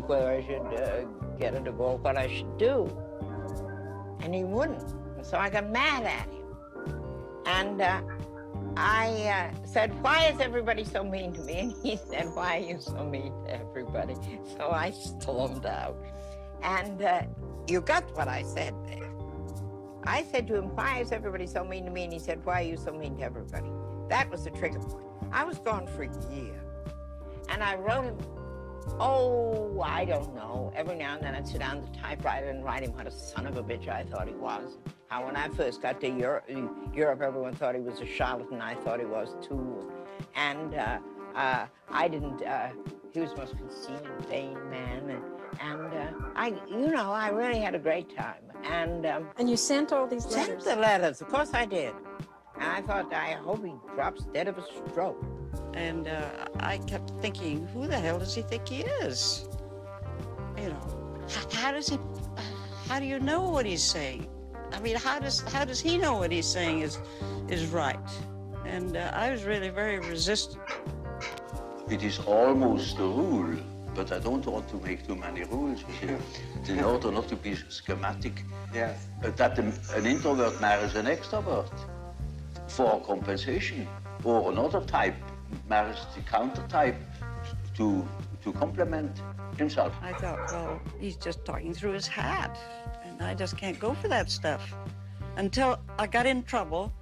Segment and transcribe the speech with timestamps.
[0.00, 1.04] book I should uh,
[1.38, 2.90] get a divorce, what I should do.
[4.20, 4.94] And he wouldn't.
[5.22, 6.44] So I got mad at him.
[7.46, 8.00] And uh,
[8.76, 11.58] I uh, said, Why is everybody so mean to me?
[11.58, 14.14] And he said, Why are you so mean to everybody?
[14.56, 15.96] So I stormed out.
[16.62, 17.22] And uh,
[17.68, 19.10] you got what I said there.
[20.04, 22.04] I said to him, Why is everybody so mean to me?
[22.04, 23.70] And he said, Why are you so mean to everybody?
[24.08, 25.04] That was the trigger point.
[25.32, 26.60] I was gone for a year.
[27.48, 28.18] And I wrote him,
[29.00, 30.72] oh, I don't know.
[30.74, 33.10] Every now and then I'd sit down at the typewriter and write him what a
[33.10, 34.78] son of a bitch I thought he was.
[35.08, 36.50] How when I first got to Europe,
[36.94, 38.60] Europe everyone thought he was a charlatan.
[38.60, 39.92] I thought he was too.
[40.34, 40.98] And uh,
[41.34, 42.70] uh, I didn't, uh,
[43.12, 45.10] he was the most conceited, vain man.
[45.10, 45.22] And,
[45.60, 48.42] and uh, I, you know, I really had a great time.
[48.64, 50.64] And um, and you sent all these letters.
[50.64, 51.94] Sent the letters, of course I did.
[52.56, 55.24] And I thought, I hope he drops dead of a stroke.
[55.76, 59.46] And uh, I kept thinking, who the hell does he think he is?
[60.56, 61.98] You know, how does he?
[62.88, 64.26] How do you know what he's saying?
[64.72, 66.98] I mean, how does how does he know what he's saying is
[67.48, 68.08] is right?
[68.64, 70.62] And uh, I was really very resistant.
[71.90, 73.56] It is almost a rule,
[73.94, 75.84] but I don't want to make too many rules
[76.68, 78.44] in order not to be schematic.
[78.72, 79.08] Yes.
[79.22, 81.70] That an introvert marries an extrovert
[82.66, 83.86] for compensation,
[84.24, 85.14] or another type
[85.68, 86.96] marries the counter type
[87.74, 88.06] to
[88.42, 89.20] to complement
[89.58, 89.92] himself.
[90.02, 92.56] I thought, well, he's just talking through his hat,
[93.04, 94.72] and I just can't go for that stuff.
[95.36, 96.92] Until I got in trouble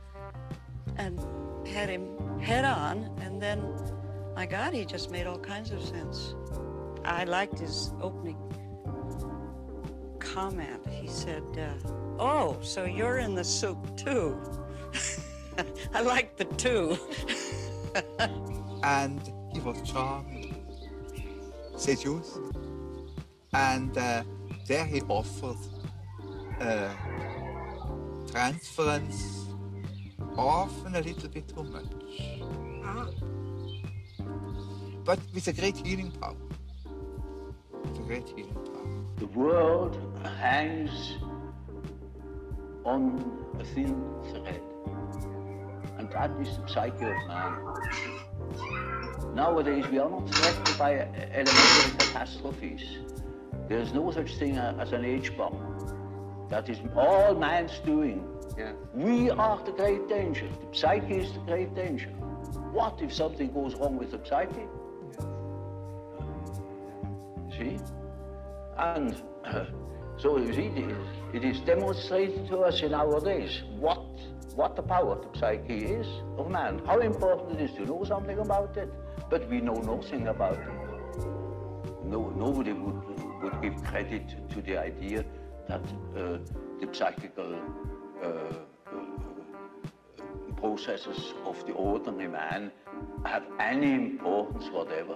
[0.97, 1.21] and
[1.67, 2.07] had him
[2.41, 3.61] head on, and then
[4.35, 6.35] my God, he just made all kinds of sense.
[7.05, 8.39] I liked his opening
[10.19, 10.87] comment.
[10.91, 11.89] He said, uh,
[12.19, 14.41] "Oh, so you're in the soup too."
[15.95, 16.99] I like the two.
[18.83, 19.21] and
[19.53, 20.55] he was charming,
[21.77, 22.39] seduced,
[23.53, 24.23] and uh,
[24.67, 25.57] there he offered
[26.61, 26.93] uh,
[28.31, 29.47] transference,
[30.37, 31.87] often a little bit too much.
[32.85, 33.07] Ah.
[35.05, 36.37] But with a great healing power.
[37.85, 39.05] With a great healing power.
[39.17, 41.19] The world hangs
[42.85, 44.63] on a thin thread.
[46.15, 47.59] That is the psyche of man.
[49.35, 52.99] Nowadays, we are not threatened by elementary catastrophes.
[53.69, 56.47] There is no such thing as an H-bomb.
[56.51, 58.25] That is all man's doing.
[58.57, 58.75] Yeah.
[58.95, 60.49] We are the great danger.
[60.71, 62.11] The psyche is the great danger.
[62.71, 64.69] What if something goes wrong with the psyche?
[67.59, 67.79] See?
[68.79, 69.21] And
[70.17, 74.07] so you see, it is, it is demonstrated to us in our days what
[74.55, 76.07] what the power of the psyche is
[76.39, 78.93] of man, how important it is to know something about it,
[79.29, 81.25] but we know nothing about it.
[82.05, 85.25] No, nobody would, would give credit to the idea
[85.69, 85.83] that
[86.17, 86.39] uh,
[86.81, 87.59] the psychical
[88.23, 88.29] uh,
[90.57, 92.71] processes of the ordinary man
[93.25, 95.15] have any importance whatever.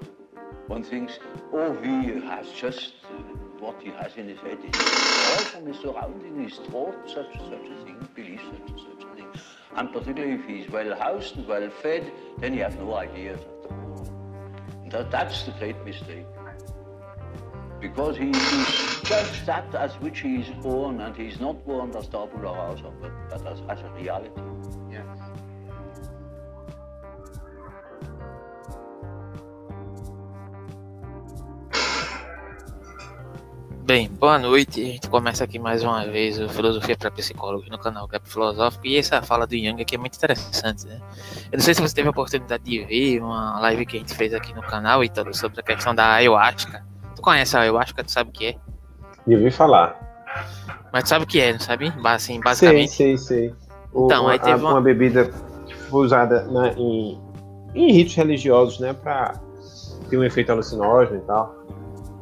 [0.66, 1.18] One thinks,
[1.52, 3.22] oh, he has just uh,
[3.58, 4.58] what he has in his head.
[4.64, 8.87] All from his surrounding, his thought, such and such a thing, belief, such and such.
[9.76, 13.70] And particularly if he's well housed and well fed, then he has no ideas at
[13.70, 14.08] all.
[14.90, 16.26] That, that's the great mistake.
[17.80, 22.08] Because he is just that as which he is born, and he's not born as
[22.08, 24.40] tabula rasa, but, but as, as a reality.
[33.88, 34.82] Bem, boa noite.
[34.82, 38.86] A gente começa aqui mais uma vez o Filosofia para Psicólogos no canal Gap Filosófico.
[38.86, 41.00] E essa fala do Young aqui é muito interessante, né?
[41.50, 44.14] Eu não sei se você teve a oportunidade de ver uma live que a gente
[44.14, 46.84] fez aqui no canal, Ítalo, sobre a questão da ayahuasca.
[47.16, 48.04] Tu conhece a ayahuasca?
[48.04, 48.54] Tu sabe o que é?
[49.26, 49.98] E ouvi falar.
[50.92, 51.90] Mas tu sabe o que é, não sabe?
[52.04, 52.90] Assim, basicamente.
[52.90, 53.54] Sei, sei, sei.
[53.90, 55.30] O, Então, aí teve uma- uma bebida
[55.66, 57.18] que foi usada na- em,
[57.74, 58.92] em ritos religiosos, né?
[58.92, 59.32] Pra
[60.10, 61.56] ter um efeito alucinógeno e tal.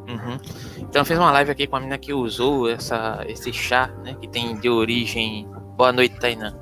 [0.09, 0.39] Uhum.
[0.79, 4.15] Então eu fiz uma live aqui com a menina que usou essa, esse chá, né?
[4.21, 5.49] Que tem de origem.
[5.77, 6.57] Boa noite, Tainan.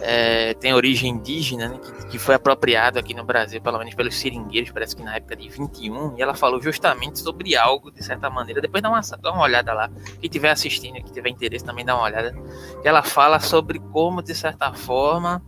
[0.00, 1.78] É, tem origem indígena, né?
[1.78, 5.34] Que, que foi apropriado aqui no Brasil, pelo menos pelos seringueiros, parece que na época
[5.36, 6.16] de 21.
[6.16, 8.60] E ela falou justamente sobre algo, de certa maneira.
[8.60, 9.88] Depois dá uma, dá uma olhada lá.
[9.88, 12.32] Quem estiver assistindo, quem tiver interesse, também dá uma olhada.
[12.80, 15.42] Que ela fala sobre como, de certa forma,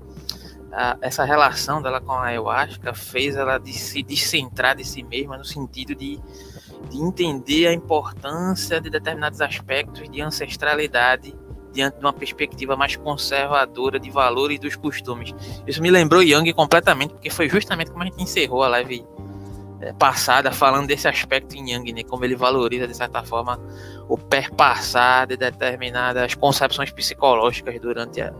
[0.73, 5.37] a- essa relação dela com a ayahuasca fez ela de se descentrar de si mesma
[5.39, 6.19] no sentido de
[6.91, 11.35] de entender a importância de determinados aspectos de ancestralidade
[11.73, 15.33] diante de uma perspectiva mais conservadora de valores e dos costumes.
[15.67, 19.05] Isso me lembrou Young completamente, porque foi justamente como a gente encerrou a live
[19.81, 22.03] é, passada falando desse aspecto em Yang, né?
[22.03, 23.59] Como ele valoriza, de certa forma,
[24.09, 28.35] o perpassar de determinadas concepções psicológicas durante a,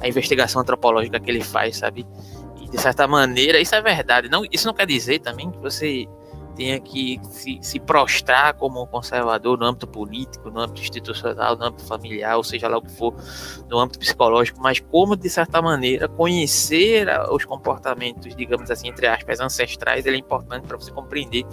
[0.00, 2.06] a investigação antropológica que ele faz, sabe?
[2.60, 4.28] E de certa maneira, isso é verdade.
[4.28, 6.06] Não, isso não quer dizer também que você
[6.54, 11.84] tenha que se, se, prostrar como conservador no âmbito político, no âmbito institucional, no âmbito
[11.84, 13.14] familiar, ou seja lá o que for,
[13.68, 19.40] no âmbito psicológico, mas como, de certa maneira, conhecer os comportamentos, digamos assim, entre aspas,
[19.40, 21.44] ancestrais, ele é importante para você compreender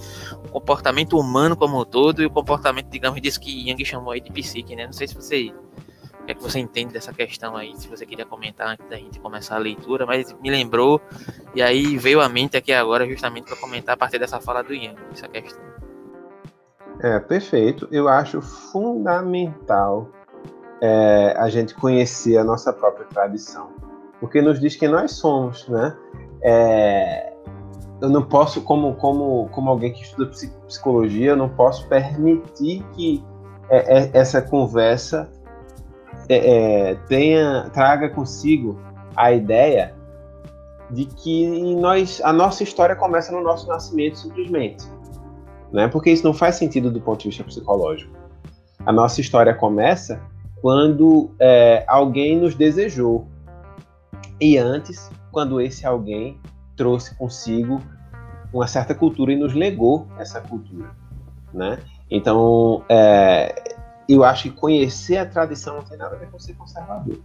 [0.46, 4.22] o comportamento humano como um todo e o comportamento, digamos, disso que Yang chamou aí
[4.22, 4.86] de psique, né?
[4.86, 5.54] Não sei se você
[6.22, 7.76] o que é que você entende dessa questão aí?
[7.76, 11.02] Se você queria comentar antes da gente começar a leitura, mas me lembrou
[11.56, 14.74] e aí veio à mente aqui agora justamente para comentar a partir dessa fala do
[14.74, 15.62] Ian, essa questão.
[17.02, 17.88] É, perfeito.
[17.92, 20.10] Eu acho fundamental
[20.80, 23.70] é, a gente conhecer a nossa própria tradição,
[24.20, 25.98] porque nos diz quem nós somos, né?
[26.44, 27.34] É,
[28.00, 30.32] eu não posso, como, como, como alguém que estuda
[30.68, 33.24] psicologia, eu não posso permitir que
[33.70, 35.32] é, é, essa conversa
[36.32, 38.80] é, é, tenha, traga consigo
[39.16, 39.94] a ideia
[40.90, 44.86] de que nós, a nossa história começa no nosso nascimento simplesmente,
[45.72, 45.88] né?
[45.90, 48.12] Porque isso não faz sentido do ponto de vista psicológico.
[48.86, 50.22] A nossa história começa
[50.62, 53.28] quando é, alguém nos desejou
[54.40, 56.40] e antes, quando esse alguém
[56.76, 57.82] trouxe consigo
[58.54, 60.92] uma certa cultura e nos legou essa cultura,
[61.54, 61.80] né?
[62.10, 63.71] Então, é,
[64.14, 67.18] eu acho que conhecer a tradição não tem nada a ver com ser conservador.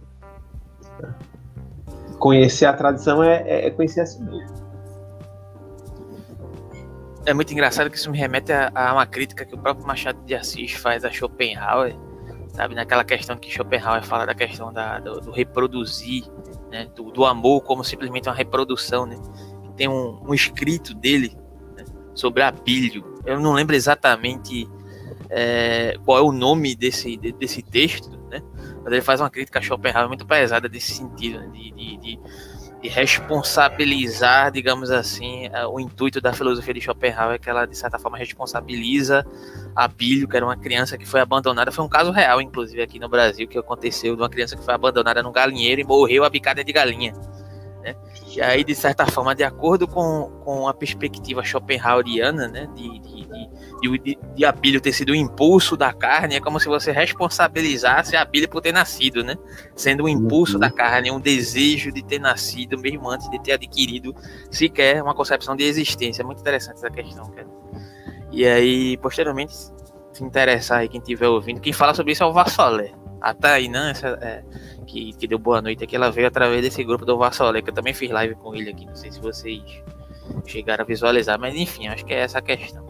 [1.01, 1.15] Né?
[2.19, 4.67] Conhecer a tradição é, é, é, conhecer a si mesmo.
[7.25, 10.23] É muito engraçado que isso me remete a, a, uma crítica que o próprio Machado
[10.23, 11.93] de Assis faz a Schopenhauer,
[12.53, 12.73] sabe?
[12.73, 16.23] Naquela questão que Schopenhauer fala da questão da, do, do reproduzir,
[16.71, 16.87] né?
[16.95, 19.17] Do, do, amor como simplesmente uma reprodução, né?
[19.75, 21.37] Tem um, um escrito dele
[21.75, 21.83] né?
[22.15, 23.03] sobre Abílio.
[23.25, 24.67] Eu não lembro exatamente
[25.29, 28.41] é, qual é o nome desse, desse texto, né?
[28.83, 31.47] Mas ele faz uma crítica a Schopenhauer muito pesada desse sentido, né?
[31.47, 32.19] de, de, de,
[32.81, 37.99] de, responsabilizar, digamos assim, o intuito da filosofia de Schopenhauer é que ela, de certa
[37.99, 39.25] forma, responsabiliza
[39.75, 41.71] a Bílio, que era uma criança que foi abandonada.
[41.71, 44.73] Foi um caso real, inclusive, aqui no Brasil, que aconteceu de uma criança que foi
[44.73, 47.13] abandonada num galinheiro e morreu a picada de galinha.
[47.83, 47.95] Né?
[48.35, 53.25] E aí, de certa forma, de acordo com, com a perspectiva schopenhaueriana, né, de, de,
[53.25, 53.49] de
[53.81, 58.49] de, de Abílio ter sido o impulso da carne, é como se você responsabilizasse Abílio
[58.49, 59.35] por ter nascido, né?
[59.75, 60.59] Sendo um impulso uhum.
[60.59, 64.15] da carne, um desejo de ter nascido, mesmo antes de ter adquirido
[64.49, 66.21] sequer uma concepção de existência.
[66.21, 67.47] É muito interessante essa questão, cara.
[68.31, 69.53] E aí, posteriormente,
[70.13, 72.91] se interessar aí quem estiver ouvindo, quem fala sobre isso é o Vassolé.
[73.21, 74.43] A Tainã, essa, é,
[74.85, 77.73] que, que deu boa noite aqui, ela veio através desse grupo do Vassolé, que eu
[77.73, 78.85] também fiz live com ele aqui.
[78.85, 79.83] Não sei se vocês
[80.45, 82.85] chegaram a visualizar, mas enfim, acho que é essa a questão.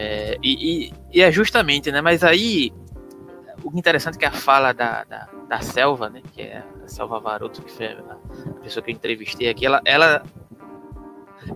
[0.00, 2.00] É, e, e, e, é justamente, né?
[2.00, 2.72] Mas aí
[3.64, 6.22] o interessante é que a fala da, da, da Selva, né?
[6.32, 10.22] Que é a Selva Varoto, que foi a pessoa que eu entrevistei aqui, ela, ela,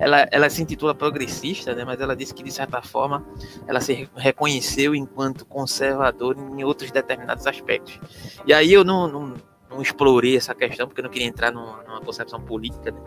[0.01, 1.85] ela, ela se intitula progressista, né?
[1.85, 3.25] Mas ela disse que de certa forma
[3.69, 8.01] ela se reconheceu enquanto conservador em outros determinados aspectos.
[8.45, 9.35] E aí eu não, não,
[9.71, 13.01] não explorei essa questão porque eu não queria entrar numa, numa concepção política né?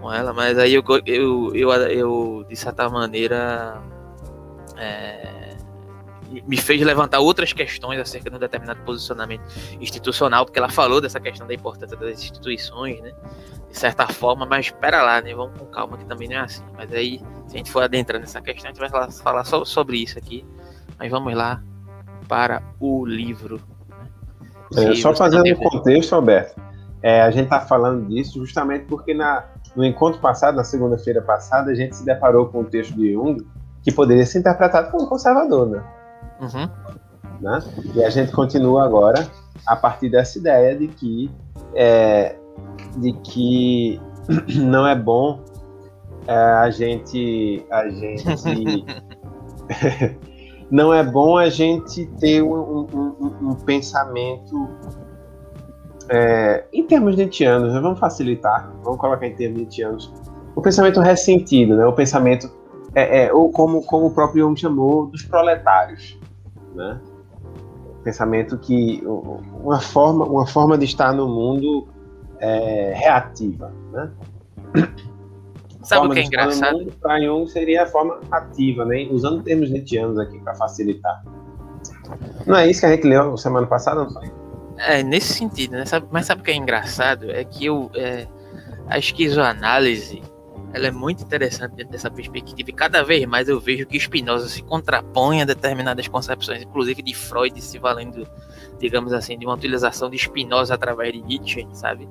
[0.00, 3.82] com ela, mas aí eu, eu, eu, eu de certa maneira
[4.76, 5.56] é,
[6.46, 9.42] me fez levantar outras questões acerca de um determinado posicionamento
[9.80, 13.12] institucional, porque ela falou dessa questão da importância das instituições, né?
[13.70, 15.34] De certa forma, mas espera lá, né?
[15.34, 16.64] Vamos com calma que também não é assim.
[16.76, 19.98] Mas aí, se a gente for adentrando nessa questão, a gente vai falar só sobre
[19.98, 20.44] isso aqui.
[20.98, 21.62] Mas vamos lá
[22.28, 23.60] para o livro.
[24.70, 24.90] Né?
[24.90, 26.60] É, só fazendo um contexto, Alberto,
[27.02, 31.70] é, a gente está falando disso justamente porque na, no encontro passado, na segunda-feira passada,
[31.70, 33.44] a gente se deparou com o texto de Jung,
[33.82, 35.82] que poderia ser interpretado como conservador, né?
[36.40, 36.68] Uhum.
[37.40, 37.58] né?
[37.94, 39.26] E a gente continua agora
[39.66, 41.30] a partir dessa ideia de que
[41.74, 42.36] é,
[42.96, 44.00] de que
[44.60, 45.40] não é bom
[46.26, 48.24] é, a gente a gente
[50.70, 54.68] não é bom a gente ter um, um, um pensamento
[56.08, 57.80] é, em termos nietzschianos, né?
[57.80, 60.12] vamos facilitar, vamos colocar em termos nietzschianos,
[60.54, 61.86] o pensamento ressentido, né?
[61.86, 62.50] o pensamento
[62.94, 66.18] é, é, ou como, como o próprio Jung chamou, dos proletários.
[66.74, 67.00] Né?
[68.04, 71.88] Pensamento que uma forma, uma forma de estar no mundo
[72.38, 73.72] é, reativa.
[73.92, 74.10] Né?
[75.82, 76.92] Sabe o que é engraçado?
[77.00, 79.08] Para Jung seria a forma ativa, né?
[79.10, 81.24] usando termos nietzschianos aqui para facilitar.
[82.46, 84.30] Não é isso que a gente leu semana passada, não foi?
[84.78, 85.86] É, nesse sentido, né?
[85.86, 87.30] Sabe, mas sabe o que é engraçado?
[87.30, 88.26] É que eu, é,
[88.88, 90.22] a esquizoanálise
[90.72, 94.48] ela é muito interessante dentro dessa perspectiva e cada vez mais eu vejo que Spinoza
[94.48, 98.26] se contrapõe a determinadas concepções, inclusive de Freud se valendo,
[98.78, 102.08] digamos assim, de uma utilização de Spinoza através de Nietzsche, sabe?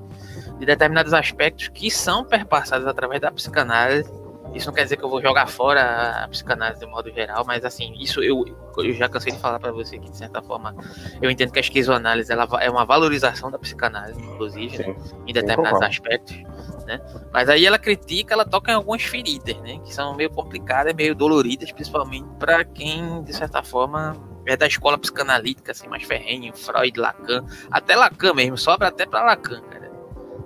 [0.60, 4.10] De determinados aspectos que são perpassados através da psicanálise.
[4.54, 7.64] Isso não quer dizer que eu vou jogar fora a psicanálise de modo geral, mas
[7.64, 8.44] assim, isso eu,
[8.78, 10.76] eu já cansei de falar para você que de certa forma
[11.22, 14.96] eu entendo que a esquizoanálise ela é uma valorização da psicanálise, inclusive, né?
[15.26, 16.36] em determinados aspectos
[16.86, 17.02] né?
[17.32, 19.80] Mas aí ela critica, ela toca em algumas feridas, né?
[19.84, 24.98] Que são meio complicadas, meio doloridas, principalmente para quem, de certa forma, é da escola
[24.98, 29.92] psicanalítica, assim, mais ferrenho, Freud, Lacan, até Lacan mesmo, sobra até para Lacan, cara.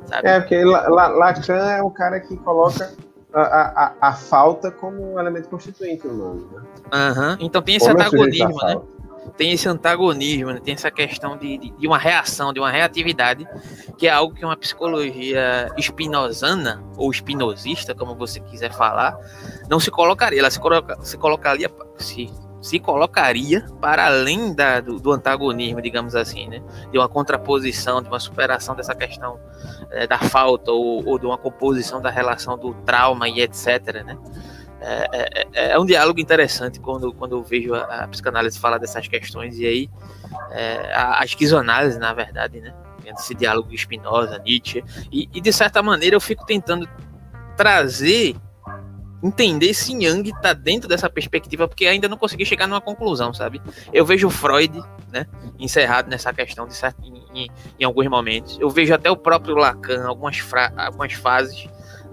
[0.05, 0.27] Sabe?
[0.27, 2.93] É, porque Lacan é o cara que coloca
[3.33, 6.61] a, a, a, falta como um elemento constituinte humano, né?
[6.93, 7.37] Uhum.
[7.39, 8.81] Então tem esse como antagonismo, né?
[9.37, 10.61] Tem esse antagonismo, né?
[10.63, 13.47] tem essa questão de, de, de, uma reação, de uma reatividade,
[13.97, 19.17] que é algo que uma psicologia espinosana, ou espinosista, como você quiser falar,
[19.69, 20.39] não se colocaria.
[20.39, 26.15] Ela se, coloca, se colocaria, se, se colocaria para além da, do, do, antagonismo, digamos
[26.15, 26.61] assim, né?
[26.91, 29.39] de uma contraposição, de uma superação dessa questão
[29.91, 34.03] é, da falta, ou, ou de uma composição da relação do trauma e etc.
[34.05, 34.17] Né?
[34.87, 38.77] É, é, é, é, um diálogo interessante quando, quando eu vejo a, a psicanálise falar
[38.77, 39.89] dessas questões e aí
[40.51, 42.71] é, a, a esquizoanálise, na verdade, né?
[43.03, 46.87] Esse diálogo Spinoza, Nietzsche, e, e, de certa maneira eu fico tentando
[47.57, 48.35] trazer,
[49.23, 53.61] entender se Jung está dentro dessa perspectiva, porque ainda não consegui chegar numa conclusão, sabe?
[53.91, 54.79] Eu vejo Freud,
[55.11, 55.25] né,
[55.57, 57.49] encerrado nessa questão de certo, em, em,
[57.79, 58.59] em alguns momentos.
[58.59, 61.67] Eu vejo até o próprio Lacan, algumas, fra, algumas fases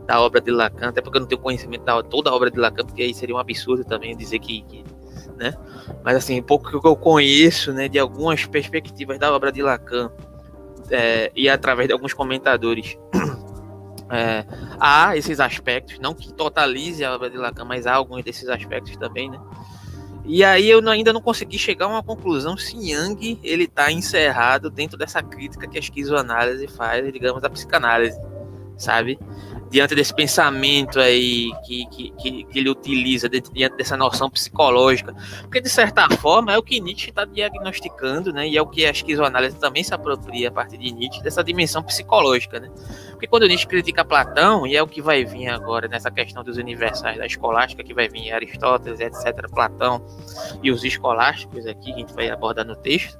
[0.06, 2.58] da obra de Lacan, até porque eu não tenho conhecimento da toda a obra de
[2.58, 4.84] Lacan, porque aí seria um absurdo também dizer que, que
[5.36, 5.54] né?
[6.04, 10.10] Mas assim, pouco que eu conheço, né, de algumas perspectivas da obra de Lacan
[10.90, 12.96] é, e através de alguns comentadores,
[14.10, 14.44] é,
[14.78, 18.96] há esses aspectos, não que totalize a obra de Lacan, mas há alguns desses aspectos
[18.96, 19.40] também, né?
[20.24, 24.70] E aí eu ainda não consegui chegar a uma conclusão se Yang ele está encerrado
[24.70, 28.16] dentro dessa crítica que a esquizoanálise faz, digamos, da psicanálise,
[28.78, 29.18] sabe?
[29.72, 32.10] Diante desse pensamento aí que, que,
[32.44, 37.08] que, ele utiliza diante dessa noção psicológica, porque de certa forma é o que Nietzsche
[37.08, 38.46] está diagnosticando, né?
[38.46, 41.82] E é o que a esquizoanálise também se apropria a partir de Nietzsche dessa dimensão
[41.82, 42.70] psicológica, né?
[43.12, 46.58] Porque quando Nietzsche critica Platão, e é o que vai vir agora nessa questão dos
[46.58, 50.04] universais da escolástica, que vai vir Aristóteles, etc., Platão
[50.62, 53.18] e os escolásticos aqui, que a gente vai abordar no texto,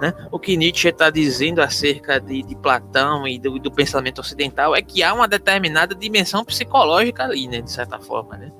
[0.00, 0.14] né?
[0.32, 4.80] O que Nietzsche está dizendo acerca de, de Platão e do, do pensamento ocidental é
[4.80, 8.52] que há uma determinada determinada dimensão psicológica ali, né, de certa forma, né?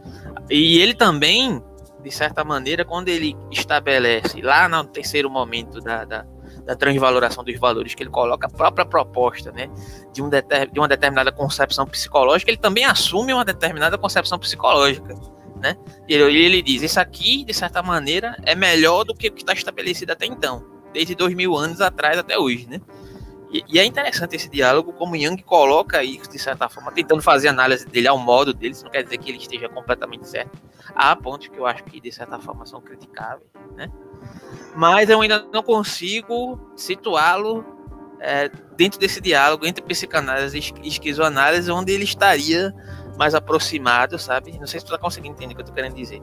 [0.51, 1.63] E ele também,
[2.03, 6.27] de certa maneira, quando ele estabelece lá no terceiro momento da, da,
[6.65, 9.69] da transvaloração dos valores, que ele coloca a própria proposta, né,
[10.13, 15.15] de, um deter, de uma determinada concepção psicológica, ele também assume uma determinada concepção psicológica,
[15.57, 15.77] né?
[16.09, 19.43] E ele, ele diz, isso aqui, de certa maneira, é melhor do que o que
[19.43, 22.81] está estabelecido até então, desde dois mil anos atrás até hoje, né?
[23.53, 27.49] E, e, é interessante esse diálogo, como Young coloca isso, de certa forma, tentando fazer
[27.49, 30.57] análise dele ao modo dele, isso não quer dizer que ele esteja completamente certo.
[30.95, 33.91] Há pontos que eu acho que, de certa forma, são criticáveis, né?
[34.77, 37.65] Mas eu ainda não consigo situá-lo
[38.21, 42.73] é, dentro desse diálogo entre psicanálise e esquizoanálise, onde ele estaria
[43.19, 44.57] mais aproximado, sabe?
[44.59, 46.23] Não sei se tu tá conseguindo entender o que eu tô querendo dizer.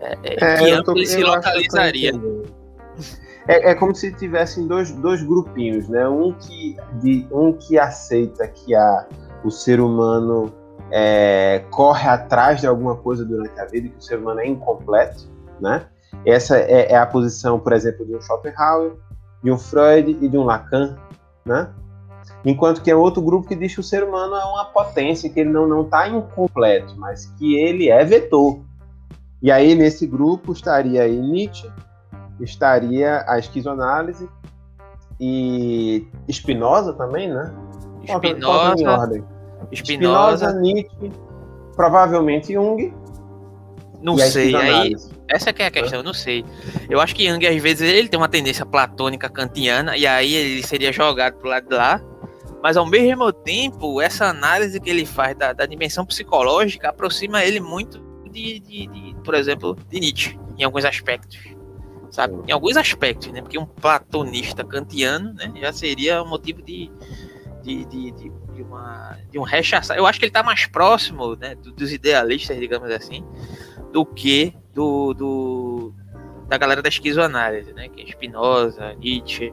[0.00, 2.12] É, é, é que tô, ele se localizaria.
[3.46, 6.08] É, é como se tivessem dois, dois grupinhos, né?
[6.08, 9.06] Um que, de, um que aceita que a,
[9.44, 10.52] o ser humano
[10.90, 15.28] é, corre atrás de alguma coisa durante a vida, que o ser humano é incompleto,
[15.60, 15.86] né?
[16.24, 18.92] Essa é, é a posição, por exemplo, de um Schopenhauer,
[19.42, 20.96] de um Freud e de um Lacan,
[21.44, 21.68] né?
[22.44, 25.40] Enquanto que é outro grupo que diz que o ser humano é uma potência, que
[25.40, 28.60] ele não está incompleto, mas que ele é vetor.
[29.42, 31.70] E aí, nesse grupo, estaria aí Nietzsche,
[32.40, 34.28] estaria a esquizoanálise
[35.20, 37.52] e Spinoza também, né?
[38.04, 39.24] Spinoza,
[39.72, 41.12] Spinoza, Nietzsche,
[41.74, 42.92] provavelmente Jung.
[44.02, 44.94] Não sei, aí
[45.28, 46.44] essa que é a questão, eu não sei.
[46.90, 50.62] Eu acho que Jung às vezes ele tem uma tendência platônica kantiana e aí ele
[50.62, 52.00] seria jogado pro lado de lá.
[52.62, 57.60] Mas ao mesmo tempo, essa análise que ele faz da, da dimensão psicológica aproxima ele
[57.60, 61.53] muito de, de, de, por exemplo, de Nietzsche, em alguns aspectos
[62.14, 62.34] sabe?
[62.46, 63.42] Em alguns aspectos, né?
[63.42, 66.88] Porque um platonista kantiano, né, já seria um motivo de,
[67.64, 69.96] de, de, de, de uma, de um rechaçar.
[69.96, 73.24] Eu acho que ele está mais próximo, né, dos idealistas, digamos assim,
[73.92, 75.94] do que do, do
[76.48, 77.88] da galera da esquizoanálise, né?
[77.88, 79.52] Que é Spinoza, Nietzsche,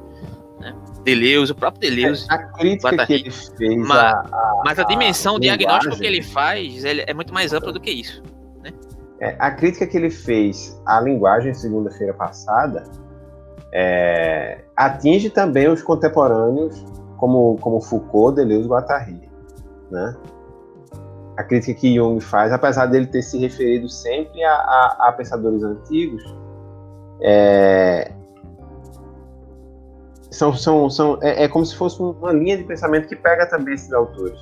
[0.59, 0.75] né?
[1.03, 2.27] Deleuze, o próprio Deleuze.
[2.29, 3.77] A crítica que ele fez.
[3.77, 7.53] Mas- a- a- Mas a dimensão, o diagnóstico que ele faz ele é muito mais
[7.53, 8.21] amplo do que isso.
[9.21, 12.83] É, a crítica que ele fez à linguagem segunda-feira passada
[13.71, 16.83] é, atinge também os contemporâneos
[17.17, 19.29] como, como Foucault, Deleuze e Guattari.
[19.91, 20.15] Né?
[21.37, 25.61] A crítica que Jung faz, apesar dele ter se referido sempre a, a- a pensadores
[25.63, 26.23] antigos,
[27.21, 28.11] é,
[30.31, 33.45] são, são, são, é, é como se fosse um- uma linha de pensamento que pega
[33.45, 34.39] também esses autores.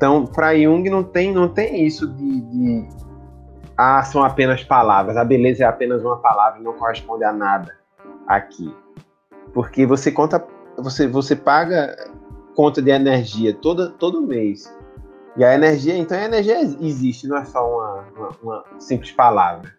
[0.00, 2.88] Então, para Jung não tem, não tem isso de, de
[3.76, 7.76] ah, são apenas palavras, a beleza é apenas uma palavra e não corresponde a nada
[8.26, 8.74] aqui.
[9.52, 10.42] Porque você conta,
[10.78, 11.94] você, você paga
[12.56, 14.74] conta de energia todo, todo mês.
[15.36, 19.70] E a energia, então a energia existe, não é só uma, uma, uma simples palavra.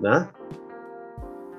[0.00, 0.28] Né?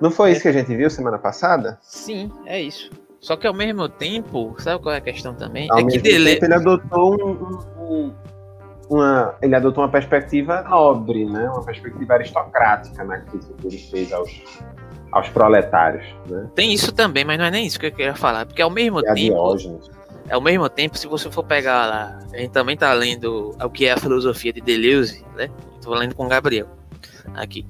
[0.01, 1.79] Não foi isso que a gente viu semana passada?
[1.81, 2.89] Sim, é isso.
[3.21, 5.67] Só que ao mesmo tempo, sabe qual é a questão também?
[5.71, 6.39] Ao é que Deleuze.
[6.43, 8.13] ele adotou um, um- um-
[8.89, 11.49] uma, ele adotou uma perspectiva nobre, né?
[11.49, 14.31] Uma perspectiva aristocrática na crítica que ele fez aos,
[15.11, 16.47] aos proletários, né?
[16.53, 18.45] Tem isso também, mas não é nem isso que eu queria falar.
[18.45, 19.89] Porque ao mesmo a tempo, Diógenes.
[20.29, 23.85] ao mesmo tempo, se você for pegar lá, a gente também tá lendo o que
[23.87, 25.49] é a filosofia de Deleuze, né?
[25.79, 26.67] Estou lendo com o Gabriel
[27.33, 27.65] aqui.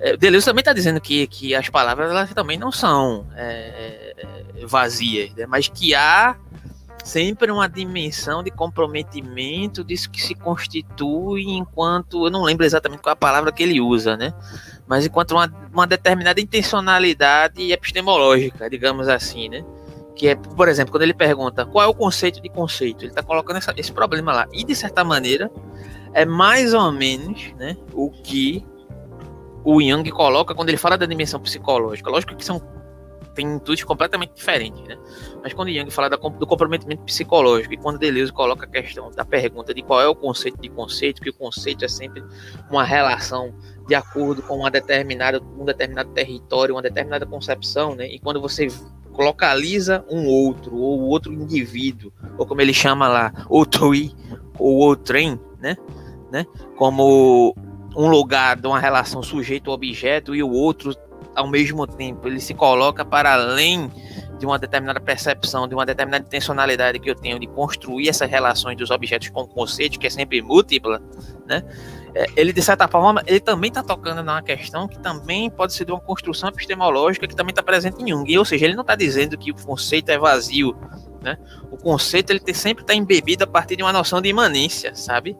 [0.00, 4.66] É, Deleuze também está dizendo que, que as palavras elas também não são é, é,
[4.66, 5.44] vazias, né?
[5.46, 6.36] mas que há
[7.04, 13.12] sempre uma dimensão de comprometimento disso que se constitui enquanto eu não lembro exatamente qual
[13.12, 14.32] a palavra que ele usa, né?
[14.86, 19.64] Mas enquanto uma, uma determinada intencionalidade epistemológica, digamos assim, né?
[20.14, 23.22] Que é, por exemplo, quando ele pergunta qual é o conceito de conceito, ele está
[23.22, 24.48] colocando essa- esse problema lá.
[24.52, 25.50] E de certa maneira
[26.12, 28.66] é mais ou menos, né, o que
[29.64, 32.10] o Jung coloca quando ele fala da dimensão psicológica.
[32.10, 32.60] Lógico que são
[33.38, 34.98] tem intuitos completamente diferentes, né?
[35.40, 39.72] Mas quando Jung fala do comprometimento psicológico e quando Deleuze coloca a questão da pergunta
[39.72, 42.24] de qual é o conceito de conceito, que o conceito é sempre
[42.68, 43.54] uma relação
[43.86, 48.08] de acordo com uma determinada, um determinado território, uma determinada concepção, né?
[48.08, 48.66] E quando você
[49.16, 54.10] localiza um outro ou outro indivíduo, ou como ele chama lá, outrui
[54.58, 55.76] ou outrem, né?
[56.32, 56.44] né?
[56.76, 57.54] Como
[57.96, 60.92] um lugar de uma relação sujeito-objeto e o outro
[61.38, 63.90] ao mesmo tempo ele se coloca para além
[64.38, 68.76] de uma determinada percepção, de uma determinada intencionalidade que eu tenho de construir essas relações
[68.76, 71.00] dos objetos com conceitos, que é sempre múltipla,
[71.46, 71.64] né?
[72.14, 75.84] É, Ele, de certa forma, ele também está tocando numa questão que também pode ser
[75.84, 78.38] de uma construção epistemológica que também está presente em Jung.
[78.38, 80.76] Ou seja, ele não está dizendo que o conceito é vazio,
[81.20, 81.36] né?
[81.70, 85.36] O conceito ele sempre está embebido a partir de uma noção de imanência, sabe?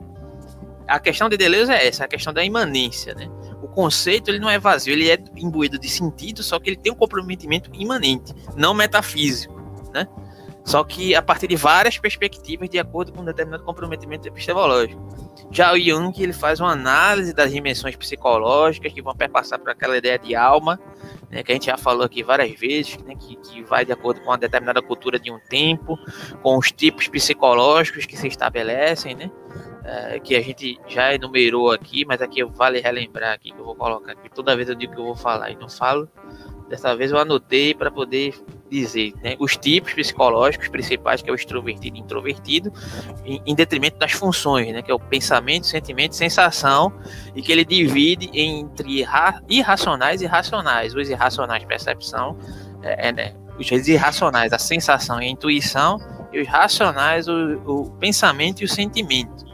[0.89, 3.29] A questão de Deleuze é essa, a questão da imanência, né?
[3.63, 6.91] O conceito ele não é vazio, ele é imbuído de sentido, só que ele tem
[6.91, 9.55] um comprometimento imanente, não metafísico,
[9.93, 10.09] né?
[10.65, 15.03] Só que a partir de várias perspectivas de acordo com um determinado comprometimento epistemológico.
[15.51, 19.97] Já o Jung ele faz uma análise das dimensões psicológicas que vão perpassar por aquela
[19.97, 20.79] ideia de alma,
[21.31, 24.21] né, que a gente já falou aqui várias vezes, né, que, que vai de acordo
[24.21, 25.99] com uma determinada cultura de um tempo,
[26.43, 29.31] com os tipos psicológicos que se estabelecem, né?
[29.89, 33.75] É, que a gente já enumerou aqui, mas aqui vale relembrar aqui que eu vou
[33.75, 34.29] colocar aqui.
[34.29, 36.07] Toda vez eu digo que eu vou falar e não falo.
[36.69, 38.35] Dessa vez eu anotei para poder
[38.71, 42.71] dizer né, os tipos psicológicos principais, que é o extrovertido e introvertido,
[43.25, 46.93] em, em detrimento das funções, né, que é o pensamento, sentimento, sensação,
[47.35, 50.95] e que ele divide entre irra- irracionais e racionais.
[50.95, 52.37] Os irracionais, percepção,
[52.83, 55.99] é, é, né, os irracionais, a sensação e a intuição,
[56.31, 59.48] e os racionais, o, o pensamento e o sentimento.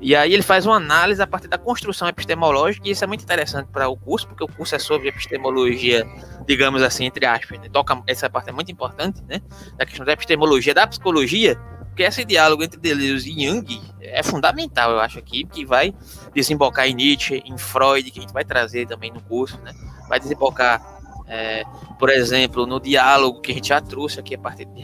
[0.00, 3.22] E aí ele faz uma análise a partir da construção epistemológica, e isso é muito
[3.22, 6.04] interessante para o curso, porque o curso é sobre epistemologia,
[6.46, 7.60] digamos assim, entre aspas.
[7.60, 7.68] Né?
[7.68, 9.40] Toca, essa parte é muito importante, né?
[9.76, 11.56] Da questão da epistemologia, da psicologia,
[11.92, 15.94] porque esse diálogo entre Deleuze e Jung é fundamental, eu acho aqui, que vai
[16.34, 19.72] desembocar em Nietzsche, em Freud, que a gente vai trazer também no curso, né?
[20.08, 20.82] Vai desembocar,
[21.28, 21.64] é,
[21.98, 24.82] por exemplo, no diálogo que a gente já trouxe aqui a partir de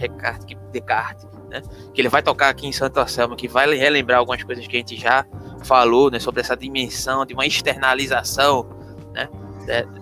[0.70, 1.62] Descartes, né?
[1.92, 4.78] que ele vai tocar aqui em Santo Anselmo, que vai relembrar algumas coisas que a
[4.78, 5.26] gente já
[5.64, 8.68] falou, né, sobre essa dimensão de uma externalização,
[9.12, 9.28] né,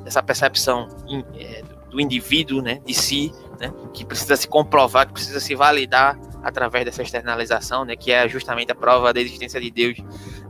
[0.04, 0.88] dessa percepção
[1.34, 6.18] é, do indivíduo, né, de si, né, que precisa se comprovar, que precisa se validar
[6.42, 9.96] através dessa externalização, né, que é justamente a prova da existência de Deus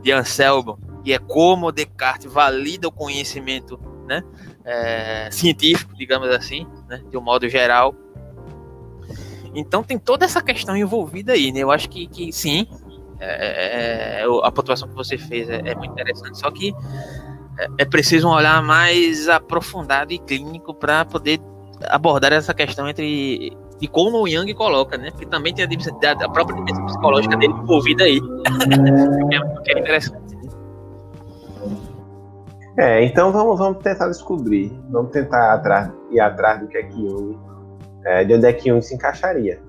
[0.01, 4.23] de Anselmo, e é como Descartes valida o conhecimento, né,
[4.65, 7.95] é, científico, digamos assim, né, de um modo geral,
[9.57, 11.59] então tem toda essa questão envolvida aí, né?
[11.59, 12.67] Eu acho que, que sim,
[13.19, 16.73] é, é, a pontuação que você fez é, é muito interessante, só que
[17.57, 21.39] é, é preciso um olhar mais aprofundado e clínico para poder
[21.89, 25.11] abordar essa questão entre de como o Young coloca, né?
[25.11, 28.19] Porque também tem a, a própria dimensão psicológica dele envolvida aí.
[29.63, 30.35] que é interessante.
[30.35, 30.49] Né?
[32.79, 34.71] É, então vamos, vamos tentar descobrir.
[34.89, 37.46] Vamos tentar atrás, ir atrás do que é que Jung.
[38.07, 39.59] É, de onde é que Jung se encaixaria.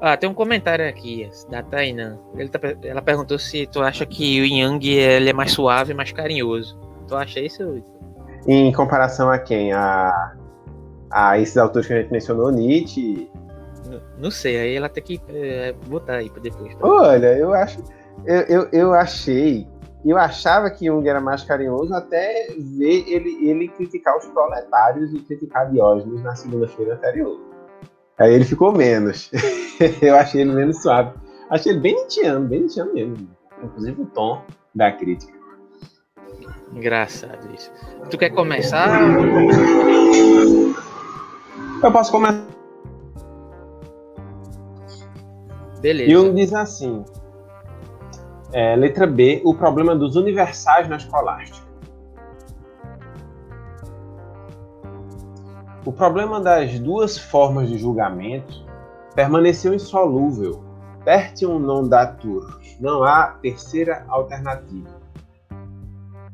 [0.00, 2.18] Ah, tem um comentário aqui da Tainan.
[2.50, 6.78] Tá, ela perguntou se tu acha que o Yang ele é mais suave, mais carinhoso.
[7.06, 7.82] Tu acha isso?
[8.46, 9.72] Em comparação a quem?
[9.72, 10.32] A
[11.12, 13.30] a esses autores que a gente mencionou, Nietzsche.
[13.86, 16.74] Não, não sei, aí ela tem que é, botar aí para depois.
[16.74, 16.86] Tá?
[16.86, 17.78] Olha, eu acho.
[18.24, 19.68] Eu, eu, eu achei.
[20.04, 25.20] Eu achava que Jung era mais carinhoso até ver ele, ele criticar os proletários e
[25.20, 27.38] criticar Diógenes na segunda-feira anterior.
[28.18, 29.30] Aí ele ficou menos.
[30.02, 31.12] eu achei ele menos suave.
[31.48, 33.28] Achei ele bem Nietzscheano, bem Nietzscheano mesmo.
[33.62, 35.32] Inclusive o tom da crítica.
[36.72, 37.70] Engraçado isso.
[38.10, 38.88] Tu quer começar?
[41.82, 42.44] Eu posso começar.
[45.80, 46.10] Beleza.
[46.10, 47.04] Jung diz assim:
[48.52, 51.66] é, letra B, o problema dos universais na escolástica.
[55.84, 58.64] O problema das duas formas de julgamento
[59.14, 60.62] permaneceu insolúvel.
[61.04, 62.60] Tertium non datur.
[62.78, 65.02] Não há terceira alternativa.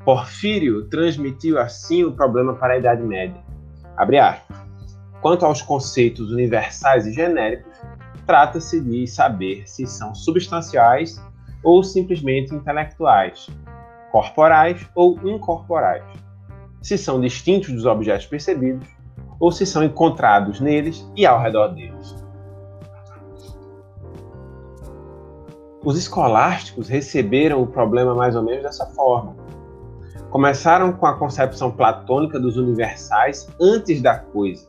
[0.05, 3.43] Porfírio transmitiu assim o problema para a Idade Média.
[3.97, 4.59] Abre aspas.
[5.23, 7.73] Quanto aos conceitos universais e genéricos,
[8.27, 11.19] trata-se de saber se são substanciais
[11.63, 13.49] ou simplesmente intelectuais,
[14.13, 16.05] corporais ou incorporais,
[16.83, 18.89] se são distintos dos objetos percebidos
[19.41, 22.17] ou se são encontrados neles e ao redor deles.
[25.85, 29.37] Os escolásticos receberam o problema mais ou menos dessa forma.
[30.31, 34.69] Começaram com a concepção platônica dos universais antes da coisa,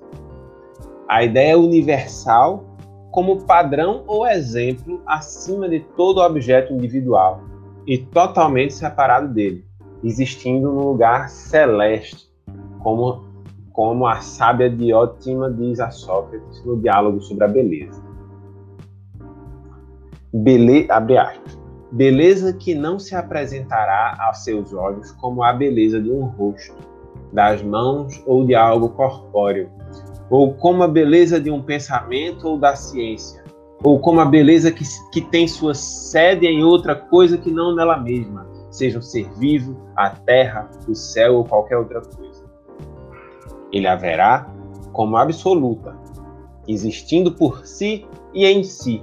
[1.10, 2.69] a ideia universal
[3.12, 7.42] como padrão ou exemplo acima de todo objeto individual
[7.88, 9.66] e totalmente separado dele,
[10.04, 12.30] existindo num lugar celeste,
[12.80, 13.26] como,
[13.72, 18.02] como a sábia Diótima diz a Sócrates no diálogo sobre a beleza.
[20.32, 21.60] Bele, abre aspas.
[21.92, 26.78] Beleza que não se apresentará aos seus olhos como a beleza de um rosto,
[27.34, 29.72] das mãos ou de algo corpóreo,
[30.30, 33.44] ou como a beleza de um pensamento ou da ciência,
[33.84, 37.98] ou como a beleza que, que tem sua sede em outra coisa que não nela
[37.98, 42.44] mesma, seja o ser vivo, a terra, o céu ou qualquer outra coisa.
[43.72, 44.50] Ele haverá
[44.92, 45.96] como absoluta,
[46.68, 49.02] existindo por si e em si,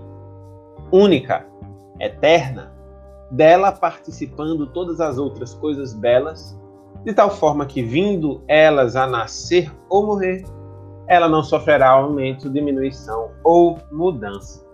[0.92, 1.46] única,
[1.98, 2.72] eterna,
[3.30, 6.56] dela participando todas as outras coisas belas,
[7.04, 10.44] de tal forma que, vindo elas a nascer ou morrer,
[11.08, 14.66] ela não sofrerá aumento, diminuição ou mudança.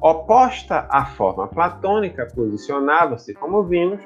[0.00, 4.00] Oposta à forma platônica, posicionava-se, como vimos,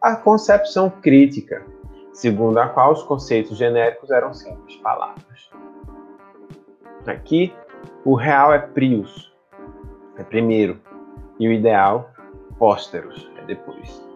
[0.00, 1.64] a concepção crítica,
[2.12, 5.50] segundo a qual os conceitos genéricos eram simples palavras.
[7.06, 7.52] Aqui,
[8.04, 9.34] o real é prius,
[10.16, 10.78] é primeiro,
[11.38, 12.10] e o ideal,
[12.58, 14.09] pósteros, é depois.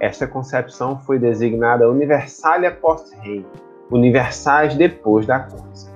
[0.00, 3.46] Essa concepção foi designada universalia post rei,
[3.90, 5.94] universais depois da coisa.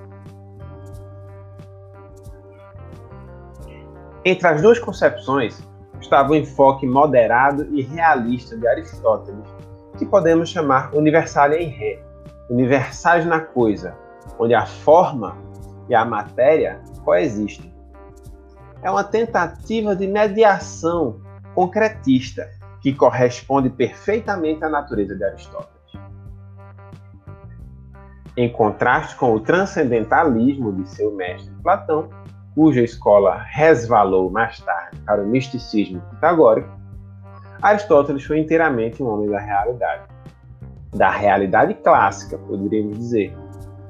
[4.23, 5.61] Entre as duas concepções
[5.99, 9.45] estava o enfoque moderado e realista de Aristóteles,
[9.97, 12.01] que podemos chamar universalia em ré,
[12.49, 13.95] universais na coisa,
[14.37, 15.37] onde a forma
[15.89, 17.73] e a matéria coexistem.
[18.81, 21.19] É uma tentativa de mediação
[21.53, 22.49] concretista
[22.81, 25.69] que corresponde perfeitamente à natureza de Aristóteles.
[28.37, 32.09] Em contraste com o transcendentalismo de seu mestre Platão,
[32.55, 36.69] cuja escola resvalou mais tarde para o misticismo pitagórico,
[37.61, 40.03] Aristóteles foi inteiramente um homem da realidade.
[40.95, 43.37] Da realidade clássica, poderíamos dizer,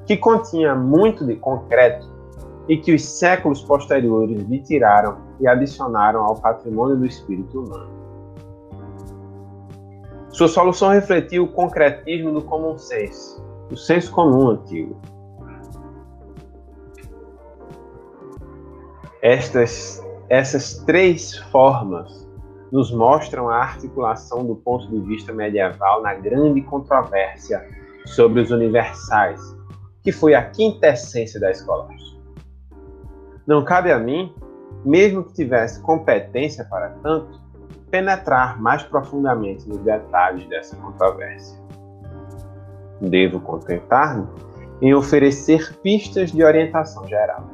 [0.06, 2.10] que continha muito de concreto
[2.68, 7.99] e que os séculos posteriores lhe tiraram e adicionaram ao patrimônio do espírito humano.
[10.30, 13.40] Sua solução refletiu o concretismo do common sense,
[13.70, 15.00] o senso comum antigo.
[19.22, 22.28] Estas, essas três formas
[22.70, 27.66] nos mostram a articulação do ponto de vista medieval na grande controvérsia
[28.06, 29.40] sobre os universais,
[30.02, 32.20] que foi a quintessência da escolástica.
[33.46, 34.32] Não cabe a mim,
[34.84, 37.40] mesmo que tivesse competência para tanto,
[37.90, 41.58] penetrar mais profundamente nos detalhes dessa controvérsia.
[43.00, 44.26] devo contentar-me
[44.80, 47.44] em oferecer pistas de orientação geral.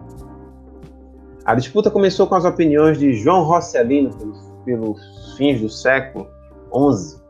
[1.44, 6.28] A disputa começou com as opiniões de João Rosselino pelos, pelos fins do século
[6.72, 7.20] XI.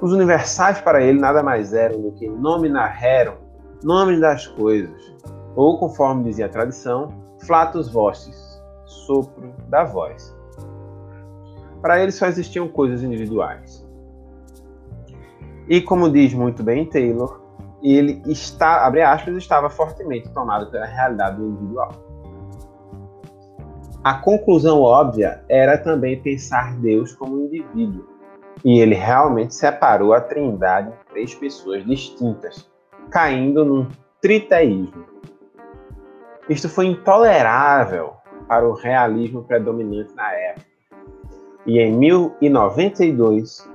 [0.00, 3.36] Os universais para ele nada mais eram do que nominarerum,
[3.84, 5.14] nomes das coisas,
[5.54, 7.08] ou, conforme dizia a tradição,
[7.40, 10.39] flatus vocis, sopro da voz.
[11.80, 13.86] Para ele só existiam coisas individuais.
[15.68, 17.40] E como diz muito bem Taylor,
[17.82, 21.92] ele está, abre aspas, estava fortemente tomado pela realidade do individual.
[24.02, 28.08] A conclusão óbvia era também pensar Deus como um indivíduo.
[28.64, 32.68] E ele realmente separou a trindade em três pessoas distintas,
[33.10, 33.88] caindo num
[34.20, 35.04] triteísmo.
[36.48, 38.14] Isto foi intolerável
[38.48, 40.69] para o realismo predominante na época.
[41.70, 43.70] E em 1092,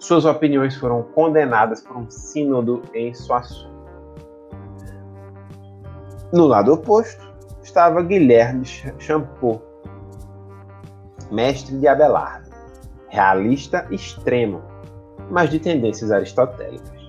[0.00, 3.70] suas opiniões foram condenadas por um sínodo em Soissons.
[6.32, 7.24] No lado oposto
[7.62, 9.62] estava Guilherme Champeau,
[11.30, 12.50] mestre de Abelardo,
[13.06, 14.60] realista extremo,
[15.30, 17.00] mas de tendências aristotélicas.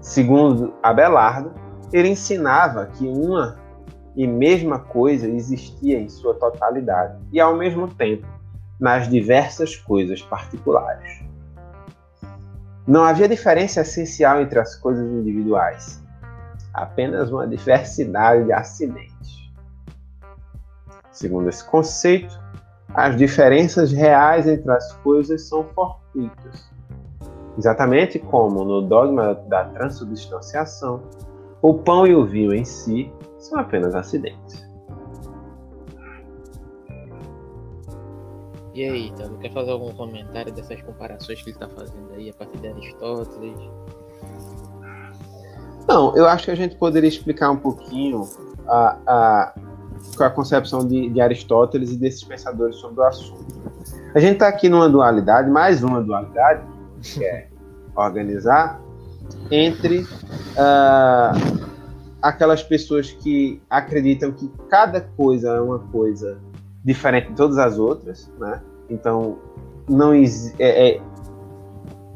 [0.00, 1.52] Segundo Abelardo,
[1.92, 3.60] ele ensinava que uma
[4.16, 8.26] e mesma coisa existia em sua totalidade e, ao mesmo tempo,
[8.78, 11.22] nas diversas coisas particulares.
[12.86, 16.02] Não havia diferença essencial entre as coisas individuais,
[16.72, 19.50] apenas uma diversidade de acidentes.
[21.10, 22.38] Segundo esse conceito,
[22.92, 26.70] as diferenças reais entre as coisas são fortuitas,
[27.56, 31.02] exatamente como no dogma da transubstanciação,
[31.64, 34.62] o pão e o vinho em si são apenas acidentes.
[38.74, 42.34] E aí, Tano, quer fazer algum comentário dessas comparações que ele está fazendo aí a
[42.34, 43.58] partir de Aristóteles?
[45.88, 48.28] Não, eu acho que a gente poderia explicar um pouquinho
[48.68, 49.54] a, a,
[50.20, 53.46] a concepção de, de Aristóteles e desses pensadores sobre o assunto.
[54.14, 56.62] A gente está aqui numa dualidade, mais uma dualidade,
[57.00, 57.48] que é
[57.96, 58.82] organizar,
[59.50, 61.68] entre uh,
[62.22, 66.38] aquelas pessoas que acreditam que cada coisa é uma coisa
[66.84, 68.60] diferente de todas as outras, né?
[68.88, 69.38] Então
[69.88, 70.24] não, é,
[70.58, 71.00] é,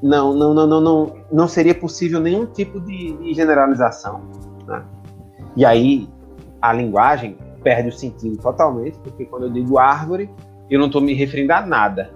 [0.03, 4.23] não, não, não, não, não, não seria possível nenhum tipo de, de generalização,
[4.67, 4.85] né?
[5.57, 6.09] E aí
[6.61, 10.31] a linguagem perde o sentido totalmente, porque quando eu digo árvore,
[10.71, 12.13] eu não estou me referindo a nada,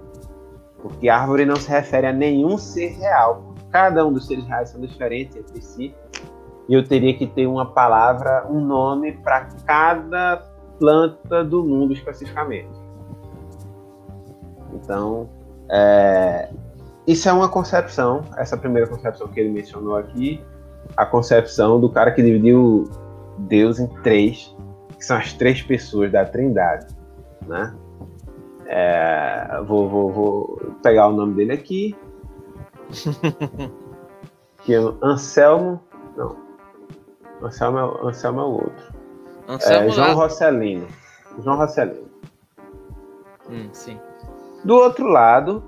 [0.81, 3.52] porque árvore não se refere a nenhum ser real.
[3.73, 5.95] Cada um dos seres reais são diferentes entre si,
[6.69, 10.43] e eu teria que ter uma palavra, um nome para cada
[10.79, 12.71] planta do mundo especificamente.
[14.73, 15.27] Então,
[15.69, 16.49] é,
[17.07, 20.41] isso é uma concepção, essa primeira concepção que ele mencionou aqui,
[20.95, 22.89] a concepção do cara que dividiu
[23.39, 24.55] Deus em três,
[24.97, 26.87] que são as três pessoas da Trindade,
[27.47, 27.73] né?
[28.67, 31.95] É, vou, vou, vou, pegar o nome dele aqui,
[34.63, 35.81] que é Anselmo,
[36.15, 36.37] não,
[37.41, 38.93] Anselmo é, Anselmo é o outro.
[39.47, 40.87] Anselmo é, João Rosselino.
[41.39, 42.09] João Rosselino.
[43.49, 43.99] Hum, sim.
[44.63, 45.63] Do outro lado,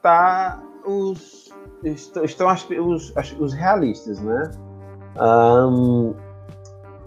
[0.00, 1.52] tá os
[1.84, 4.50] estão as, os, os realistas, né?
[5.20, 6.14] Um,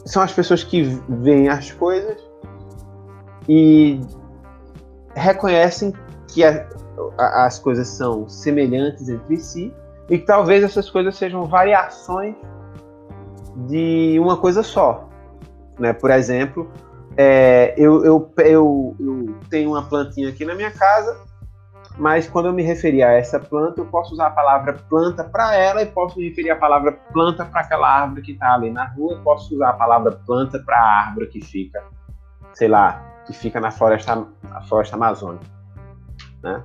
[0.06, 2.22] são as pessoas que veem as coisas
[3.48, 4.00] e
[5.16, 5.94] reconhecem
[6.28, 6.68] que a,
[7.18, 9.74] as coisas são semelhantes entre si
[10.10, 12.36] e que talvez essas coisas sejam variações
[13.68, 15.08] de uma coisa só.
[15.80, 15.94] Né?
[15.94, 16.70] Por exemplo,
[17.18, 21.18] é, eu, eu, eu, eu tenho uma plantinha aqui na minha casa,
[21.98, 25.56] mas quando eu me referir a essa planta, eu posso usar a palavra planta para
[25.56, 28.86] ela e posso me referir a palavra planta para aquela árvore que está ali na
[28.86, 31.84] rua, posso usar a palavra planta para a árvore que fica,
[32.54, 35.46] sei lá, que fica na floresta, na floresta amazônica.
[36.44, 36.62] Né?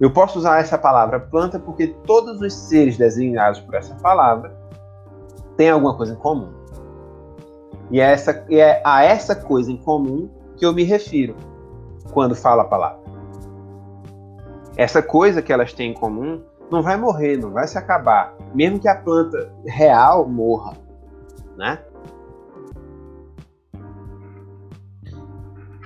[0.00, 4.56] Eu posso usar essa palavra planta porque todos os seres designados por essa palavra
[5.56, 6.52] têm alguma coisa em comum.
[7.90, 11.34] E é, essa, é a essa coisa em comum que eu me refiro
[12.12, 13.00] quando falo a palavra.
[14.76, 18.78] Essa coisa que elas têm em comum não vai morrer, não vai se acabar, mesmo
[18.78, 20.74] que a planta real morra,
[21.56, 21.80] né?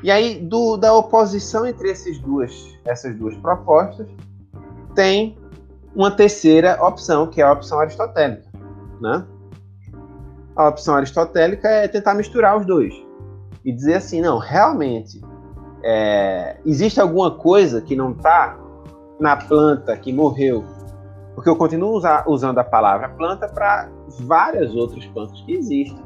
[0.03, 4.09] E aí, do, da oposição entre esses duas, essas duas propostas,
[4.95, 5.39] tem
[5.95, 8.49] uma terceira opção, que é a opção aristotélica.
[9.01, 9.25] Né?
[10.57, 12.95] A opção aristotélica é tentar misturar os dois
[13.65, 15.21] e dizer assim, não, realmente
[15.85, 18.59] é, existe alguma coisa que não está
[19.21, 20.65] na planta que morreu
[21.35, 23.89] Porque eu continuo usar, usando a palavra planta para
[24.21, 26.03] várias outras plantas que existem.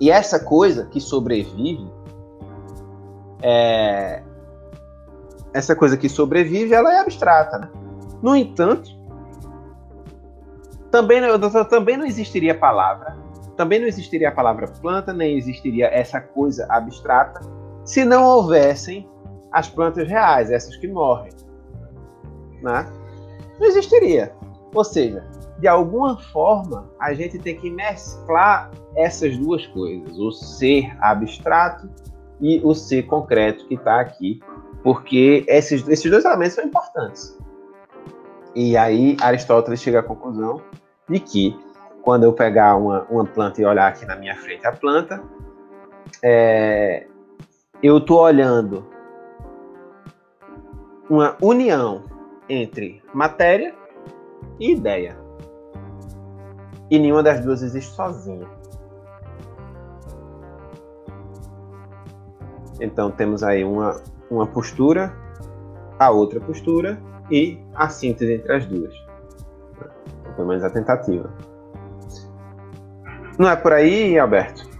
[0.00, 1.86] E essa coisa que sobrevive,
[3.42, 4.22] é...
[5.52, 7.58] essa coisa que sobrevive, ela é abstrata.
[7.58, 7.70] Né?
[8.22, 8.90] No entanto,
[10.90, 11.20] também,
[11.68, 13.16] também não existiria palavra,
[13.56, 17.40] também não existiria a palavra planta, nem existiria essa coisa abstrata,
[17.84, 19.08] se não houvessem
[19.52, 21.32] as plantas reais, essas que morrem.
[22.62, 22.86] Né?
[23.58, 24.32] Não existiria.
[24.74, 25.24] Ou seja,
[25.58, 31.88] de alguma forma, a gente tem que mesclar essas duas coisas, o ser abstrato
[32.40, 34.40] e o ser concreto que está aqui,
[34.82, 37.36] porque esses, esses dois elementos são importantes.
[38.54, 40.62] E aí Aristóteles chega à conclusão
[41.08, 41.58] de que
[42.02, 45.22] quando eu pegar uma, uma planta e olhar aqui na minha frente a planta,
[46.22, 47.06] é,
[47.82, 48.86] eu estou olhando
[51.10, 52.04] uma união
[52.48, 53.74] entre matéria
[54.58, 55.18] e ideia.
[56.90, 58.46] E nenhuma das duas existe sozinha.
[62.80, 65.14] Então temos aí uma, uma postura,
[65.98, 68.94] a outra postura e a síntese entre as duas.
[70.34, 71.32] Pelo menos a tentativa.
[73.38, 74.76] Não é por aí, Alberto?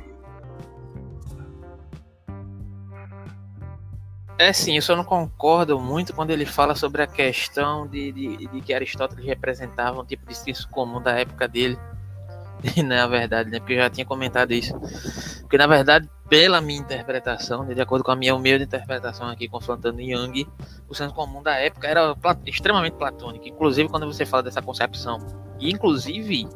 [4.38, 8.46] É sim, eu só não concordo muito quando ele fala sobre a questão de, de,
[8.48, 11.78] de que Aristóteles representava um tipo de senso comum da época dele.
[12.76, 13.58] E não é verdade, né?
[13.58, 14.74] Porque eu já tinha comentado isso.
[15.40, 19.48] Porque, na verdade, pela minha interpretação, né, de acordo com a minha humilde interpretação aqui,
[19.48, 20.46] confrontando Jung,
[20.88, 23.46] o senso comum da época era extremamente platônico.
[23.46, 25.18] Inclusive, quando você fala dessa concepção.
[25.60, 26.48] E, inclusive,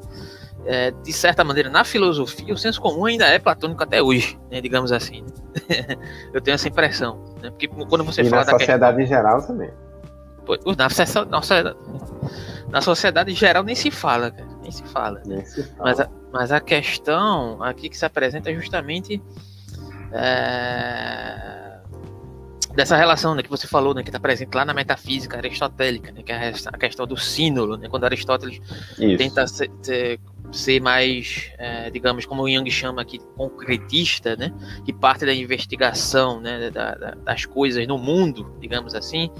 [0.66, 4.60] é, de certa maneira, na filosofia, o senso comum ainda é platônico até hoje, né,
[4.60, 5.24] digamos assim.
[6.34, 7.24] eu tenho essa impressão.
[7.40, 9.70] Né, porque quando você e fala na sociedade questão, em geral também.
[10.76, 10.88] Na,
[12.70, 15.22] na sociedade em geral nem se fala, cara, nem se fala.
[15.24, 15.78] Nem se fala.
[15.84, 19.22] Mas, a, mas a questão aqui que se apresenta é justamente
[20.12, 21.78] é,
[22.74, 26.22] dessa relação né, que você falou, né, que está presente lá na metafísica aristotélica, né,
[26.22, 28.60] que é a questão do sínulo, né, quando Aristóteles
[28.98, 29.16] Isso.
[29.16, 30.20] tenta ser, ser,
[30.52, 34.52] ser mais, é, digamos, como o Jung chama aqui, concretista, né?
[34.84, 36.70] Que parte da investigação, né?
[36.70, 39.30] Da, da, das coisas no mundo, digamos assim.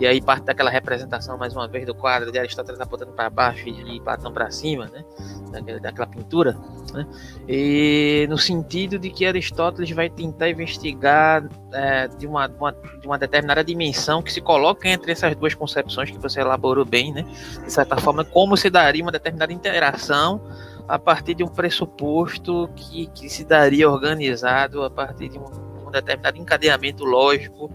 [0.00, 3.68] E aí parte daquela representação, mais uma vez, do quadro de Aristóteles apontando para baixo
[3.68, 5.04] e Platão para cima, né?
[5.50, 6.56] Daquela, daquela pintura,
[6.94, 7.06] né?
[7.48, 13.18] E no sentido de que Aristóteles vai tentar investigar é, de, uma, uma, de uma
[13.18, 17.24] determinada dimensão que se coloca entre essas duas concepções que você elaborou bem, né?
[17.64, 20.40] De certa forma, como se daria uma determinada interação
[20.86, 25.44] a partir de um pressuposto que, que se daria organizado a partir de um,
[25.86, 27.70] um determinado encadeamento lógico,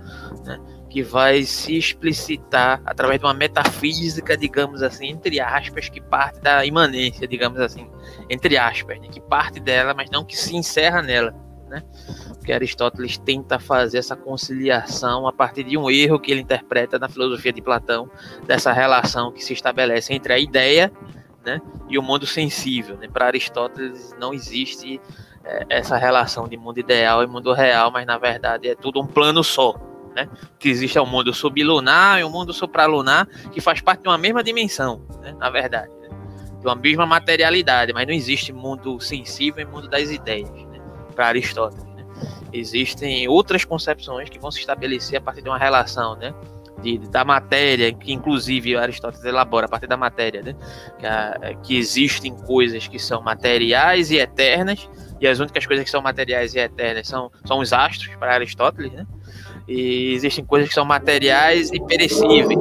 [0.45, 6.41] né, que vai se explicitar através de uma metafísica, digamos assim, entre aspas, que parte
[6.41, 7.87] da imanência, digamos assim,
[8.29, 11.33] entre aspas, né, que parte dela, mas não que se encerra nela.
[11.69, 11.83] Né?
[12.29, 17.07] Porque Aristóteles tenta fazer essa conciliação a partir de um erro que ele interpreta na
[17.07, 18.09] filosofia de Platão,
[18.47, 20.91] dessa relação que se estabelece entre a ideia
[21.45, 22.97] né, e o mundo sensível.
[22.97, 23.07] Né?
[23.07, 24.99] Para Aristóteles não existe
[25.43, 29.05] é, essa relação de mundo ideal e mundo real, mas na verdade é tudo um
[29.05, 29.88] plano só.
[30.19, 30.29] Né?
[30.57, 34.17] Que existe é o mundo sublunar e o mundo supralunar, que faz parte de uma
[34.17, 35.35] mesma dimensão, né?
[35.37, 36.09] na verdade, né?
[36.59, 40.79] de uma mesma materialidade, mas não existe mundo sensível e mundo das ideias, né?
[41.15, 41.85] para Aristóteles.
[41.95, 42.05] Né?
[42.51, 46.33] Existem outras concepções que vão se estabelecer a partir de uma relação, né?
[46.81, 50.55] de, da matéria, que inclusive Aristóteles elabora a partir da matéria, né?
[50.97, 55.91] que, a, que existem coisas que são materiais e eternas, e as únicas coisas que
[55.91, 59.05] são materiais e eternas são, são os astros, para Aristóteles, né?
[59.69, 62.59] E existem coisas que são materiais e perecíveis,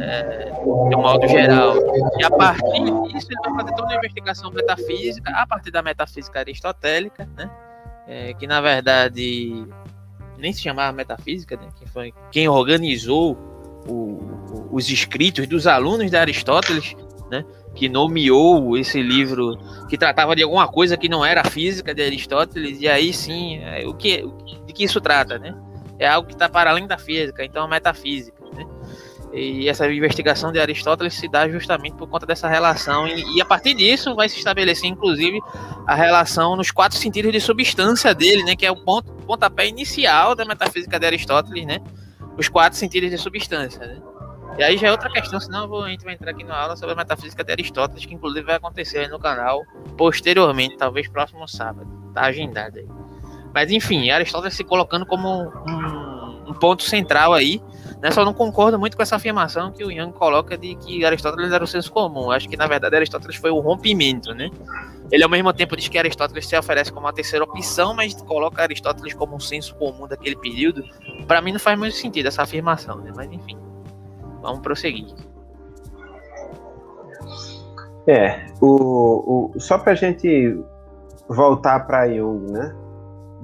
[0.00, 0.50] é,
[0.88, 1.76] de um modo geral.
[2.18, 6.38] E a partir disso, ele vai fazer toda uma investigação metafísica, a partir da metafísica
[6.38, 7.50] aristotélica, né?
[8.08, 9.64] É, que na verdade
[10.38, 11.68] nem se chamava metafísica, né?
[11.78, 13.36] Quem, foi, quem organizou
[13.86, 16.96] o, os escritos dos alunos de Aristóteles,
[17.30, 17.44] né?
[17.74, 19.58] Que nomeou esse livro
[19.88, 23.86] que tratava de alguma coisa que não era física de Aristóteles, e aí sim, é,
[23.86, 24.24] o que,
[24.66, 25.54] de que isso trata, né?
[25.98, 28.66] É algo que está para além da física, então é metafísica, né?
[29.32, 33.44] E essa investigação de Aristóteles se dá justamente por conta dessa relação, e, e, a
[33.44, 35.40] partir disso vai se estabelecer, inclusive,
[35.86, 40.34] a relação nos quatro sentidos de substância dele, né, que é o ponto, pontapé inicial
[40.34, 41.78] da metafísica de Aristóteles, né,
[42.36, 43.86] os quatro sentidos de substância.
[43.86, 44.11] Né.
[44.58, 46.76] E aí já é outra questão, senão vou, a gente vai entrar aqui na aula
[46.76, 49.64] sobre a metafísica de Aristóteles, que inclusive vai acontecer aí no canal
[49.96, 52.86] posteriormente, talvez próximo sábado, tá agendado aí.
[53.54, 57.62] Mas enfim, Aristóteles se colocando como um, um ponto central aí
[58.02, 58.10] Né?
[58.10, 61.62] Só não concordo muito com essa afirmação que o Young coloca de que Aristóteles era
[61.62, 62.32] o senso comum.
[62.32, 64.50] Acho que, na verdade, Aristóteles foi o rompimento, né?
[65.10, 68.60] Ele, ao mesmo tempo, diz que Aristóteles se oferece como uma terceira opção, mas coloca
[68.60, 70.82] Aristóteles como um senso comum daquele período.
[71.28, 73.12] Para mim, não faz muito sentido essa afirmação, né?
[73.14, 73.56] Mas, enfim,
[74.42, 75.14] vamos prosseguir.
[78.06, 80.60] É, o, o, só para a gente
[81.28, 82.74] voltar para Jung, né?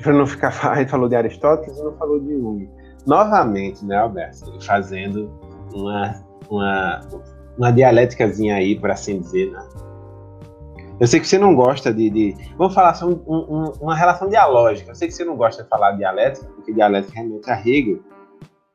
[0.02, 0.52] Para não ficar.
[0.68, 2.68] A gente falou de Aristóteles não falou de Jung
[3.08, 4.62] novamente, né, Alberto?
[4.64, 5.30] Fazendo
[5.72, 7.00] uma, uma,
[7.56, 9.66] uma dialéticazinha aí, por assim dizer, né?
[11.00, 12.10] Eu sei que você não gosta de.
[12.10, 14.90] de vamos falar sobre um, um, uma relação dialógica.
[14.90, 18.00] Eu sei que você não gosta de falar dialética, porque dialética realmente é Hegel.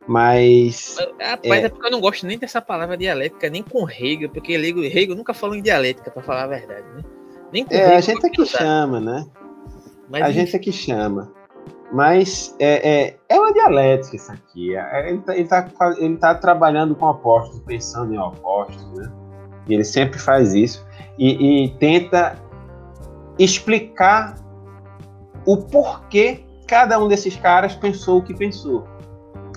[0.07, 0.97] Mas.
[1.21, 1.65] Rapaz, é...
[1.65, 1.69] é...
[1.69, 5.33] porque eu não gosto nem dessa palavra dialética, nem com Hegel, porque Hegel, Hegel nunca
[5.33, 7.03] falou em dialética, para falar a verdade, né?
[7.51, 9.25] Nem com é, Hegel, a gente é que chama, né?
[10.09, 10.39] Mas, a enfim.
[10.39, 11.31] gente é que chama.
[11.91, 14.75] Mas é, é, é uma dialética isso aqui.
[14.75, 19.11] É, ele está tá, ele tá trabalhando com opostos, pensando em opostos, né?
[19.67, 20.85] E ele sempre faz isso.
[21.17, 22.35] E, e tenta
[23.37, 24.35] explicar
[25.45, 28.87] o porquê cada um desses caras pensou o que pensou.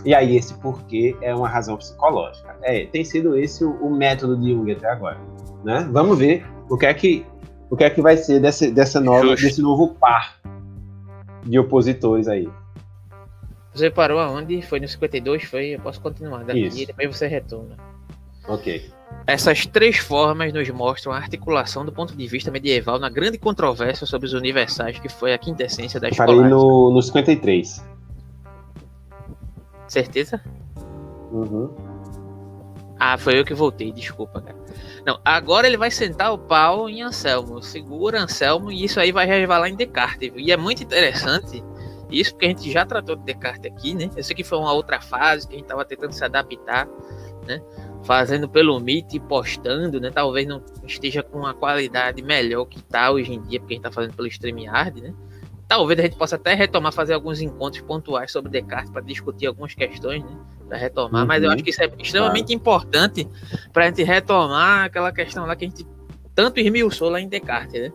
[0.07, 2.57] E aí esse porquê é uma razão psicológica.
[2.63, 5.19] É, tem sido esse o, o, método de Jung até agora,
[5.65, 5.87] né?
[5.91, 7.27] Vamos ver o que é que
[7.69, 10.39] o que é que vai ser desse, dessa nova, desse novo par
[11.45, 12.49] de opositores aí.
[13.75, 14.63] Você parou aonde?
[14.63, 15.43] Foi no 52?
[15.43, 15.75] Foi?
[15.75, 16.81] Eu posso continuar daqui Isso.
[16.81, 17.77] e depois você retorna.
[18.47, 18.89] Ok.
[19.27, 24.07] Essas três formas nos mostram a articulação do ponto de vista medieval na grande controvérsia
[24.07, 26.29] sobre os universais, que foi a quintessência da escola.
[26.29, 27.96] Parei no, no 53.
[29.97, 30.39] Certeza?
[31.33, 31.75] Uhum.
[33.01, 34.59] Ah, foi eu que voltei, desculpa, cara.
[35.07, 37.63] Não, agora ele vai sentar o pau em Anselmo.
[37.63, 40.31] Segura Anselmo e isso aí vai resvalar em Descartes.
[40.37, 41.65] E é muito interessante
[42.11, 44.11] isso, porque a gente já tratou de Descartes aqui, né?
[44.15, 46.87] Eu sei que foi uma outra fase que a gente estava tentando se adaptar,
[47.47, 47.63] né?
[48.05, 50.11] Fazendo pelo Meet e postando, né?
[50.11, 53.87] Talvez não esteja com uma qualidade melhor que está hoje em dia, porque a gente
[53.87, 55.15] está fazendo pelo StreamYard, né?
[55.69, 59.75] Talvez a gente possa até retomar, fazer alguns encontros pontuais sobre Descartes para discutir algumas
[59.75, 60.37] questões, né?
[60.69, 61.29] Para retomar, uhum.
[61.29, 62.55] mas eu acho que isso é extremamente claro.
[62.55, 63.29] importante
[63.73, 65.87] para a gente retomar aquela questão lá que a gente
[66.35, 67.93] tanto esmiuçou lá em Descartes, né?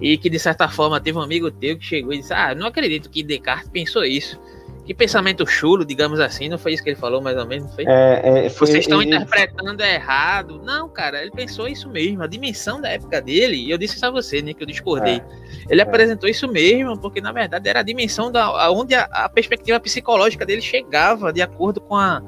[0.00, 2.66] E que de certa forma teve um amigo teu que chegou e disse: Ah, não
[2.66, 4.40] acredito que Descartes pensou isso.
[4.84, 7.72] Que pensamento chulo, digamos assim, não foi isso que ele falou, mais ou menos, não
[7.72, 7.84] foi?
[7.86, 9.14] É, é, foi Vocês estão ele...
[9.14, 10.60] interpretando errado.
[10.64, 12.22] Não, cara, ele pensou isso mesmo.
[12.22, 15.16] A dimensão da época dele, e eu disse isso a você, né, que eu discordei.
[15.18, 15.24] É,
[15.70, 15.84] ele é.
[15.84, 20.44] apresentou isso mesmo, porque na verdade era a dimensão da onde a, a perspectiva psicológica
[20.44, 22.20] dele chegava, de acordo com a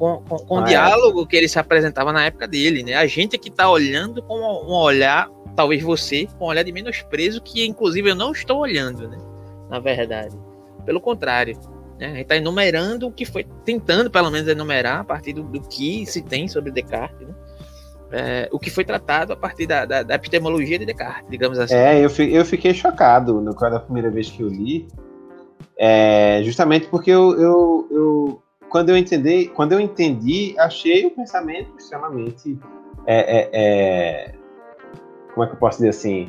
[0.00, 2.94] com, com, com o diálogo que ele se apresentava na época dele, né?
[2.94, 7.42] A gente que está olhando com um olhar, talvez você, com um olhar de menosprezo,
[7.42, 9.18] que inclusive eu não estou olhando, né?
[9.68, 10.34] Na verdade.
[10.86, 11.54] Pelo contrário.
[12.00, 12.06] Né?
[12.06, 15.60] A gente está enumerando o que foi, tentando pelo menos enumerar a partir do, do
[15.60, 17.34] que se tem sobre Descartes, né?
[18.12, 21.74] É, o que foi tratado a partir da, da, da, epistemologia de Descartes, digamos assim.
[21.74, 24.88] É, eu, eu fiquei chocado no quando a primeira vez que eu li,
[25.78, 31.70] é, justamente porque eu, eu, eu, quando eu entendi, quando eu entendi, achei o pensamento
[31.78, 32.58] extremamente,
[33.06, 34.34] é, é, é
[35.32, 36.28] como é que eu posso dizer assim,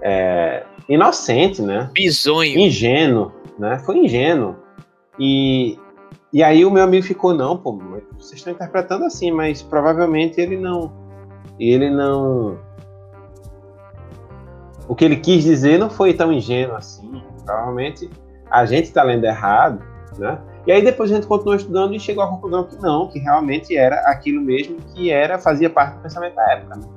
[0.00, 1.90] é, inocente, né?
[1.92, 2.58] Bisonho.
[2.58, 3.78] Ingênuo, né?
[3.80, 4.56] Foi ingênuo.
[5.18, 5.78] E,
[6.32, 7.78] e aí o meu amigo ficou, não, pô,
[8.16, 10.92] vocês estão interpretando assim, mas provavelmente ele não.
[11.58, 12.58] Ele não.
[14.86, 17.22] O que ele quis dizer não foi tão ingênuo assim.
[17.44, 18.08] Provavelmente
[18.50, 19.84] a gente está lendo errado,
[20.18, 20.40] né?
[20.66, 23.76] E aí depois a gente continuou estudando e chegou à conclusão que não, que realmente
[23.76, 26.76] era aquilo mesmo que era, fazia parte do pensamento da época.
[26.76, 26.88] Né?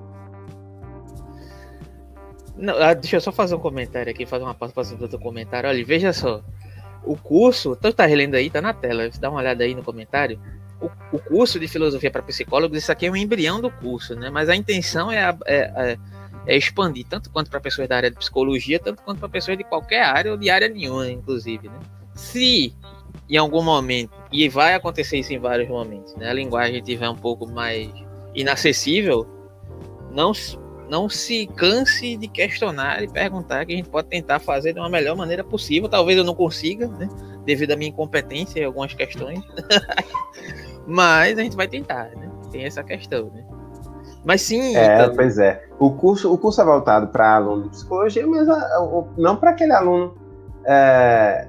[2.58, 5.70] Não, ah, deixa eu só fazer um comentário aqui, fazer uma para fazer outro comentário.
[5.70, 6.42] Olha, veja só
[7.04, 10.40] o curso, tu tá relendo aí, tá na tela, dá uma olhada aí no comentário.
[10.80, 14.30] O, o curso de filosofia para psicólogos, isso aqui é um embrião do curso, né?
[14.30, 15.98] Mas a intenção é, é, é,
[16.48, 19.64] é expandir tanto quanto para pessoas da área de psicologia, tanto quanto para pessoas de
[19.64, 21.80] qualquer área ou de área nenhuma, inclusive, né?
[22.16, 22.74] Se
[23.30, 26.30] em algum momento, e vai acontecer isso em vários momentos, né?
[26.30, 27.90] A linguagem tiver um pouco mais
[28.34, 29.28] inacessível,
[30.12, 30.34] não
[30.92, 34.90] não se canse de questionar e perguntar que a gente pode tentar fazer de uma
[34.90, 35.88] melhor maneira possível.
[35.88, 37.08] Talvez eu não consiga, né?
[37.46, 39.40] Devido à minha incompetência em algumas questões.
[40.86, 42.30] Mas a gente vai tentar, né?
[42.52, 43.46] Tem essa questão, né?
[44.26, 44.76] Mas sim.
[44.76, 45.16] É, então...
[45.16, 45.64] pois é.
[45.80, 48.46] O curso, o curso é voltado para aluno de psicologia, mas
[49.18, 50.14] não para aquele aluno.
[50.66, 51.48] É,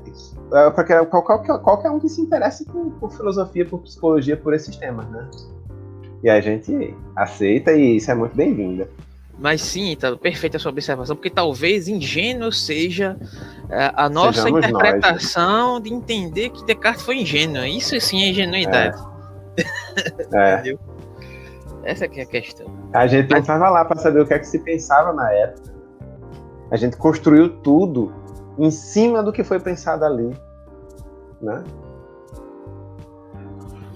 [0.53, 4.77] é para qualquer, qualquer um que se interesse por, por filosofia, por psicologia, por esses
[4.77, 5.29] temas, né?
[6.23, 8.87] E a gente aceita e isso é muito bem-vindo.
[9.39, 13.17] Mas sim, tá perfeita a sua observação, porque talvez ingênuo seja
[13.71, 15.83] é, a nossa Sejamos interpretação nós.
[15.83, 17.65] de entender que Descartes foi ingênuo.
[17.65, 19.03] Isso sim é ingenuidade.
[20.33, 20.55] É.
[20.61, 20.79] Entendeu?
[21.85, 22.67] Essa que é a questão.
[22.93, 25.73] A gente não estava lá para saber o que é que se pensava na época.
[26.71, 28.13] A gente construiu tudo
[28.59, 30.31] em cima do que foi pensado ali,
[31.41, 31.65] né?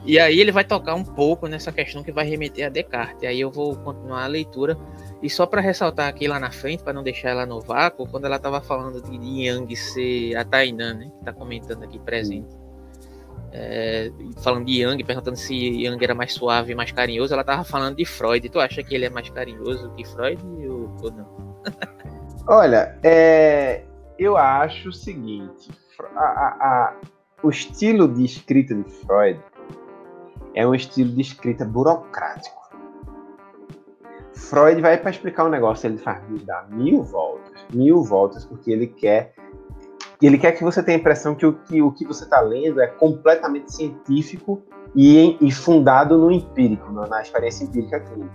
[0.05, 3.23] E aí ele vai tocar um pouco nessa questão que vai remeter a Descartes.
[3.23, 4.77] E aí eu vou continuar a leitura.
[5.23, 8.27] E só para ressaltar aqui lá na frente, para não deixar ela no vácuo, quando
[8.27, 11.11] ela estava falando de Yang ser a Tainan, né?
[11.11, 12.55] Que está comentando aqui presente.
[13.53, 14.13] É,
[14.43, 18.05] falando de Yang, perguntando se Yang era mais suave mais carinhoso, ela estava falando de
[18.05, 18.47] Freud.
[18.49, 21.63] Tu acha que ele é mais carinhoso que Freud ou, ou não?
[22.49, 23.85] Olha, é,
[24.19, 25.71] eu acho o seguinte:
[26.15, 26.95] a, a, a,
[27.43, 29.41] o estilo de escrita de Freud
[30.55, 32.66] é um estilo de escrita burocrático.
[34.37, 38.87] Freud vai para explicar um negócio, ele faz dar mil voltas, mil voltas, porque ele
[38.87, 39.33] quer
[40.21, 42.81] ele quer que você tenha a impressão que o que, o que você está lendo
[42.81, 44.63] é completamente científico
[44.95, 48.33] e, e fundado no empírico, na, experiência empírica clínica.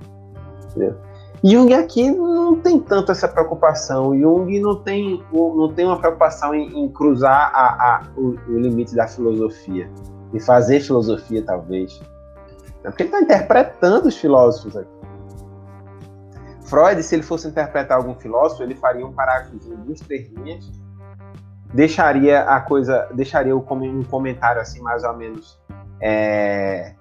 [0.69, 0.95] Entendeu?
[1.43, 4.15] Jung aqui não tem tanto essa preocupação.
[4.15, 8.95] Jung não tem, não tem uma preocupação em, em cruzar a, a, o, o, limite
[8.95, 9.89] da filosofia,
[10.33, 11.99] e fazer filosofia, talvez.
[12.83, 15.00] É porque ele está interpretando os filósofos aqui.
[16.71, 20.71] Freud, se ele fosse interpretar algum filósofo, ele faria um parágrafo de duas, três linhas,
[21.73, 25.59] deixaria a coisa, deixaria um comentário assim, mais ou menos,
[25.99, 26.95] é,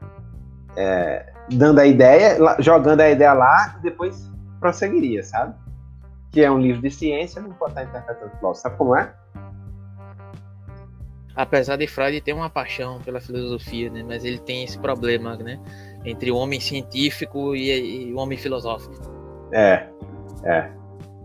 [0.76, 5.54] é, dando a ideia, jogando a ideia lá, e depois prosseguiria, sabe?
[6.32, 8.62] Que é um livro de ciência, não pode estar interpretando filósofo.
[8.62, 9.14] Sabe como é?
[11.36, 14.02] apesar de Freud ter uma paixão pela filosofia, né?
[14.02, 15.58] Mas ele tem esse problema, né?
[16.04, 19.19] Entre o homem científico e, e o homem filosófico.
[19.52, 19.86] É,
[20.44, 20.70] é.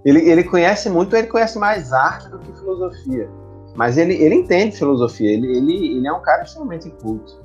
[0.03, 3.29] Ele, ele conhece muito, ele conhece mais arte do que filosofia.
[3.75, 7.43] Mas ele, ele entende filosofia, ele, ele, ele é um cara extremamente culto.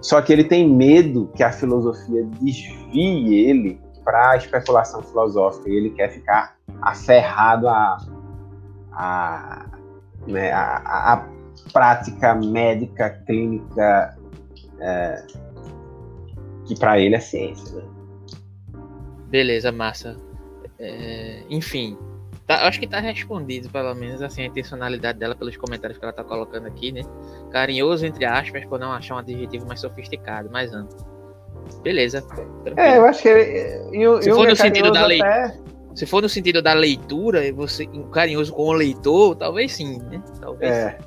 [0.00, 5.74] Só que ele tem medo que a filosofia desvie ele para a especulação filosófica e
[5.74, 7.96] ele quer ficar aferrado a,
[8.92, 9.66] a,
[10.28, 11.28] né, a, a
[11.72, 14.16] prática médica, clínica,
[14.80, 15.26] é,
[16.66, 17.76] que para ele é ciência.
[17.76, 17.95] Né?
[19.36, 20.16] Beleza, massa.
[20.78, 21.98] É, enfim,
[22.46, 26.12] tá, acho que tá respondido, pelo menos, assim, a intencionalidade dela pelos comentários que ela
[26.12, 27.02] tá colocando aqui, né?
[27.50, 30.96] Carinhoso, entre aspas, por não achar um adjetivo mais sofisticado, mais amplo.
[31.82, 32.22] Beleza.
[32.22, 32.80] Tranquilo.
[32.80, 35.20] É, eu acho que ele, eu, Se for no sentido da lei.
[35.20, 35.58] Até...
[35.94, 40.22] Se for no sentido da leitura, você carinhoso com o leitor, talvez sim, né?
[40.40, 40.72] Talvez.
[40.72, 40.98] É.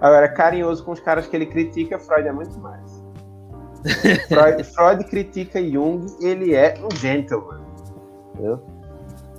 [0.00, 3.01] Agora, carinhoso com os caras que ele critica, Freud é muito mais.
[4.28, 7.60] Freud, Freud critica Jung, ele é um gentleman.
[8.32, 8.60] Entendeu?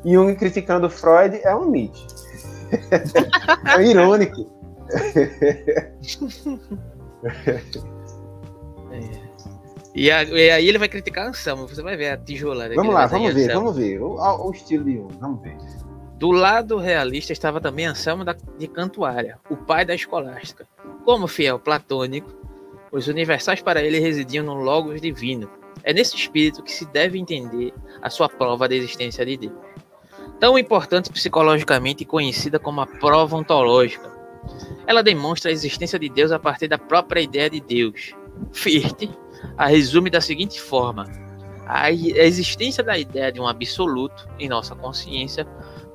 [0.06, 2.06] Jung criticando Freud é um Nietzsche.
[3.78, 4.52] é irônico.
[8.92, 9.24] é.
[9.96, 12.74] E, a, e, aí ele vai criticar Anselmo, você vai ver a tijolada.
[12.74, 14.02] Vamos lá, vamos ver, vamos ver.
[14.02, 15.56] O, o, estilo de Jung, vamos ver.
[16.18, 18.24] Do lado realista estava também Anselmo
[18.58, 20.68] de Cantuária, o pai da escolástica.
[21.06, 22.34] Como fiel platônico,
[22.94, 25.50] os universais para ele residiam no Logos divino.
[25.84, 29.54] É nesse espírito que se deve entender a sua prova da existência de Deus.
[30.40, 34.12] Tão importante psicologicamente conhecida como a prova ontológica.
[34.86, 38.14] Ela demonstra a existência de Deus a partir da própria ideia de Deus.
[38.52, 39.10] Fichte
[39.58, 41.06] a resume da seguinte forma:
[41.66, 45.46] a existência da ideia de um absoluto em nossa consciência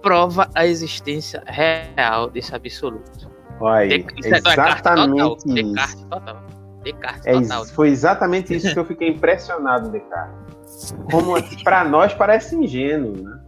[0.03, 3.31] prova a existência real desse absoluto.
[3.61, 5.37] Olha, é exatamente total.
[5.47, 6.48] Descartes total.
[6.93, 7.65] Descartes é, total.
[7.67, 10.95] Foi exatamente isso que eu fiquei impressionado, Descartes.
[11.11, 11.35] Como
[11.65, 13.41] para nós parece ingênuo, né?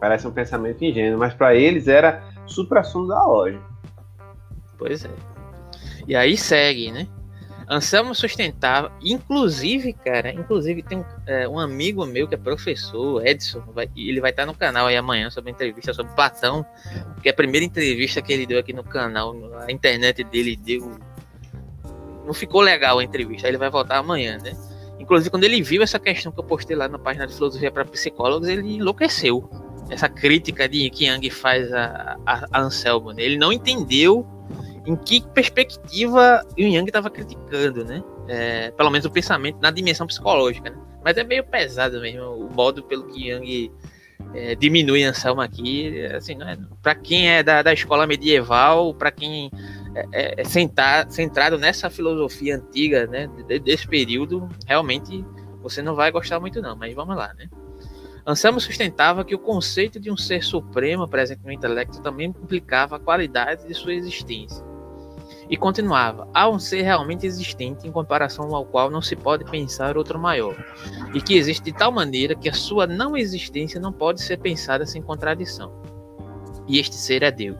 [0.00, 3.64] Parece um pensamento ingênuo, mas para eles era supra-sumo da lógica.
[4.78, 5.10] Pois é.
[6.06, 7.08] E aí segue, né?
[7.68, 13.62] Anselmo sustentava, inclusive, cara, inclusive tem um, é, um amigo meu que é professor, Edson,
[13.72, 16.64] vai, ele vai estar no canal aí amanhã sobre entrevista sobre Platão,
[17.22, 19.34] que é a primeira entrevista que ele deu aqui no canal,
[19.66, 20.98] a internet dele deu.
[22.24, 24.56] Não ficou legal a entrevista, aí ele vai voltar amanhã, né?
[24.98, 27.84] Inclusive, quando ele viu essa questão que eu postei lá na página de filosofia para
[27.84, 29.48] psicólogos, ele enlouqueceu.
[29.90, 33.22] Essa crítica de que Yang faz a, a, a Anselmo, né?
[33.22, 34.26] Ele não entendeu
[34.86, 38.02] em que perspectiva o Yang estava criticando, né?
[38.28, 40.76] É, pelo menos o pensamento na dimensão psicológica, né?
[41.04, 43.72] Mas é meio pesado mesmo o modo pelo que Yang
[44.34, 49.50] é, diminui Anselmo aqui, assim, é, para quem é da, da escola medieval, para quem
[49.94, 53.28] é, é, é sentar, centrado nessa filosofia antiga, né,
[53.62, 55.24] desse período, realmente
[55.62, 57.48] você não vai gostar muito não, mas vamos lá, né?
[58.26, 62.98] Anselmo sustentava que o conceito de um ser supremo presente no intelecto também implicava a
[62.98, 64.64] qualidade de sua existência
[65.48, 69.98] E continuava: há um ser realmente existente em comparação ao qual não se pode pensar
[69.98, 70.56] outro maior,
[71.12, 74.86] e que existe de tal maneira que a sua não existência não pode ser pensada
[74.86, 75.70] sem contradição.
[76.66, 77.58] E este ser é Deus.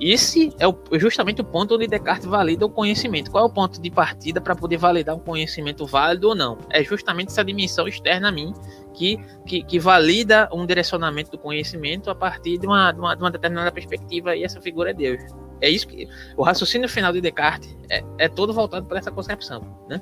[0.00, 3.30] Esse é o, justamente o ponto onde Descartes valida o conhecimento.
[3.30, 6.58] Qual é o ponto de partida para poder validar um conhecimento válido ou não?
[6.70, 8.52] É justamente essa dimensão externa a mim
[8.92, 13.22] que, que, que valida um direcionamento do conhecimento a partir de uma, de uma, de
[13.22, 15.22] uma determinada perspectiva, e essa figura é Deus.
[15.60, 19.62] É isso que o raciocínio final de Descartes é, é todo voltado para essa concepção,
[19.88, 20.00] né?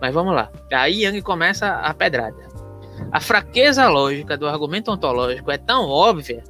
[0.00, 0.50] Mas vamos lá.
[0.72, 2.36] Aí Young começa a pedrada.
[3.10, 6.44] A fraqueza lógica do argumento ontológico é tão óbvia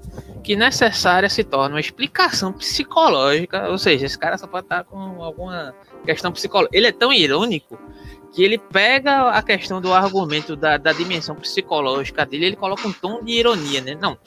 [0.45, 5.23] que necessária se torna uma explicação psicológica, ou seja, esse cara só pode estar com
[5.23, 5.75] alguma
[6.05, 6.77] questão psicológica.
[6.77, 7.79] Ele é tão irônico
[8.31, 12.93] que ele pega a questão do argumento da, da dimensão psicológica dele, ele coloca um
[12.93, 13.97] tom de ironia, né?
[14.01, 14.19] Não.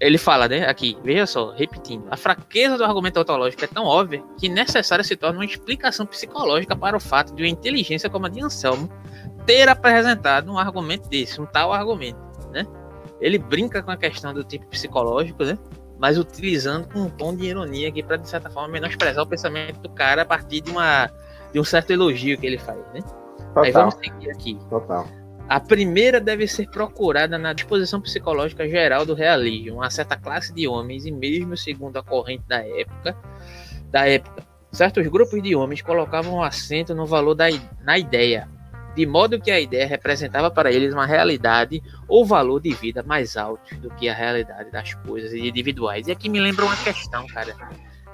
[0.00, 4.22] Ele fala, né, aqui, veja só, repetindo, a fraqueza do argumento ontológico é tão óbvia
[4.38, 8.28] que necessária se torna uma explicação psicológica para o fato de uma inteligência como a
[8.28, 8.88] de Anselmo
[9.44, 12.16] ter apresentado um argumento desse, um tal argumento,
[12.52, 12.64] né?
[13.20, 15.58] Ele brinca com a questão do tipo psicológico, né?
[15.98, 19.80] Mas utilizando com um tom de ironia aqui para de certa forma menosprezar o pensamento
[19.80, 21.10] do cara a partir de uma
[21.52, 23.00] de um certo elogio que ele faz, né?
[23.54, 23.72] Total.
[23.72, 24.58] Vamos seguir aqui.
[24.68, 25.06] Total.
[25.48, 30.68] A primeira deve ser procurada na disposição psicológica geral do realismo, uma certa classe de
[30.68, 33.16] homens e mesmo segundo a corrente da época,
[33.90, 37.46] da época, certos grupos de homens colocavam um acento no valor da
[37.82, 38.46] na ideia,
[38.94, 43.36] de modo que a ideia representava para eles uma realidade ou valor de vida mais
[43.36, 46.08] alto do que a realidade das coisas individuais.
[46.08, 47.54] E aqui me lembra uma questão, cara.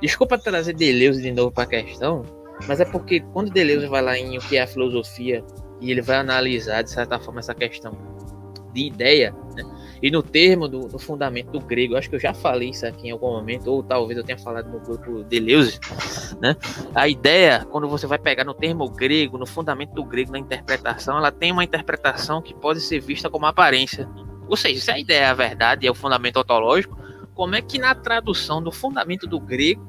[0.01, 2.23] Desculpa trazer Deleuze de novo para a questão,
[2.67, 5.45] mas é porque quando Deleuze vai lá em o que é a filosofia
[5.81, 7.97] e ele vai analisar de certa forma essa questão
[8.73, 9.63] de ideia, né?
[10.03, 13.09] E no termo do, do, fundamento do grego, acho que eu já falei isso aqui
[13.09, 15.79] em algum momento, ou talvez eu tenha falado no grupo Deleuze,
[16.41, 16.57] né?
[16.95, 21.17] A ideia, quando você vai pegar no termo grego, no fundamento do grego, na interpretação,
[21.17, 24.09] ela tem uma interpretação que pode ser vista como aparência.
[24.49, 26.99] Ou seja, se a ideia é a verdade, é o fundamento ontológico,
[27.35, 29.83] como é que na tradução do fundamento do grego,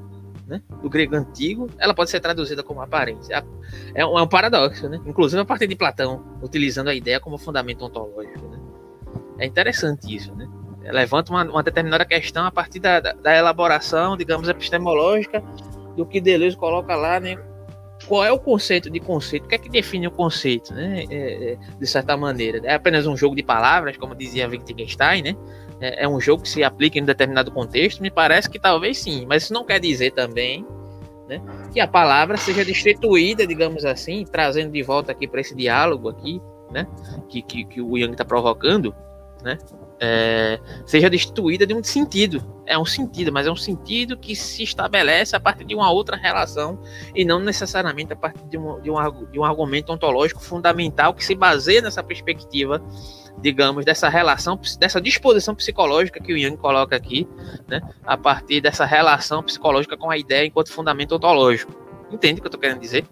[0.47, 3.45] né, do grego antigo, ela pode ser traduzida como aparência?
[3.93, 4.99] É um, é um paradoxo, né?
[5.06, 8.47] Inclusive a partir de Platão, utilizando a ideia como fundamento ontológico.
[8.47, 8.60] Né?
[9.38, 10.47] É interessante isso, né?
[10.91, 15.43] Levanta uma, uma determinada questão a partir da, da, da, elaboração, digamos, epistemológica
[15.95, 17.38] do que Deleuze coloca lá, né?
[18.07, 19.45] Qual é o conceito de conceito?
[19.45, 21.05] O que é que define o conceito, né?
[21.09, 22.61] É, é, de certa maneira.
[22.63, 25.36] É apenas um jogo de palavras, como dizia Wittgenstein, né?
[25.81, 28.01] É, é um jogo que se aplica em um determinado contexto?
[28.01, 30.65] Me parece que talvez sim, mas isso não quer dizer também
[31.27, 31.41] né,
[31.73, 36.39] que a palavra seja destituída, digamos assim, trazendo de volta aqui para esse diálogo aqui,
[36.71, 36.88] né?
[37.29, 38.95] Que, que, que o Yang está provocando
[39.46, 39.60] né?
[40.00, 42.43] É, seja destituída de um sentido.
[42.66, 46.18] É um sentido, mas é um sentido que se estabelece a partir de uma outra
[46.18, 46.82] relação
[47.14, 51.24] e não necessariamente a partir de um, de um, de um argumento ontológico fundamental que
[51.24, 52.84] se baseia nessa perspectiva,
[53.39, 57.28] digamos, dessa relação, dessa disposição psicológica que o Jung coloca aqui,
[57.68, 57.80] né?
[58.04, 61.72] a partir dessa relação psicológica com a ideia enquanto fundamento ontológico.
[62.12, 63.06] Entende o que eu estou querendo dizer?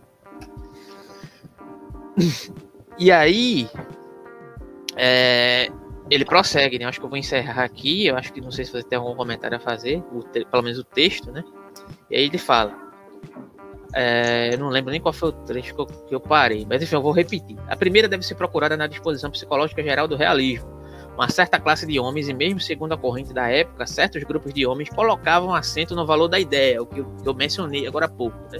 [2.95, 3.67] E aí,
[4.95, 5.71] é,
[6.09, 6.85] ele prossegue, né?
[6.85, 8.07] Acho que eu vou encerrar aqui.
[8.07, 10.03] Eu acho que não sei se você tem algum comentário a fazer,
[10.51, 11.43] pelo menos o texto, né?
[12.09, 12.73] E aí ele fala.
[13.95, 16.81] É, eu não lembro nem qual foi o trecho que eu, que eu, parei, mas
[16.81, 17.55] enfim, eu vou repetir.
[17.67, 20.67] A primeira deve ser procurada na disposição psicológica geral do realismo.
[21.13, 24.65] Uma certa classe de homens, e mesmo segundo a corrente da época, certos grupos de
[24.65, 28.09] homens colocavam acento no valor da ideia, o que eu, que eu mencionei agora há
[28.09, 28.57] pouco, né?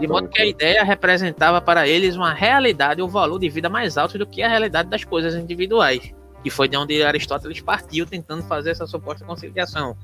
[0.00, 3.96] De modo que a ideia representava para eles uma realidade ou valor de vida mais
[3.96, 6.12] alto do que a realidade das coisas individuais
[6.44, 9.96] que foi de onde Aristóteles partiu tentando fazer essa suposta conciliação.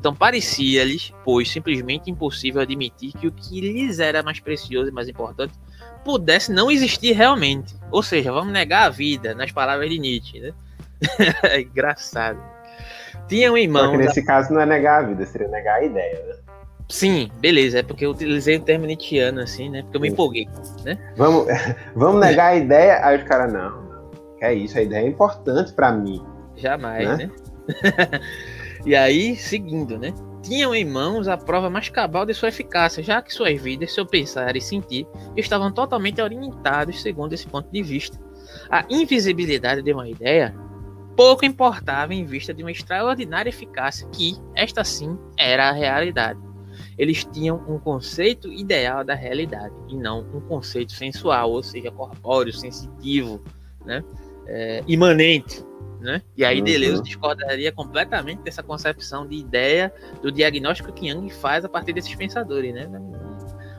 [0.00, 5.08] Então parecia-lhes, pois, simplesmente impossível admitir que o que lhes era mais precioso e mais
[5.08, 5.54] importante
[6.04, 7.76] pudesse não existir realmente.
[7.92, 10.52] Ou seja, vamos negar a vida, nas palavras de Nietzsche, né?
[11.44, 12.40] é engraçado.
[13.28, 13.86] Tinham em mãos.
[13.86, 14.24] Só que nesse a...
[14.24, 16.34] caso não é negar a vida, seria negar a ideia, né?
[16.88, 19.82] Sim, beleza, é porque eu utilizei o termo Nietzscheano, assim, né?
[19.82, 20.48] Porque eu me empolguei,
[20.84, 20.98] né?
[21.16, 21.46] Vamos,
[21.94, 23.85] vamos negar a ideia, aí os caras, não,
[24.46, 26.22] é isso, a ideia é importante para mim.
[26.56, 27.16] Jamais, né?
[27.16, 27.30] né?
[28.86, 30.12] e aí, seguindo, né?
[30.42, 34.06] Tinham em mãos a prova mais cabal de sua eficácia, já que suas vidas, seu
[34.06, 38.18] pensar e sentir estavam totalmente orientados segundo esse ponto de vista.
[38.70, 40.54] A invisibilidade de uma ideia
[41.16, 46.38] pouco importava em vista de uma extraordinária eficácia que, esta sim, era a realidade.
[46.98, 52.52] Eles tinham um conceito ideal da realidade e não um conceito sensual, ou seja, corpóreo,
[52.52, 53.42] sensitivo,
[53.84, 54.04] né?
[54.46, 55.64] É, imanente,
[56.00, 56.22] né?
[56.36, 56.64] E aí Uhum.
[56.64, 59.92] Deleuze discordaria completamente dessa concepção de ideia
[60.22, 62.88] do diagnóstico que Jung faz a partir desses pensadores, né?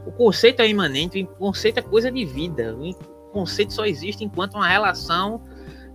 [0.06, 4.56] O conceito é imanente, o conceito é coisa de vida, o conceito só existe enquanto
[4.56, 5.42] uma relação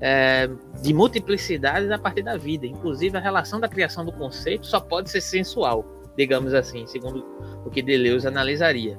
[0.00, 0.50] é,
[0.82, 2.66] de multiplicidades a partir da vida.
[2.66, 5.84] Inclusive, a relação da criação do conceito só pode ser sensual,
[6.16, 7.24] digamos assim, segundo
[7.64, 8.98] o que Deleuze analisaria.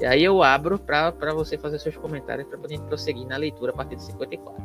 [0.00, 3.74] E aí eu abro para você fazer seus comentários para poder prosseguir na leitura a
[3.76, 4.62] partir de 54.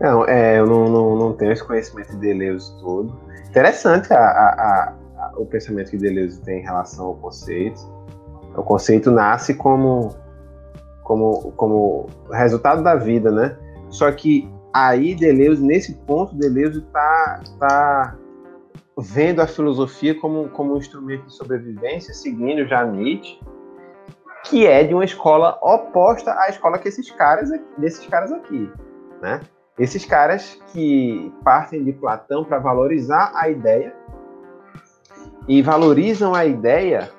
[0.00, 3.18] Não, é, eu não, não, não tenho esse conhecimento de Deleuze todo.
[3.48, 7.80] Interessante a, a- a- o pensamento que Deleuze tem em relação ao conceito.
[8.56, 10.14] O conceito nasce como,
[11.02, 13.56] como, como resultado da vida, né?
[13.90, 18.16] Só que aí Deleuze, nesse ponto, Deleuze está tá
[18.96, 23.40] vendo a filosofia como, como um instrumento de sobrevivência, seguindo já Nietzsche,
[24.48, 28.70] que é de uma escola oposta à escola que esses caras, desses caras aqui,
[29.20, 29.40] né?
[29.78, 33.94] Esses caras que partem de Platão para valorizar a ideia
[35.46, 37.10] e valorizam a ideia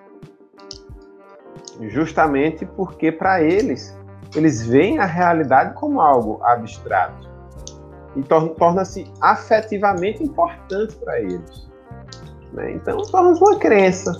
[1.88, 3.98] justamente porque para eles
[4.36, 7.28] eles veem a realidade como algo abstrato
[8.16, 11.70] e tor- torna-se afetivamente importante para eles.
[12.54, 12.74] né?
[12.74, 14.12] Então torna-se uma crença,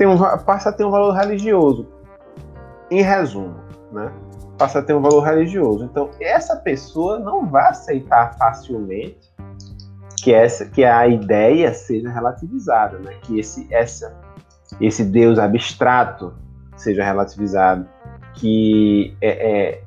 [0.00, 1.88] um passa a ter um valor religioso.
[2.90, 3.56] Em resumo,
[3.92, 4.12] né?
[4.60, 5.84] passa a ter um valor religioso.
[5.84, 9.18] Então, essa pessoa não vai aceitar facilmente
[10.22, 13.14] que essa que a ideia seja relativizada, né?
[13.22, 14.14] Que esse essa
[14.78, 16.34] esse Deus abstrato
[16.76, 17.88] seja relativizado,
[18.34, 19.82] que é, é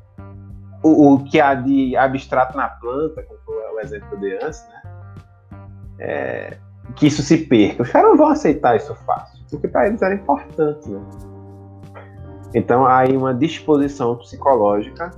[0.82, 4.82] o, o que há de abstrato na planta, como foi o exemplo dei antes, né?
[5.99, 6.58] É,
[6.95, 7.84] que isso se perca.
[7.84, 10.99] Os caras não vão aceitar isso fácil, porque para eles era importante, né?
[12.54, 15.12] Então há aí uma disposição psicológica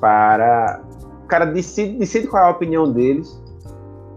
[0.00, 0.82] para.
[1.24, 3.42] O cara decide, decide qual é a opinião deles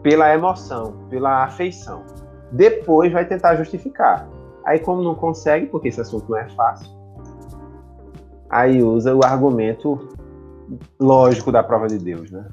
[0.02, 2.04] pela emoção, pela afeição.
[2.52, 4.30] Depois vai tentar justificar.
[4.66, 6.90] Aí, como não consegue, porque esse assunto não é fácil,
[8.50, 10.10] aí usa o argumento
[11.00, 12.46] lógico da prova de Deus, né?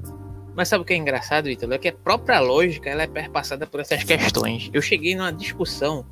[0.55, 1.73] Mas sabe o que é engraçado, Ítalo?
[1.73, 4.69] É que a própria lógica ela é perpassada por essas questões.
[4.73, 6.05] Eu cheguei numa discussão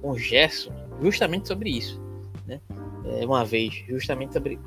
[0.00, 0.72] com o Gerson
[1.02, 2.00] justamente sobre isso,
[2.48, 2.60] né?
[3.04, 4.58] É, uma vez, justamente sobre...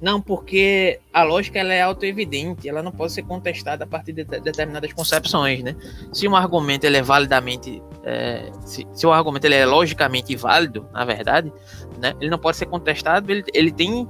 [0.00, 4.22] Não, porque a lógica ela é autoevidente, ela não pode ser contestada a partir de
[4.24, 5.74] de- determinadas concepções, né?
[6.12, 7.82] Se um argumento ele é validamente...
[8.04, 11.52] é, se, se o argumento ele é logicamente válido, na verdade,
[12.00, 12.14] né?
[12.20, 14.06] Ele não pode ser contestado, ele, ele tem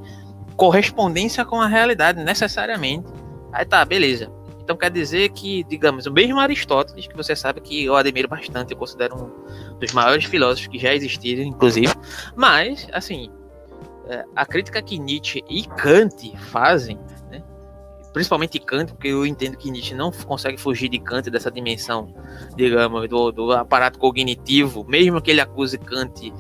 [0.57, 3.07] correspondência com a realidade, necessariamente.
[3.53, 4.31] Aí tá, beleza.
[4.69, 8.71] Então quer dizer que, digamos, o mesmo Aristóteles, que você sabe que eu admiro bastante,
[8.73, 11.91] eu considero um dos maiores filósofos que já existiram, inclusive,
[12.37, 13.31] mas, assim,
[14.09, 16.99] é, a crítica que Nietzsche e Kant fazem,
[17.31, 17.43] né,
[18.12, 22.14] principalmente Kant, porque eu entendo que Nietzsche não consegue fugir de Kant, dessa dimensão,
[22.55, 26.31] digamos, do, do aparato cognitivo, mesmo que ele acuse Kant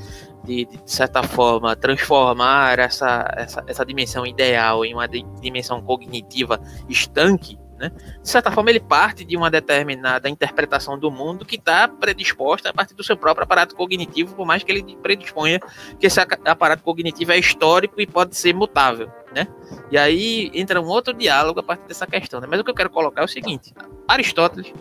[0.44, 6.60] de, de certa forma, transformar essa, essa, essa dimensão ideal em uma di- dimensão cognitiva
[6.90, 7.92] estanque, né?
[8.20, 12.74] de certa forma ele parte de uma determinada interpretação do mundo que está predisposta a
[12.74, 15.60] partir do seu próprio aparato cognitivo, por mais que ele predisponha
[15.98, 19.46] que esse aparato cognitivo é histórico e pode ser mutável, né?
[19.90, 22.46] E aí entra um outro diálogo a partir dessa questão, né?
[22.50, 23.72] Mas o que eu quero colocar é o seguinte,
[24.06, 24.72] Aristóteles,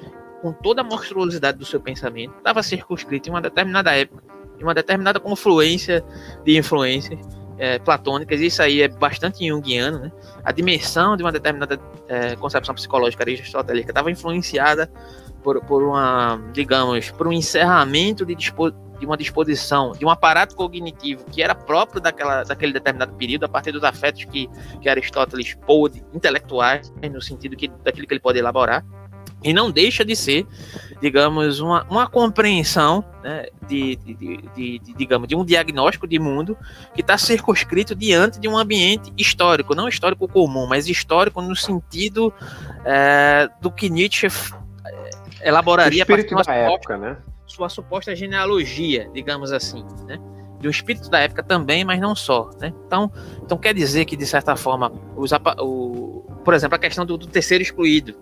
[0.41, 4.23] com toda a monstruosidade do seu pensamento, estava circunscrito em uma determinada época,
[4.59, 6.03] em uma determinada confluência
[6.43, 7.19] de influências
[7.57, 10.11] é, platônicas, isso aí é bastante junguiano, né?
[10.43, 14.89] A dimensão de uma determinada é, concepção psicológica aristotélica estava influenciada
[15.43, 20.55] por, por uma, digamos, por um encerramento de, dispo, de uma disposição, de um aparato
[20.55, 24.49] cognitivo que era próprio daquela, daquele determinado período, a partir dos afetos que,
[24.81, 28.85] que Aristóteles pôde, intelectuais, no sentido que, daquilo que ele pode elaborar,
[29.43, 30.47] e não deixa de ser,
[31.01, 36.57] digamos, uma, uma compreensão né, de, de, de, de, digamos, de um diagnóstico de mundo
[36.93, 42.33] que está circunscrito diante de um ambiente histórico, não histórico comum, mas histórico no sentido
[42.83, 47.17] é, do que Nietzsche é, elaboraria espírito da época, né?
[47.45, 50.19] Sua suposta genealogia, digamos assim, né?
[50.63, 52.73] Um espírito da época também, mas não só, né?
[52.87, 53.11] Então,
[53.43, 57.27] então quer dizer que de certa forma, os, o, por exemplo, a questão do, do
[57.27, 58.15] terceiro excluído,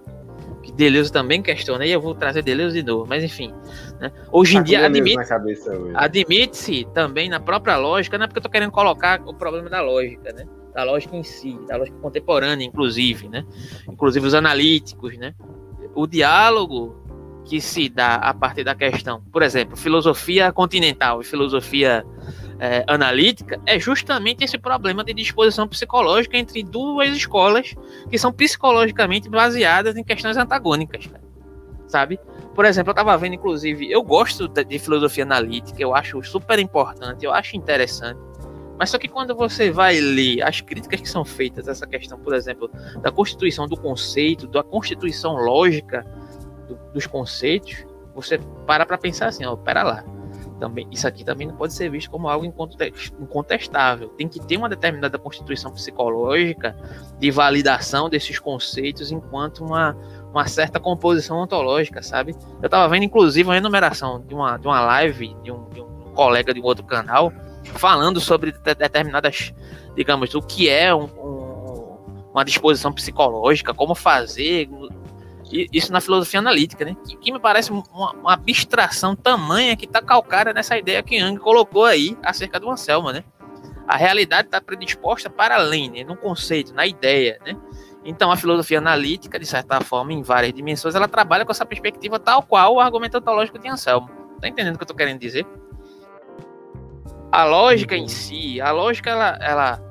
[0.66, 3.54] que Deleuze também questiona, e eu vou trazer Deleuze de novo, mas enfim.
[4.00, 4.12] Né?
[4.32, 8.44] Hoje Tá em dia, admite, admite-se admite também na própria lógica, não é porque eu
[8.44, 10.46] tô querendo colocar o problema da lógica, né?
[10.74, 13.46] Da lógica em si, da lógica contemporânea, inclusive, né?
[13.88, 15.36] Inclusive os analíticos, né?
[15.94, 17.06] O diálogo
[17.46, 22.04] que se dá a partir da questão, por exemplo, filosofia continental e filosofia
[22.60, 27.74] é, analítica é justamente esse problema de disposição psicológica entre duas escolas
[28.10, 31.10] que são psicologicamente baseadas em questões antagônicas,
[31.88, 32.20] sabe?
[32.54, 37.26] Por exemplo, eu estava vendo, inclusive, eu gosto de, filosofia analítica, eu acho super importante,
[37.26, 38.20] eu acho interessante.
[38.78, 42.18] Mas só que quando você vai ler as críticas que são feitas a essa questão,
[42.18, 42.70] por exemplo,
[43.02, 46.06] da constituição do conceito, da constituição lógica
[46.68, 50.04] do, dos conceitos, você para para pensar assim, ó, pera lá.
[50.60, 54.10] Também, isso aqui também não pode ser visto como algo incontestável.
[54.10, 56.76] Tem que ter uma determinada constituição psicológica
[57.20, 59.98] de validação desses conceitos enquanto uma,
[60.32, 62.34] uma certa composição ontológica, sabe?
[62.62, 66.14] Eu estava vendo, inclusive, uma enumeração de uma, de uma live de um, de um
[66.14, 67.34] colega de um outro canal
[67.66, 69.54] falando sobre determinadas,
[69.96, 71.98] digamos, o que é um, um,
[72.32, 74.70] uma disposição psicológica, como fazer,
[75.72, 76.96] isso na filosofia analítica, né?
[77.06, 77.84] Que, que me parece uma,
[78.14, 83.12] uma, abstração tamanha que está calcada nessa ideia que Young colocou aí acerca do Anselmo,
[83.12, 83.24] né?
[83.88, 86.04] A realidade está predisposta para além, né?
[86.04, 87.56] No conceito, na ideia, né?
[88.04, 92.20] Então, a filosofia analítica, de certa forma, em várias dimensões, ela trabalha com essa perspectiva
[92.20, 94.08] tal qual o argumento ontológico de Anselmo.
[94.40, 95.46] Tá entendendo o que eu estou querendo dizer?
[97.32, 99.82] A lógica em si, a lógica, ela, ela,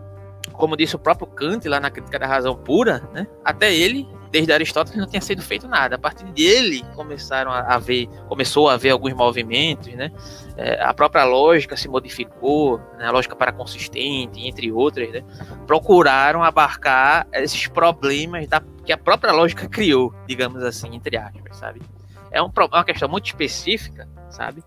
[0.52, 3.26] como disse o próprio Kant lá na Crítica da Razão Pura, né?
[3.44, 5.94] Até ele desde Aristóteles não tinha sido feito nada.
[5.94, 10.10] A partir dele começaram a haver, começou a haver alguns movimentos, né?
[10.56, 13.06] É, a própria lógica se modificou, né?
[13.06, 15.22] a lógica para consistente, entre outras, né?
[15.68, 21.80] Procuraram abarcar esses problemas da, que a própria lógica criou, digamos assim, entre aspas, sabe?
[22.32, 24.64] É um, uma questão muito específica, sabe?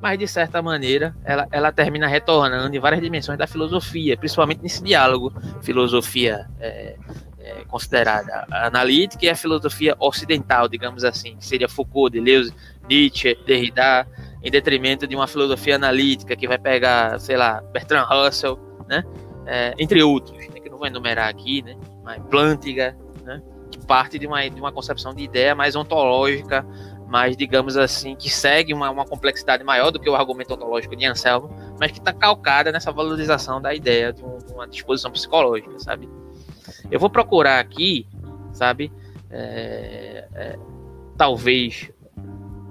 [0.00, 4.80] Mas de certa maneira ela, ela termina retornando em várias dimensões da filosofia, principalmente nesse
[4.82, 6.96] diálogo filosofia é,
[7.42, 12.54] é, considerada analítica e a filosofia ocidental, digamos assim, que seria Foucault, Deleuze,
[12.88, 14.06] Nietzsche, Derrida,
[14.42, 19.04] em detrimento de uma filosofia analítica que vai pegar, sei lá, Bertrand Russell, né?
[19.44, 21.76] É, entre outros, né, que não vou enumerar aqui, né?
[22.04, 23.42] Mas Plantinga, né?
[23.70, 26.64] Que parte de uma, de uma concepção de ideia mais ontológica,
[27.08, 31.04] mais, digamos assim, que segue uma, uma complexidade maior do que o argumento ontológico de
[31.04, 35.78] Anselmo, mas que está calcada nessa valorização da ideia de, um, de uma disposição psicológica,
[35.78, 36.08] sabe?
[36.90, 38.06] Eu vou procurar aqui,
[38.52, 38.92] sabe?
[39.30, 40.58] É, é,
[41.16, 41.90] talvez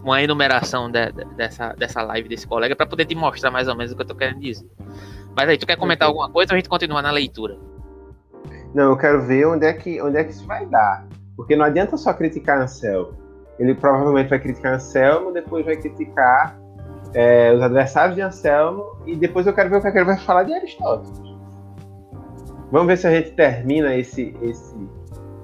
[0.04, 3.76] uma enumeração de, de, dessa, dessa live desse colega para poder te mostrar mais ou
[3.76, 4.68] menos o que eu tô querendo dizer.
[5.36, 7.58] Mas aí, tu quer comentar alguma coisa ou a gente continua na leitura?
[8.74, 11.06] Não, eu quero ver onde é que, onde é que isso vai dar.
[11.36, 13.14] Porque não adianta só criticar Anselmo.
[13.60, 16.58] Ele provavelmente vai criticar Anselmo, depois vai criticar
[17.14, 20.06] é, os adversários de Anselmo, e depois eu quero ver o que, é que ele
[20.06, 21.31] vai falar de Aristóteles.
[22.72, 24.76] Vamos ver se a gente termina esse, esse,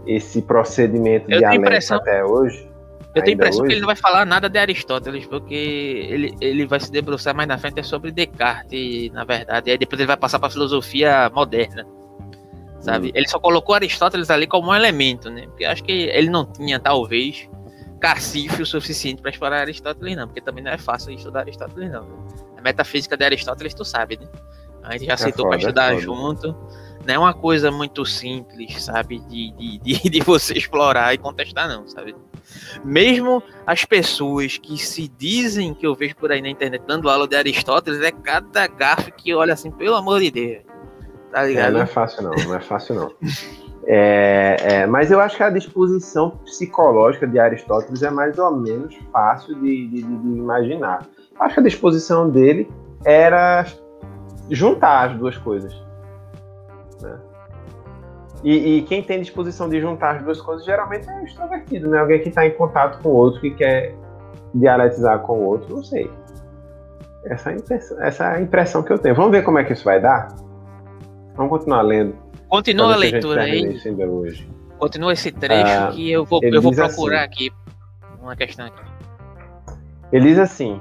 [0.05, 2.67] esse procedimento eu dialético até hoje.
[3.13, 3.67] Eu tenho a impressão hoje.
[3.67, 5.53] que ele não vai falar nada de Aristóteles, porque
[6.09, 9.69] ele, ele vai se debruçar mais na frente é sobre Descartes, na verdade.
[9.69, 11.85] E aí depois ele vai passar para a filosofia moderna.
[12.79, 13.07] Sabe?
[13.07, 13.11] Hum.
[13.13, 15.47] Ele só colocou Aristóteles ali como um elemento, né?
[15.47, 17.49] Porque acho que ele não tinha, talvez,
[17.99, 20.27] cacife o suficiente para explorar Aristóteles, não.
[20.27, 22.07] Porque também não é fácil estudar Aristóteles, não.
[22.55, 24.27] A metafísica de Aristóteles, tu sabe, né?
[24.83, 26.55] A gente já aceitou é para estudar é junto
[27.07, 29.19] não é uma coisa muito simples, sabe?
[29.19, 32.13] De, de, de, de, você explorar e contestar, não, sabe?
[32.83, 37.27] Mesmo as pessoas que se dizem que eu vejo por aí na internet dando aula
[37.27, 40.63] de Aristóteles, é cada gafe que olha assim, pelo amor de Deus.
[41.31, 41.69] Tá ligado?
[41.69, 43.11] É, não é fácil, não, não é fácil, não.
[43.89, 48.93] É, é, mas eu acho que a disposição psicológica de Aristóteles é mais ou menos
[49.13, 51.07] fácil de, de, de imaginar.
[51.39, 52.69] Acho que a disposição dele
[53.05, 53.65] era
[54.51, 55.86] juntar as duas coisas?
[58.43, 61.99] E, e, quem tem disposição de juntar as duas coisas geralmente é extrovertido, né?
[61.99, 63.95] Alguém que está em contato com o outro, que quer
[64.53, 66.09] dialetizar com o outro, não sei.
[67.25, 69.15] Essa é impressão, essa é a impressão que eu tenho.
[69.15, 70.27] Vamos ver como é que isso vai dar?
[71.35, 72.15] Vamos continuar lendo.
[72.47, 73.79] Continua a leitura aí.
[74.77, 77.51] Continua esse trecho ah, que eu vou, eu vou procurar assim, aqui
[78.21, 78.81] uma questão aqui.
[80.11, 80.79] Ele diz assim: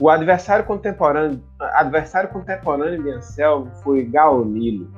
[0.00, 4.90] o adversário contemporâneo, adversário contemporâneo de Anselmo foi Gaonilo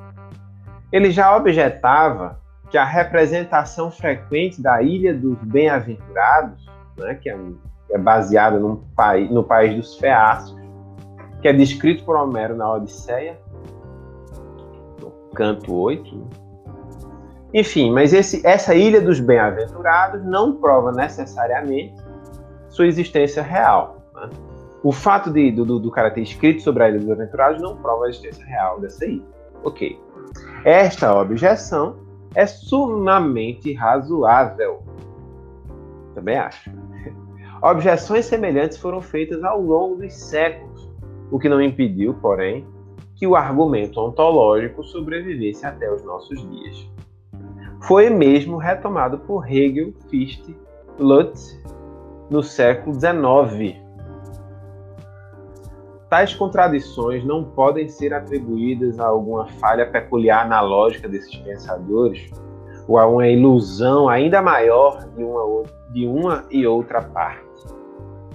[0.93, 6.66] ele já objetava que a representação frequente da Ilha dos Bem-Aventurados,
[6.99, 7.39] né, que é,
[7.91, 8.76] é baseada no
[9.45, 10.59] país dos Feácios,
[11.41, 13.39] que é descrito por Homero na Odisseia,
[15.01, 16.16] no canto 8.
[16.16, 16.24] Né?
[17.55, 21.95] Enfim, mas esse, essa Ilha dos Bem-Aventurados não prova necessariamente
[22.68, 24.03] sua existência real.
[24.14, 24.28] Né?
[24.82, 28.07] O fato de, do, do cara ter escrito sobre a Ilha dos Aventurados não prova
[28.07, 29.24] a existência real dessa ilha.
[29.64, 29.99] Ok.
[30.64, 31.97] Esta objeção
[32.35, 34.83] é sumamente razoável.
[36.14, 36.70] Também acho.
[37.62, 40.89] Objeções semelhantes foram feitas ao longo dos séculos
[41.31, 42.66] o que não impediu, porém,
[43.16, 46.89] que o argumento ontológico sobrevivesse até os nossos dias.
[47.83, 50.57] Foi mesmo retomado por Hegel, Fichte,
[50.99, 51.61] Lutz
[52.31, 53.88] no século XIX.
[56.09, 62.31] Tais contradições não podem ser atribuídas a alguma falha peculiar na lógica desses pensadores
[62.87, 67.45] ou a uma ilusão ainda maior de uma, de uma e outra parte.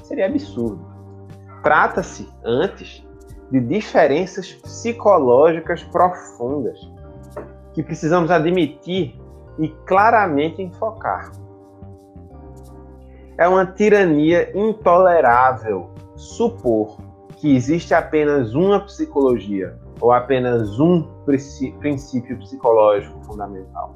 [0.04, 0.86] Seria absurdo.
[1.64, 3.04] Trata-se, antes,
[3.50, 6.80] de diferenças psicológicas profundas
[7.74, 9.20] que precisamos admitir
[9.58, 11.32] e claramente enfocar.
[13.36, 16.98] É uma tirania intolerável supor
[17.44, 23.94] que existe apenas uma psicologia ou apenas um princípio psicológico fundamental.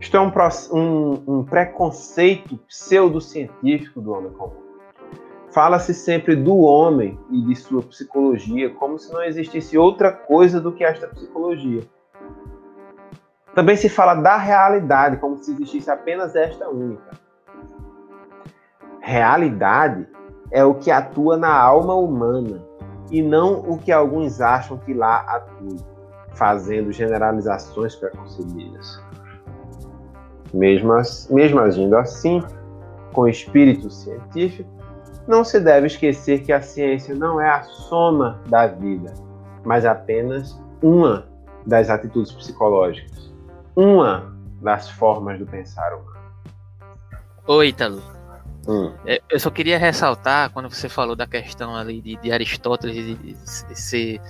[0.00, 0.32] Isto é um,
[0.72, 4.56] um, um preconceito pseudocientífico do homem comum.
[5.50, 10.72] Fala-se sempre do homem e de sua psicologia como se não existisse outra coisa do
[10.72, 11.82] que esta psicologia.
[13.54, 17.20] Também se fala da realidade como se existisse apenas esta única.
[18.98, 20.08] Realidade
[20.52, 22.62] é o que atua na alma humana
[23.10, 25.76] e não o que alguns acham que lá atua,
[26.34, 29.02] fazendo generalizações preconcebidas.
[30.52, 30.92] Mesmo,
[31.30, 32.42] mesmo agindo assim,
[33.12, 34.70] com espírito científico,
[35.26, 39.14] não se deve esquecer que a ciência não é a soma da vida,
[39.64, 41.26] mas apenas uma
[41.66, 43.32] das atitudes psicológicas,
[43.74, 46.12] uma das formas do pensar humano.
[47.46, 48.02] Oi, Ítalo.
[48.66, 48.92] Hum.
[49.04, 53.36] É, eu só queria ressaltar quando você falou da questão ali de, de Aristóteles de,
[53.74, 54.20] ser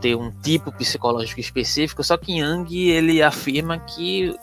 [0.00, 4.34] ter um tipo psicológico específico, só que Yang ele afirma que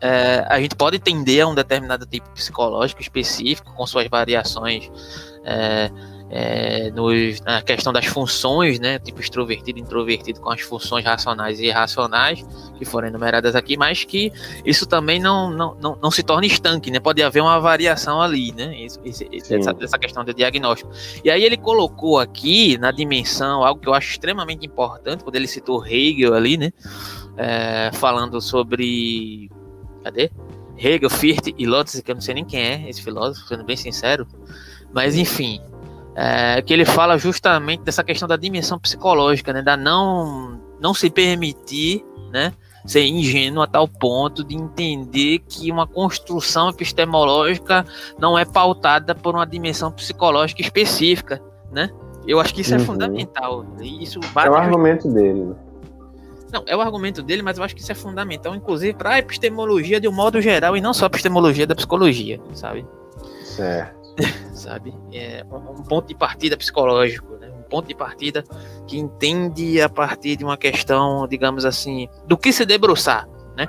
[0.00, 4.90] é, a gente pode tender a um determinado tipo psicológico específico, com suas variações
[5.44, 5.90] é,
[6.28, 11.60] é, nos, na questão das funções, né, tipo extrovertido e introvertido, com as funções racionais
[11.60, 12.44] e irracionais,
[12.76, 14.32] que foram enumeradas aqui, mas que
[14.64, 18.52] isso também não, não, não, não se torna estanque, né, pode haver uma variação ali,
[18.52, 20.90] né, esse, essa, essa questão do diagnóstico.
[21.24, 25.46] E aí ele colocou aqui na dimensão algo que eu acho extremamente importante, quando ele
[25.46, 26.72] citou Hegel ali, né,
[27.36, 29.48] é, falando sobre
[30.02, 30.30] Cadê?
[30.78, 33.76] Hegel, Fichte e Lotze, que eu não sei nem quem é esse filósofo, sendo bem
[33.76, 34.26] sincero.
[34.92, 35.60] Mas enfim,
[36.16, 41.10] é, que ele fala justamente dessa questão da dimensão psicológica, né, da não não se
[41.10, 42.52] permitir, né,
[42.86, 47.84] ser ingênuo a tal ponto de entender que uma construção epistemológica
[48.18, 51.90] não é pautada por uma dimensão psicológica específica, né?
[52.26, 52.82] Eu acho que isso é uhum.
[52.82, 53.66] é fundamental.
[53.80, 55.44] Isso é o argumento dele.
[55.44, 55.54] Né?
[56.52, 59.18] Não, é o argumento dele, mas eu acho que isso é fundamental, inclusive, para a
[59.18, 62.86] epistemologia de um modo geral e não só a epistemologia da psicologia, sabe?
[63.42, 64.05] Certo.
[64.54, 64.94] sabe?
[65.12, 67.50] É um ponto de partida psicológico, né?
[67.50, 68.42] um ponto de partida
[68.86, 73.66] que entende a partir de uma questão, digamos assim, do que se debruçar, né?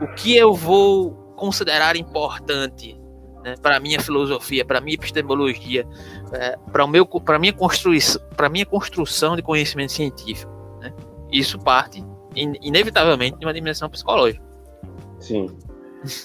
[0.00, 2.98] O que eu vou considerar importante
[3.42, 5.86] né, para minha filosofia, para minha epistemologia,
[6.32, 10.52] é, para o meu, para minha construção, para minha construção de conhecimento científico.
[10.80, 10.92] Né?
[11.32, 14.44] Isso parte inevitavelmente de uma dimensão psicológica.
[15.18, 15.46] Sim.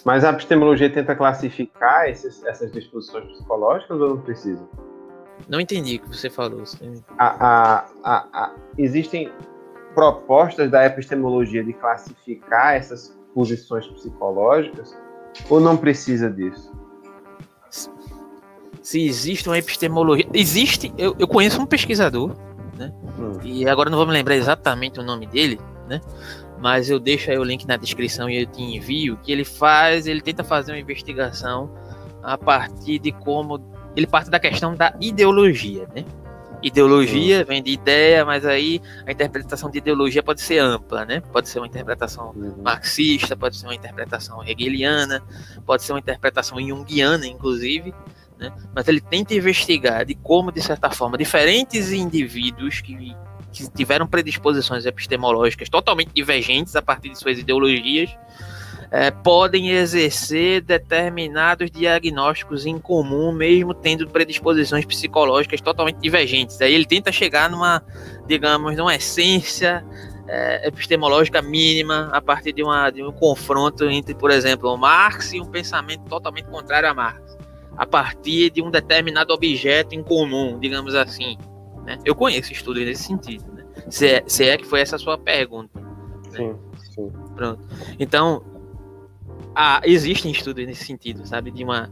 [0.06, 4.68] Mas a epistemologia tenta classificar esses, essas disposições psicológicas ou não precisa?
[5.48, 6.64] Não entendi o que você falou.
[7.18, 9.32] A, a, a, existem
[9.94, 14.96] propostas da epistemologia de classificar essas posições psicológicas
[15.50, 16.72] ou não precisa disso?
[18.82, 20.28] Se existe uma epistemologia.
[20.34, 22.36] Existe, eu, eu conheço um pesquisador,
[22.78, 22.94] né?
[23.18, 23.40] Hum.
[23.44, 26.02] E agora não vou me lembrar exatamente o nome dele, né?
[26.60, 29.18] Mas eu deixo aí o link na descrição e eu te envio.
[29.18, 31.70] Que ele faz, ele tenta fazer uma investigação
[32.22, 33.60] a partir de como
[33.96, 36.06] ele parte da questão da ideologia, né?
[36.64, 41.20] Ideologia vem de ideia, mas aí a interpretação de ideologia pode ser ampla, né?
[41.20, 42.56] Pode ser uma interpretação uhum.
[42.64, 45.22] marxista, pode ser uma interpretação hegeliana,
[45.66, 47.94] pode ser uma interpretação junguiana, inclusive,
[48.40, 48.54] né?
[48.74, 53.14] Mas ele tenta investigar de como, de certa forma, diferentes indivíduos que
[53.54, 58.10] que tiveram predisposições epistemológicas totalmente divergentes a partir de suas ideologias,
[58.92, 66.62] é, podem exercer determinados diagnósticos em comum, mesmo tendo predisposições psicológicas totalmente divergentes.
[66.62, 67.84] Aí ele tenta chegar numa,
[68.28, 69.84] digamos, numa essência
[70.28, 75.42] é, epistemológica mínima a partir de, uma, de um confronto entre, por exemplo, Marx e
[75.42, 77.38] um pensamento totalmente contrário a Marx,
[77.76, 81.38] a partir de um determinado objeto em comum, digamos assim.
[81.86, 82.00] Né?
[82.06, 83.52] Eu conheço estudos nesse sentido.
[83.54, 83.66] Né?
[83.90, 85.80] Se, é, se é que foi essa a sua pergunta.
[85.80, 85.88] Né?
[86.32, 86.56] Sim,
[86.94, 87.12] sim.
[87.36, 87.62] Pronto.
[88.00, 88.44] Então,
[89.56, 91.52] há, existem estudos nesse sentido, sabe?
[91.52, 91.90] De uma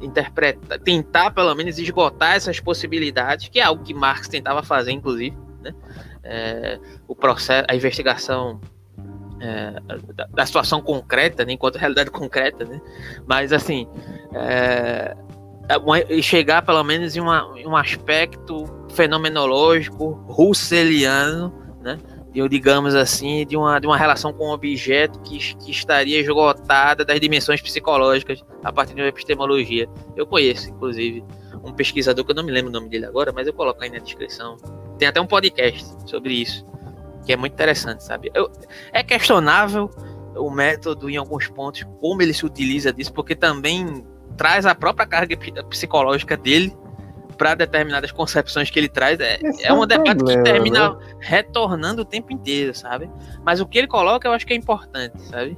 [0.00, 5.36] interpretar, tentar pelo menos esgotar essas possibilidades, que é algo que Marx tentava fazer, inclusive,
[5.60, 5.74] né?
[6.22, 8.60] É, o processo, a investigação
[9.40, 9.80] é,
[10.14, 12.80] da, da, situação concreta, né, enquanto realidade concreta, né?
[13.26, 13.86] Mas assim,
[14.32, 15.16] é,
[15.68, 18.64] é chegar pelo menos em, uma, em um aspecto
[18.96, 21.98] fenomenológico russeliano, né?
[22.34, 27.02] Eu, digamos assim, de uma, de uma relação com um objeto que, que estaria esgotada
[27.02, 29.88] das dimensões psicológicas a partir de uma epistemologia.
[30.14, 31.24] Eu conheço, inclusive,
[31.64, 33.88] um pesquisador que eu não me lembro o nome dele agora, mas eu coloco aí
[33.88, 34.56] na descrição.
[34.98, 36.66] Tem até um podcast sobre isso,
[37.24, 38.30] que é muito interessante, sabe?
[38.34, 38.50] Eu,
[38.92, 39.90] é questionável
[40.36, 44.04] o método em alguns pontos, como ele se utiliza disso, porque também
[44.36, 45.38] traz a própria carga
[45.70, 46.76] psicológica dele
[47.36, 49.18] para determinadas concepções que ele traz.
[49.20, 51.16] É, é um é debate problema, que termina né?
[51.20, 53.10] retornando o tempo inteiro, sabe?
[53.44, 55.56] Mas o que ele coloca eu acho que é importante, sabe?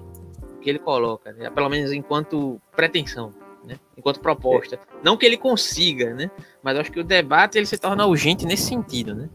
[0.57, 1.51] O que ele coloca, né?
[1.51, 3.33] pelo menos enquanto pretensão.
[3.65, 3.77] Né?
[3.99, 4.79] enquanto proposta, é.
[5.03, 6.31] não que ele consiga, né?
[6.63, 9.29] Mas eu acho que o debate ele se torna urgente nesse sentido, né?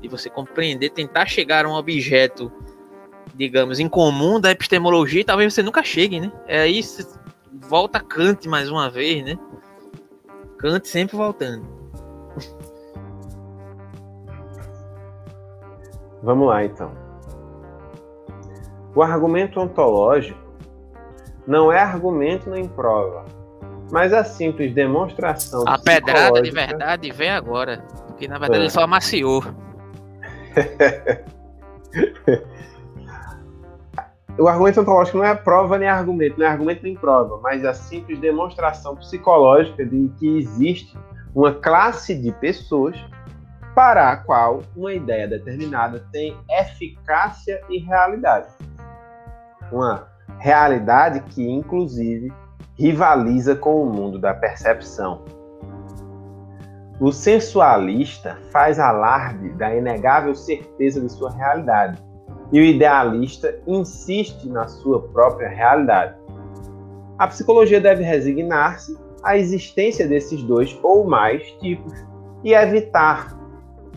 [0.00, 2.52] De você compreender, tentar chegar a um objeto,
[3.34, 6.30] digamos, em comum da epistemologia, e talvez você nunca chegue, né?
[6.46, 6.80] É aí
[7.52, 9.36] volta Kant mais uma vez, né?
[10.58, 11.79] Kant sempre voltando.
[16.22, 16.92] Vamos lá então.
[18.94, 20.38] O argumento ontológico
[21.46, 23.24] não é argumento nem prova,
[23.90, 25.64] mas a simples demonstração.
[25.66, 28.64] A pedrada de verdade vem agora, porque na verdade é.
[28.64, 29.42] ele só amaciou.
[34.38, 37.72] o argumento ontológico não é prova nem argumento, não é argumento nem prova, mas a
[37.72, 40.98] simples demonstração psicológica de que existe
[41.34, 42.96] uma classe de pessoas
[43.74, 48.48] para a qual uma ideia determinada tem eficácia e realidade.
[49.70, 50.08] Uma
[50.38, 52.32] realidade que, inclusive,
[52.74, 55.24] rivaliza com o mundo da percepção.
[57.00, 62.02] O sensualista faz alarde da inegável certeza de sua realidade,
[62.52, 66.18] e o idealista insiste na sua própria realidade.
[67.18, 71.92] A psicologia deve resignar-se à existência desses dois ou mais tipos
[72.42, 73.36] e evitar,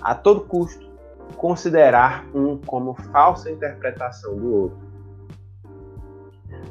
[0.04, 0.92] a todo custo,
[1.38, 4.78] considerar um como falsa interpretação do outro.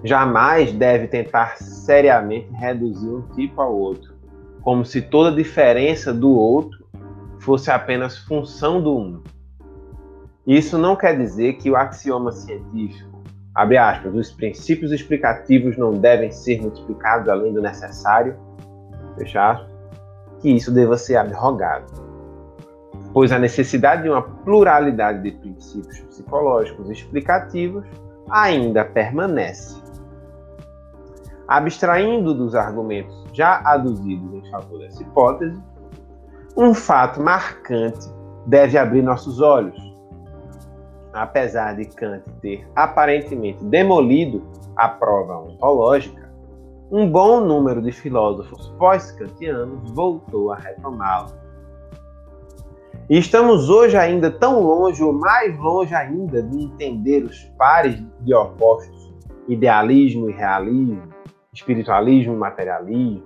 [0.05, 4.15] Jamais deve tentar seriamente reduzir um tipo ao outro,
[4.61, 6.85] como se toda diferença do outro
[7.41, 9.23] fosse apenas função do um.
[10.47, 13.23] Isso não quer dizer que o axioma científico,
[13.55, 18.37] abre aspas, os princípios explicativos não devem ser multiplicados além do necessário,
[19.17, 19.73] fecha aspas,
[20.41, 22.12] que isso deva ser abrogado.
[23.13, 27.85] Pois a necessidade de uma pluralidade de princípios psicológicos explicativos
[28.31, 29.83] ainda permanece.
[31.47, 35.61] Abstraindo dos argumentos já aduzidos em favor dessa hipótese,
[36.57, 38.09] um fato marcante
[38.47, 39.93] deve abrir nossos olhos.
[41.13, 44.43] Apesar de Kant ter aparentemente demolido
[44.77, 46.33] a prova ontológica,
[46.91, 51.42] um bom número de filósofos pós-kantianos voltou a retomá-la.
[53.13, 58.35] E estamos hoje ainda tão longe, ou mais longe ainda, de entender os pares de
[58.35, 59.13] opostos,
[59.47, 61.03] idealismo e realismo,
[61.53, 63.23] espiritualismo, materialismo,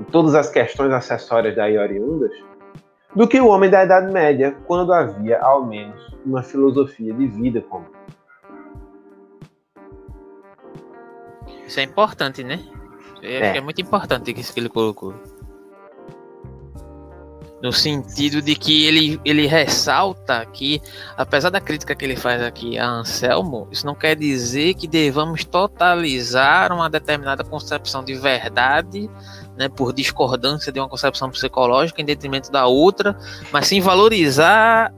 [0.00, 2.30] e todas as questões acessórias daí oriundas,
[3.14, 7.60] do que o homem da Idade Média, quando havia ao menos uma filosofia de vida
[7.60, 7.84] comum.
[11.66, 12.60] Isso é importante, né?
[13.22, 15.12] É, é muito importante isso que ele colocou.
[17.62, 20.80] No sentido de que ele, ele ressalta que,
[21.16, 25.44] apesar da crítica que ele faz aqui a Anselmo, isso não quer dizer que devamos
[25.44, 29.10] totalizar uma determinada concepção de verdade,
[29.56, 33.18] né, por discordância de uma concepção psicológica em detrimento da outra,
[33.50, 34.94] mas sim valorizar,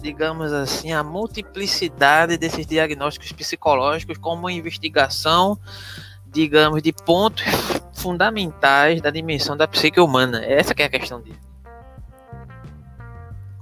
[0.00, 5.58] digamos assim, a multiplicidade desses diagnósticos psicológicos como uma investigação
[6.34, 7.44] digamos, de pontos
[7.94, 10.44] fundamentais da dimensão da psique humana.
[10.44, 11.38] Essa é a questão dele.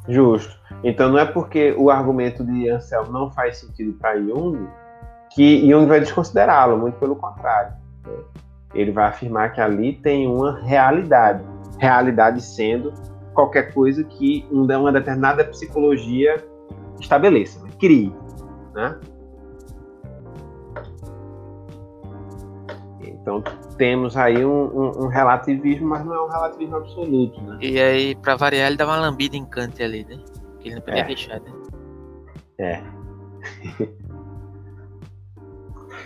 [0.08, 0.58] Justo.
[0.82, 4.66] Então não é porque o argumento de Anselmo não faz sentido para Jung
[5.30, 7.72] que Jung vai desconsiderá-lo, muito pelo contrário.
[8.74, 11.42] Ele vai afirmar que ali tem uma realidade,
[11.78, 12.92] realidade sendo
[13.32, 16.42] qualquer coisa que uma determinada psicologia
[17.00, 17.70] estabeleça, né?
[17.78, 18.14] crie,
[18.74, 18.98] né?
[23.22, 23.42] Então
[23.78, 27.56] temos aí um, um, um, relativismo, mas não é um relativismo absoluto, né?
[27.60, 30.18] E aí, para variar, ele dá uma lambida em Kant ali, né?
[30.58, 31.06] Que ele não podia é.
[31.06, 31.52] deixar, né?
[32.58, 32.82] É.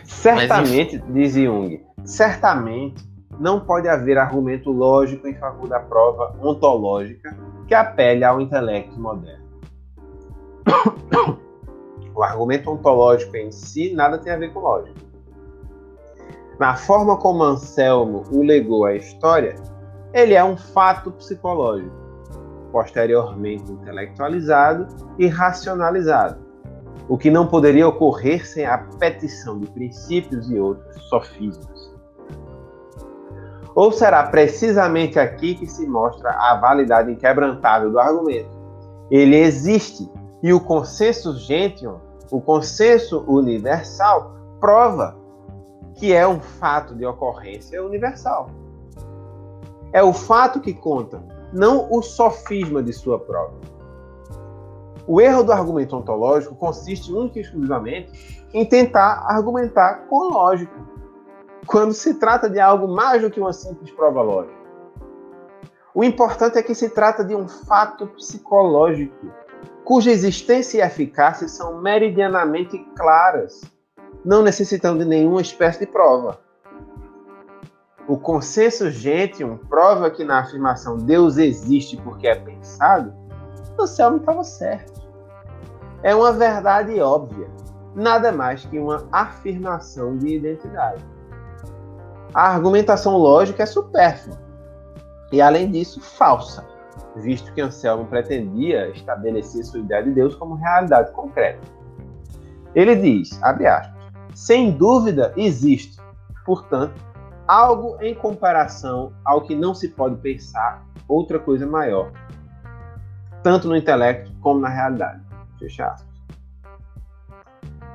[0.04, 3.02] certamente, mas, diz Jung, certamente
[3.40, 7.34] não pode haver argumento lógico em favor da prova ontológica
[7.66, 9.46] que apele ao intelecto moderno.
[12.14, 14.98] O argumento ontológico em si nada tem a ver com lógica.
[16.58, 19.56] Na forma como Anselmo o legou à história,
[20.14, 21.94] ele é um fato psicológico,
[22.72, 24.86] posteriormente intelectualizado
[25.18, 26.38] e racionalizado,
[27.08, 31.94] o que não poderia ocorrer sem a petição de princípios e outros sofismas.
[33.74, 38.48] Ou será precisamente aqui que se mostra a validade inquebrantável do argumento?
[39.10, 40.10] Ele existe
[40.42, 41.98] e o consenso gentium,
[42.30, 45.25] o consenso universal, prova
[45.96, 48.50] que é um fato de ocorrência universal.
[49.92, 53.54] É o fato que conta, não o sofisma de sua prova.
[55.06, 60.76] O erro do argumento ontológico consiste única e exclusivamente em tentar argumentar com lógica,
[61.66, 64.56] quando se trata de algo mais do que uma simples prova lógica.
[65.94, 69.26] O importante é que se trata de um fato psicológico,
[69.84, 73.62] cuja existência e eficácia são meridianamente claras,
[74.26, 76.40] não necessitando de nenhuma espécie de prova.
[78.08, 83.14] O consenso gentium prova que na afirmação Deus existe porque é pensado,
[83.78, 85.00] Anselmo estava certo.
[86.02, 87.48] É uma verdade óbvia,
[87.94, 91.04] nada mais que uma afirmação de identidade.
[92.34, 94.38] A argumentação lógica é supérflua
[95.30, 96.66] e, além disso, falsa,
[97.14, 101.60] visto que Anselmo pretendia estabelecer sua ideia de Deus como realidade concreta.
[102.74, 103.95] Ele diz, abre aspas,
[104.36, 105.96] sem dúvida existe,
[106.44, 106.92] portanto,
[107.48, 112.12] algo em comparação ao que não se pode pensar, outra coisa maior,
[113.42, 115.22] tanto no intelecto como na realidade.
[115.58, 116.14] Fecha aspas.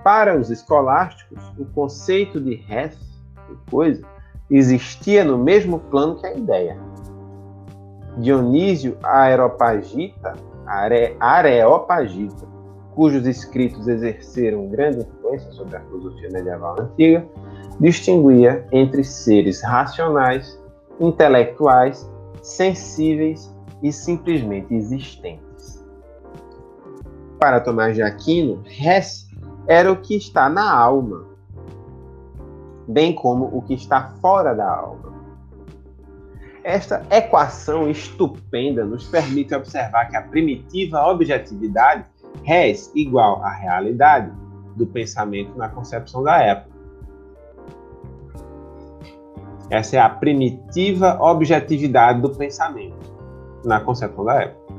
[0.03, 2.97] Para os escolásticos, o conceito de res,
[3.47, 4.01] de coisa,
[4.49, 6.75] existia no mesmo plano que a ideia.
[8.17, 10.33] Dionísio Areopagita,
[10.65, 12.47] Are, Areopagita,
[12.95, 17.25] cujos escritos exerceram grande influência sobre a filosofia medieval antiga,
[17.79, 20.59] distinguia entre seres racionais,
[20.99, 22.09] intelectuais,
[22.41, 25.83] sensíveis e simplesmente existentes.
[27.39, 29.27] Para Tomás de Aquino, res
[29.67, 31.25] era o que está na alma,
[32.87, 35.11] bem como o que está fora da alma.
[36.63, 42.05] Esta equação estupenda nos permite observar que a primitiva objetividade,
[42.43, 44.31] res igual à realidade,
[44.75, 46.81] do pensamento na concepção da época
[49.71, 53.09] essa é a primitiva objetividade do pensamento,
[53.63, 54.73] na concepção da época.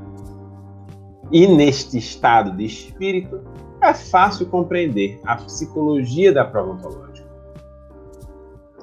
[1.30, 3.40] E neste estado de espírito,
[3.80, 7.26] é fácil compreender a psicologia da prova ontológica.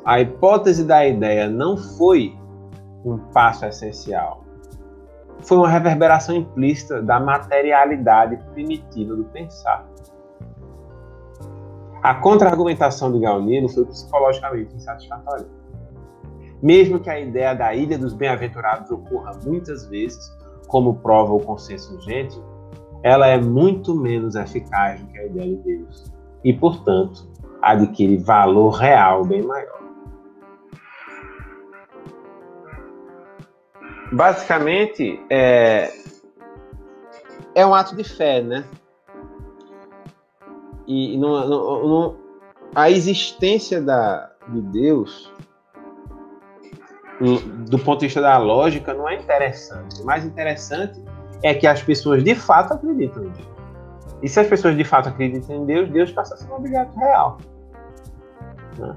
[0.03, 2.35] A hipótese da ideia não foi
[3.05, 4.43] um passo essencial.
[5.41, 9.87] Foi uma reverberação implícita da materialidade primitiva do pensar.
[12.01, 15.45] A contra-argumentação de Galnino foi psicologicamente insatisfatória.
[16.61, 20.31] Mesmo que a ideia da ilha dos bem-aventurados ocorra muitas vezes,
[20.67, 22.37] como prova o consenso gente,
[23.03, 26.11] ela é muito menos eficaz do que a ideia de Deus
[26.43, 27.29] e, portanto,
[27.61, 29.79] adquire valor real bem maior.
[34.11, 35.91] Basicamente, é,
[37.53, 38.65] é um ato de fé, né?
[40.89, 42.15] E no, no, no,
[42.73, 45.31] a existência da, de Deus
[47.67, 50.01] do ponto de vista da lógica, não é interessante.
[50.01, 51.03] O mais interessante
[51.43, 53.49] é que as pessoas de fato acreditam em Deus.
[54.21, 56.97] E se as pessoas de fato acreditam em Deus, Deus passa a ser um objeto
[56.97, 57.37] real.
[58.77, 58.95] Né?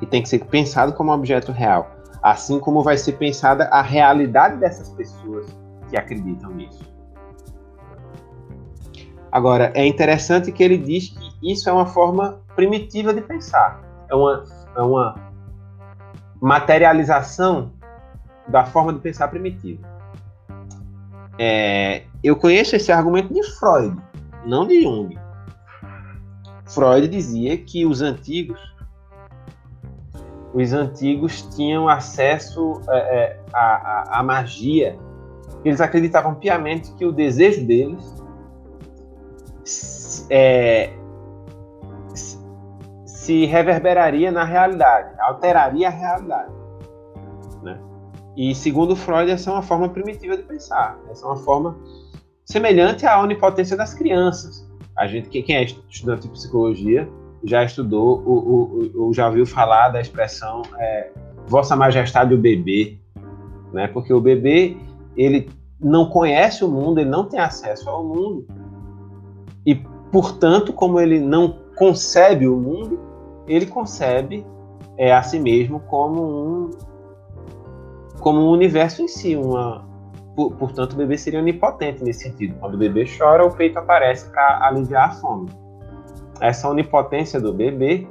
[0.00, 1.90] E tem que ser pensado como um objeto real.
[2.22, 5.46] Assim como vai ser pensada a realidade dessas pessoas
[5.88, 6.93] que acreditam nisso.
[9.34, 13.82] Agora, é interessante que ele diz que isso é uma forma primitiva de pensar.
[14.08, 14.44] É uma,
[14.76, 15.16] é uma
[16.40, 17.72] materialização
[18.46, 19.82] da forma de pensar primitiva.
[21.36, 24.00] É, eu conheço esse argumento de Freud,
[24.46, 25.18] não de Jung.
[26.66, 28.60] Freud dizia que os antigos,
[30.52, 34.96] os antigos tinham acesso é, é à, à magia.
[35.64, 38.22] Eles acreditavam piamente que o desejo deles
[40.30, 40.92] é,
[43.24, 46.52] se reverberaria na realidade, alteraria a realidade.
[47.62, 47.78] Né?
[48.36, 50.98] E segundo Freud, essa é uma forma primitiva de pensar.
[51.10, 51.76] Essa é uma forma
[52.44, 54.68] semelhante à onipotência das crianças.
[54.96, 57.08] A gente, quem é estudante de psicologia
[57.42, 61.10] já estudou ou, já ouviu falar da expressão é,
[61.46, 62.98] Vossa Majestade o bebê,
[63.72, 63.88] né?
[63.88, 64.76] Porque o bebê
[65.16, 65.50] ele
[65.80, 68.46] não conhece o mundo, ele não tem acesso ao mundo
[69.66, 69.74] e,
[70.10, 73.00] portanto, como ele não concebe o mundo,
[73.46, 74.46] ele concebe
[74.96, 76.70] é, a si mesmo como um
[78.20, 79.84] como um universo em si, uma
[80.34, 82.56] portanto o bebê seria onipotente nesse sentido.
[82.58, 85.48] Quando o bebê chora, o peito aparece para aliviar a fome.
[86.40, 88.06] Essa onipotência do bebê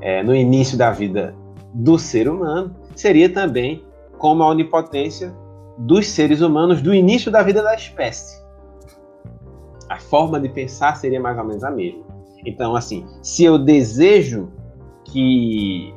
[0.00, 1.34] é, no início da vida
[1.72, 3.84] do ser humano seria também
[4.18, 5.34] como a onipotência
[5.78, 8.39] dos seres humanos do início da vida da espécie.
[9.90, 12.04] A forma de pensar seria mais ou menos a mesma.
[12.46, 14.48] Então, assim, se eu desejo
[15.04, 15.92] que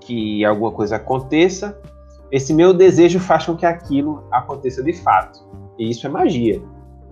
[0.00, 1.80] que alguma coisa aconteça,
[2.30, 5.42] esse meu desejo faz com que aquilo aconteça de fato.
[5.78, 6.62] E isso é magia.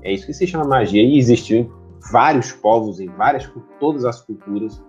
[0.03, 1.03] É isso que se chama magia.
[1.03, 1.71] E existiu em
[2.13, 3.51] vários povos, em várias,
[3.81, 4.85] todas as culturas,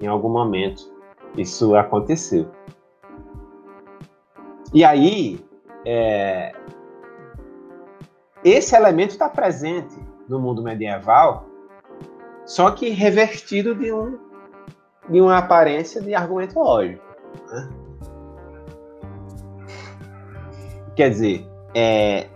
[0.00, 0.92] em algum momento
[1.36, 2.48] isso aconteceu.
[4.72, 5.38] E aí,
[5.86, 6.52] é,
[8.44, 9.96] esse elemento está presente
[10.28, 11.46] no mundo medieval,
[12.44, 14.18] só que revertido de, um,
[15.08, 17.02] de uma aparência de argumento lógico.
[17.50, 17.70] Né?
[20.94, 22.28] Quer dizer, é,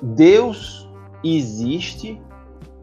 [0.00, 0.88] Deus
[1.22, 2.20] existe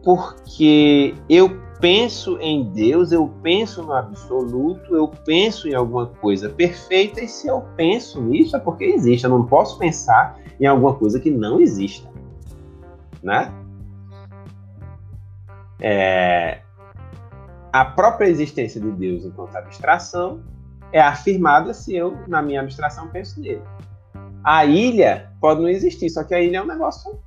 [0.04, 7.20] porque eu penso em Deus, eu penso no absoluto, eu penso em alguma coisa perfeita,
[7.20, 9.24] e se eu penso nisso é porque existe.
[9.24, 12.08] Eu não posso pensar em alguma coisa que não exista.
[13.26, 13.52] Né?
[15.80, 16.60] É,
[17.72, 20.44] a própria existência de Deus enquanto abstração
[20.92, 23.62] é afirmada se eu, na minha abstração, penso nele.
[24.44, 27.18] A ilha pode não existir, só que a ilha é um negócio.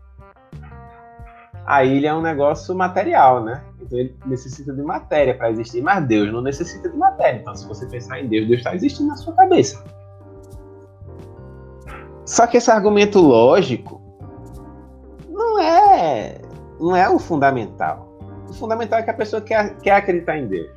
[1.65, 3.61] A ilha é um negócio material, né?
[3.81, 7.39] Então ele necessita de matéria para existir, mas Deus não necessita de matéria.
[7.39, 9.83] Então, se você pensar em Deus, Deus está existindo na sua cabeça.
[12.25, 13.98] Só que esse argumento lógico
[16.79, 18.07] não é o fundamental.
[18.49, 20.71] O fundamental é que a pessoa quer, quer acreditar em Deus.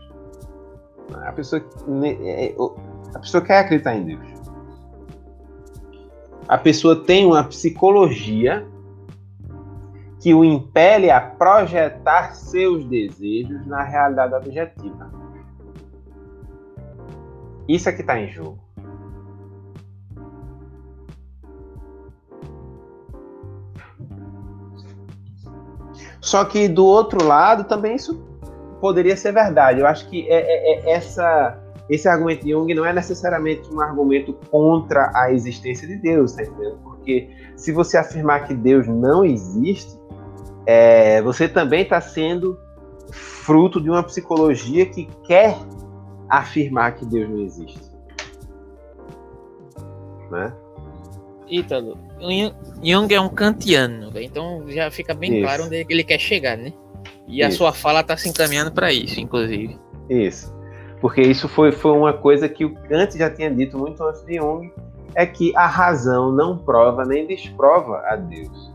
[1.24, 1.64] A pessoa,
[2.04, 2.54] é,
[3.14, 4.26] a pessoa quer acreditar em Deus.
[6.48, 8.66] A pessoa tem uma psicologia
[10.20, 15.10] que o impele a projetar seus desejos na realidade objetiva.
[17.68, 18.58] Isso é que está em jogo.
[26.22, 28.24] Só que do outro lado também isso
[28.80, 29.80] poderia ser verdade.
[29.80, 33.80] Eu acho que é, é, é essa, esse argumento de Jung não é necessariamente um
[33.80, 36.78] argumento contra a existência de Deus, tá entendendo?
[36.84, 40.00] Porque se você afirmar que Deus não existe,
[40.64, 42.56] é, você também está sendo
[43.10, 45.56] fruto de uma psicologia que quer
[46.28, 47.90] afirmar que Deus não existe.
[50.30, 50.52] Né?
[51.52, 51.98] Ítalo,
[52.82, 55.42] Jung é um kantiano, então já fica bem isso.
[55.42, 56.72] claro onde ele quer chegar, né?
[57.28, 57.48] E isso.
[57.48, 59.78] a sua fala está se encaminhando para isso, inclusive.
[60.08, 60.54] Isso.
[61.00, 64.36] Porque isso foi, foi uma coisa que o Kant já tinha dito muito antes de
[64.36, 64.72] Jung,
[65.14, 68.72] é que a razão não prova nem desprova a Deus.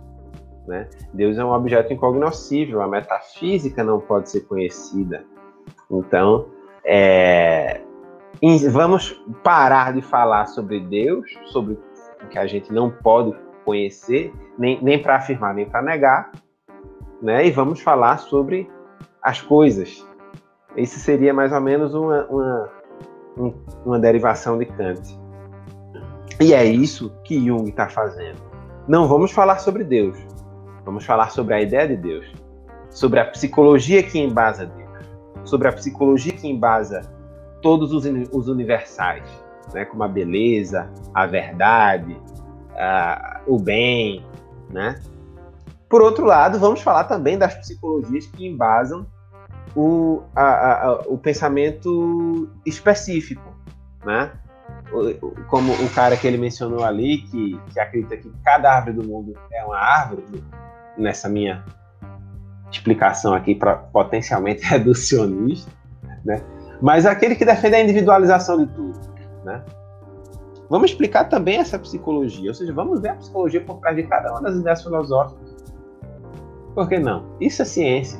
[0.67, 0.87] Né?
[1.13, 5.23] Deus é um objeto incognoscível, a metafísica não pode ser conhecida.
[5.89, 6.47] Então,
[6.85, 7.81] é,
[8.69, 11.79] vamos parar de falar sobre Deus, sobre
[12.27, 13.35] que a gente não pode
[13.65, 16.31] conhecer, nem, nem para afirmar, nem para negar,
[17.21, 17.45] né?
[17.45, 18.69] e vamos falar sobre
[19.21, 20.07] as coisas.
[20.75, 22.69] Isso seria mais ou menos uma, uma,
[23.85, 25.19] uma derivação de Kant.
[26.39, 28.39] E é isso que Jung está fazendo.
[28.87, 30.17] Não vamos falar sobre Deus,
[30.85, 32.31] vamos falar sobre a ideia de Deus,
[32.89, 34.89] sobre a psicologia que embasa Deus,
[35.43, 37.01] sobre a psicologia que embasa
[37.61, 39.27] todos os, os universais,
[39.73, 42.19] né, como a beleza, a verdade,
[43.45, 44.25] o bem,
[44.69, 44.99] né?
[45.89, 49.07] Por outro lado, vamos falar também das psicologias que embasam
[49.75, 53.55] o, a, a, o pensamento específico,
[54.05, 54.31] né?
[55.49, 59.33] Como o cara que ele mencionou ali, que, que acredita que cada árvore do mundo
[59.51, 60.43] é uma árvore,
[60.97, 61.63] nessa minha
[62.71, 65.71] explicação aqui para potencialmente reducionista,
[66.25, 66.41] né?
[66.81, 68.99] Mas aquele que defende a individualização de tudo,
[69.47, 69.63] né?
[70.69, 74.31] Vamos explicar também essa psicologia, ou seja, vamos ver a psicologia por trás de cada
[74.31, 75.55] uma das ideias filosóficas.
[76.75, 77.25] Por que não?
[77.39, 78.19] Isso é ciência.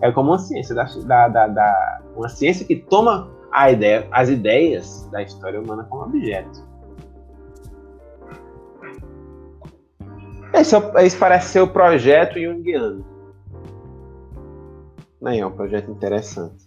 [0.00, 4.28] É como uma ciência da, da, da, da uma ciência que toma a ideia, as
[4.28, 6.66] ideias da história humana como objeto.
[10.54, 13.04] Esse, é esse parece ser o projeto junguiano.
[15.24, 16.64] Aí é um projeto interessante.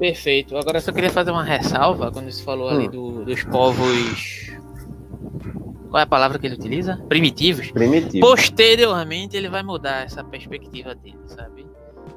[0.00, 0.56] Perfeito.
[0.56, 2.90] Agora eu só queria fazer uma ressalva quando você falou ali Hum.
[2.90, 4.50] do- dos povos.
[5.90, 6.96] Qual é a palavra que ele utiliza?
[7.08, 7.70] Primitivos.
[7.70, 8.26] Primitivo.
[8.26, 11.66] Posteriormente ele vai mudar essa perspectiva dele, sabe?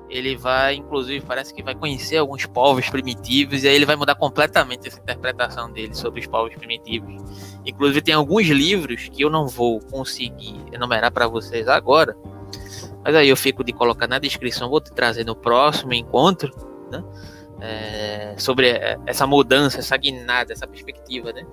[0.09, 4.15] Ele vai, inclusive, parece que vai conhecer alguns povos primitivos e aí ele vai mudar
[4.15, 7.15] completamente essa interpretação dele sobre os povos primitivos.
[7.65, 12.15] Inclusive tem alguns livros que eu não vou conseguir enumerar para vocês agora,
[13.03, 16.53] mas aí eu fico de colocar na descrição, vou te trazer no próximo encontro,
[16.91, 17.03] né?
[17.65, 21.45] É, sobre é, essa mudança, essa guinada, essa perspectiva, né?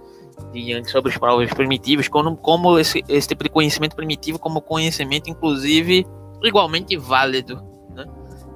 [0.53, 5.31] De, sobre os povos primitivos, como, como esse, esse tipo de conhecimento primitivo, como conhecimento,
[5.31, 6.05] inclusive,
[6.43, 7.63] igualmente válido.
[7.95, 8.05] Né?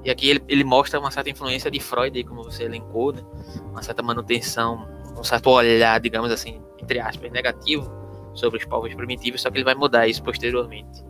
[0.04, 3.22] E aqui ele, ele mostra uma certa influência de Freud, como você elencou, né?
[3.70, 7.88] uma certa manutenção, um certo olhar, digamos assim, entre aspas, negativo
[8.34, 11.04] sobre os povos primitivos, só que ele vai mudar isso posteriormente,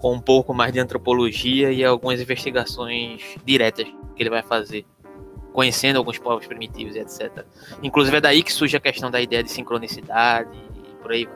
[0.00, 4.86] com um pouco mais de antropologia e algumas investigações diretas que ele vai fazer
[5.56, 7.46] conhecendo alguns povos primitivos e etc.
[7.82, 10.50] Inclusive é daí que surge a questão da ideia de sincronicidade
[10.84, 11.34] e por aí vai.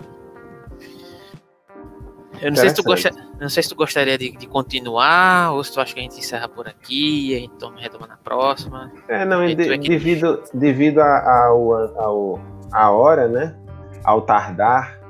[2.42, 3.10] Eu não sei se tu, gosta,
[3.40, 6.18] não sei se tu gostaria de, de continuar ou se tu acha que a gente
[6.18, 8.92] encerra por aqui e a gente toma, retoma na próxima.
[9.09, 12.40] É, não, de- é que- devido, devido a- ao, ao,
[12.72, 13.56] a hora, né?
[14.05, 15.01] Ao tardar,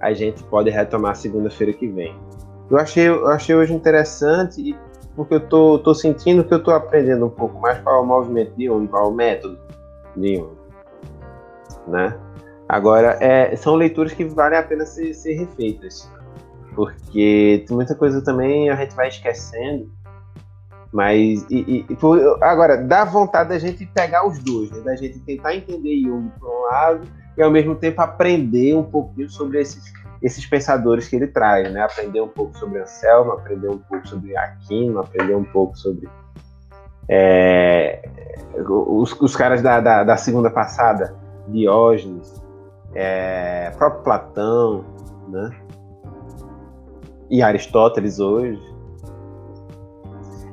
[0.00, 2.14] a gente pode retomar segunda-feira que vem.
[2.70, 4.76] Eu achei, eu achei hoje interessante, e-
[5.16, 8.06] porque eu tô, tô sentindo que eu tô aprendendo um pouco mais qual é o
[8.06, 9.58] movimento de Jung, qual é o método
[10.14, 10.54] de Jung.
[11.88, 12.16] Né?
[12.68, 16.10] Agora, é, são leituras que valem a pena ser, ser refeitas.
[16.74, 19.90] Porque muita coisa também a gente vai esquecendo.
[20.92, 21.96] Mas, e, e-
[22.42, 24.80] agora, dá vontade da gente pegar os dois, né?
[24.80, 29.28] da gente tentar entender Jung por um lado e ao mesmo tempo aprender um pouquinho
[29.28, 31.82] sobre esses, esses pensadores que ele traz, né?
[31.82, 36.08] Aprender um pouco sobre Anselmo, aprender um pouco sobre Aquino, aprender um pouco sobre
[37.08, 38.08] é,
[38.58, 41.14] os, os caras da, da, da segunda passada,
[41.48, 42.42] Diógenes,
[42.94, 44.84] é, próprio Platão,
[45.28, 45.50] né?
[47.30, 48.74] E Aristóteles hoje.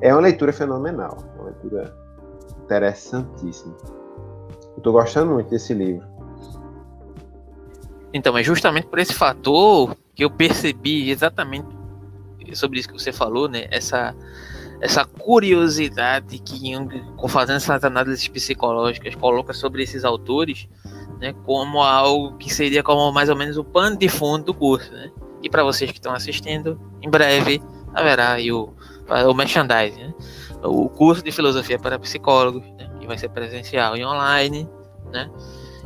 [0.01, 1.95] É uma leitura fenomenal, uma leitura
[2.63, 3.75] interessantíssima.
[4.81, 6.05] Tô gostando muito desse livro.
[8.13, 11.67] Então, é justamente por esse fator que eu percebi exatamente
[12.53, 13.67] sobre isso que você falou, né?
[13.71, 14.15] Essa,
[14.79, 16.89] essa curiosidade que Jung,
[17.27, 20.67] fazendo essas análises psicológicas, coloca sobre esses autores,
[21.19, 21.33] né?
[21.45, 25.11] Como algo que seria como mais ou menos o pano de fundo do curso, né?
[25.41, 27.61] E para vocês que estão assistindo, em breve
[27.93, 28.73] haverá o,
[29.29, 30.13] o merchandising, né?
[30.63, 32.89] O curso de filosofia para psicólogos, né?
[33.03, 34.69] que vai ser presencial e online,
[35.11, 35.29] né?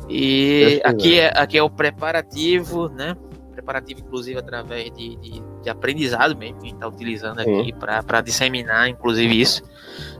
[0.08, 3.16] E aqui é, aqui é o preparativo, né?
[3.52, 7.60] Preparativo, inclusive, através de, de, de aprendizado mesmo, que a gente está utilizando Sim.
[7.60, 9.62] aqui para disseminar, inclusive, isso,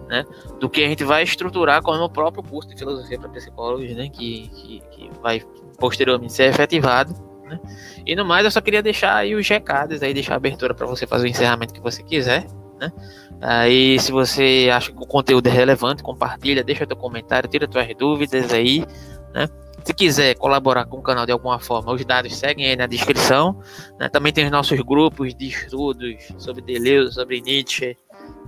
[0.09, 0.25] né?
[0.61, 4.09] Do que a gente vai estruturar como o próprio curso de filosofia para psicólogos, né?
[4.09, 5.41] Que, que, que vai
[5.79, 7.59] posteriormente ser efetivado, né?
[8.05, 10.87] E no mais, eu só queria deixar aí os recados, aí deixar a abertura para
[10.87, 12.47] você fazer o encerramento que você quiser,
[12.79, 12.93] né?
[13.41, 17.87] Aí, se você acha que o conteúdo é relevante, compartilha, deixa teu comentário, tira tuas
[17.97, 18.85] dúvidas aí,
[19.33, 19.49] né?
[19.89, 23.59] Se quiser colaborar com o canal de alguma forma, os dados seguem aí na descrição.
[23.99, 24.07] né?
[24.11, 27.97] Também tem os nossos grupos de estudos sobre Deleuze, sobre Nietzsche.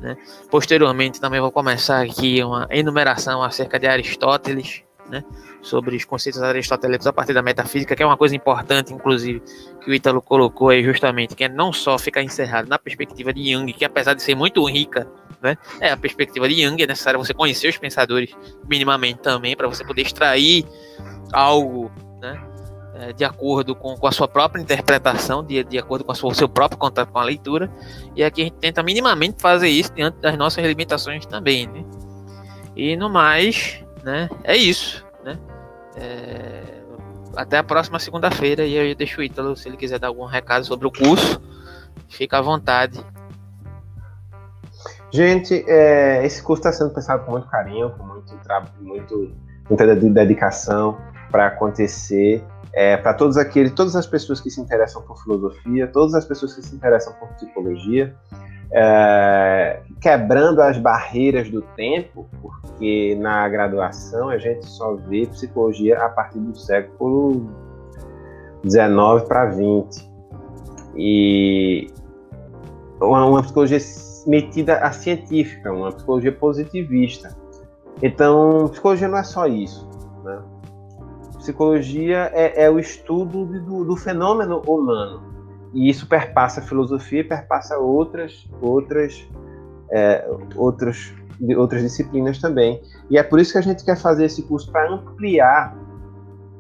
[0.03, 0.19] né?
[0.51, 5.25] Posteriormente, também vou começar aqui uma enumeração acerca de Aristóteles, né?
[5.63, 9.43] sobre os conceitos aristotélicos a partir da metafísica, que é uma coisa importante, inclusive,
[9.83, 13.51] que o Ítalo colocou aí justamente, que é não só ficar encerrado na perspectiva de
[13.51, 15.09] Jung, que apesar de ser muito rica,
[15.43, 18.31] né, é a perspectiva de Jung, é necessário você conhecer os pensadores
[18.69, 20.65] minimamente também, para você poder extrair
[21.33, 21.91] algo,
[22.21, 22.41] né,
[22.95, 26.35] é, de acordo com, com a sua própria interpretação, de, de acordo com sua- o
[26.35, 27.71] seu próprio contato com a leitura,
[28.15, 31.85] e aqui a gente tenta minimamente fazer isso diante das nossas limitações também, né.
[32.77, 35.39] E no mais, né, é isso, né.
[35.97, 36.63] É,
[37.37, 40.65] até a próxima segunda-feira e eu deixo o Ítalo, se ele quiser dar algum recado
[40.65, 41.41] sobre o curso,
[42.09, 43.01] fica à vontade.
[45.13, 49.33] Gente, é, esse curso está sendo pensado com muito carinho, com muito trabalho, muito,
[49.69, 50.97] muita de- dedicação
[51.31, 52.45] para acontecer.
[52.73, 56.55] É, para todos aqueles, todas as pessoas que se interessam por filosofia, todas as pessoas
[56.55, 58.15] que se interessam por psicologia,
[58.73, 66.09] é, quebrando as barreiras do tempo, porque na graduação a gente só vê psicologia a
[66.09, 67.51] partir do século
[68.63, 70.09] 19 para 20.
[70.97, 71.93] E
[73.01, 73.81] uma, uma psicologia
[74.27, 77.37] metida a científica, uma psicologia positivista.
[78.03, 79.89] Então, psicologia não é só isso.
[80.25, 80.43] Né?
[81.39, 85.23] Psicologia é, é o estudo de- do, do fenômeno humano.
[85.73, 89.27] E isso perpassa a filosofia perpassa outras, outras,
[89.91, 92.83] é, outros de outras disciplinas também.
[93.09, 95.77] E é por isso que a gente quer fazer esse curso para ampliar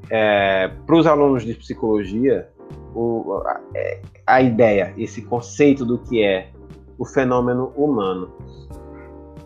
[0.08, 2.48] é, para os alunos de psicologia
[2.94, 6.48] o, a, é, a ideia, esse conceito do que é
[7.00, 8.30] o fenômeno humano.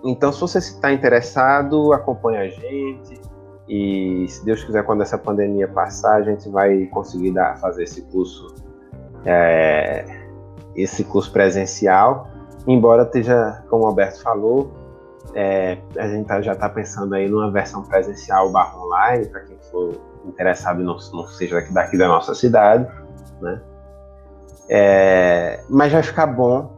[0.04, 3.20] Então, se você está interessado, acompanhe a gente.
[3.68, 8.02] E se Deus quiser, quando essa pandemia passar, a gente vai conseguir dar, fazer esse
[8.02, 8.54] curso,
[9.24, 10.04] é,
[10.74, 12.28] esse curso presencial.
[12.66, 14.72] Embora esteja, como o Alberto falou,
[15.32, 19.56] é, a gente tá, já está pensando aí numa versão presencial barra online, para quem
[19.70, 19.94] for
[20.26, 22.86] interessado e não, não seja daqui, daqui da nossa cidade,
[23.40, 23.62] né?
[24.68, 26.73] É, mas vai ficar bom.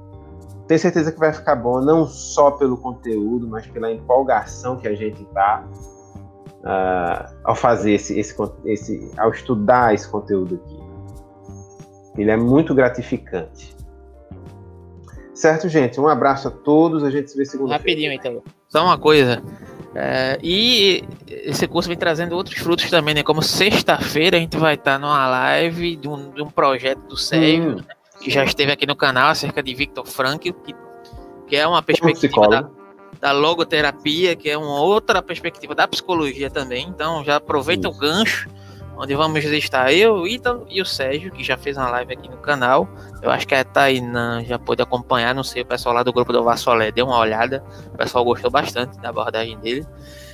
[0.66, 4.94] Tenho certeza que vai ficar bom, não só pelo conteúdo, mas pela empolgação que a
[4.94, 5.64] gente tá
[6.66, 8.34] uh, ao fazer esse, esse,
[8.64, 12.20] esse, ao estudar esse conteúdo aqui.
[12.20, 13.76] Ele é muito gratificante.
[15.32, 16.00] Certo, gente?
[16.00, 17.04] Um abraço a todos.
[17.04, 18.42] A gente se vê segunda Rapidinho, então.
[18.68, 19.42] Só uma coisa.
[19.94, 23.22] É, e esse curso vem trazendo outros frutos também, né?
[23.22, 27.72] Como sexta-feira a gente vai estar numa live de um, de um projeto do Sérgio,
[27.72, 27.76] hum.
[27.76, 27.95] né?
[28.20, 30.74] Que já esteve aqui no canal, acerca de Victor Frankl, que,
[31.46, 32.70] que é uma perspectiva da,
[33.20, 36.86] da, logoterapia, que é uma outra perspectiva da psicologia também.
[36.88, 37.96] Então já aproveita Isso.
[37.96, 38.48] o gancho
[38.96, 42.28] onde vamos estar eu, o Ítalo e o Sérgio, que já fez uma live aqui
[42.28, 42.88] no canal.
[43.20, 46.32] Eu acho que a Tainã já pôde acompanhar, não sei, o pessoal lá do grupo
[46.32, 47.62] do Vassolé deu uma olhada,
[47.92, 49.86] o pessoal gostou bastante da abordagem dele.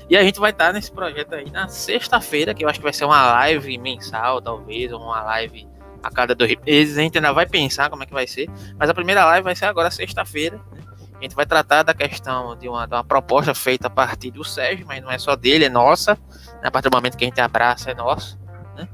[0.08, 2.92] E a gente vai estar nesse projeto aí na sexta-feira, que eu acho que vai
[2.92, 5.66] ser uma live mensal, talvez, ou uma live
[6.02, 6.98] a cada dois meses.
[6.98, 8.48] A gente ainda vai pensar como é que vai ser,
[8.78, 10.60] mas a primeira live vai ser agora sexta-feira.
[10.72, 10.82] Né?
[11.18, 14.42] A gente vai tratar da questão de uma, de uma proposta feita a partir do
[14.42, 16.14] Sérgio, mas não é só dele, é nossa.
[16.60, 16.64] Né?
[16.64, 18.42] A partir do momento que a gente abraça, é nosso
[18.76, 18.88] né?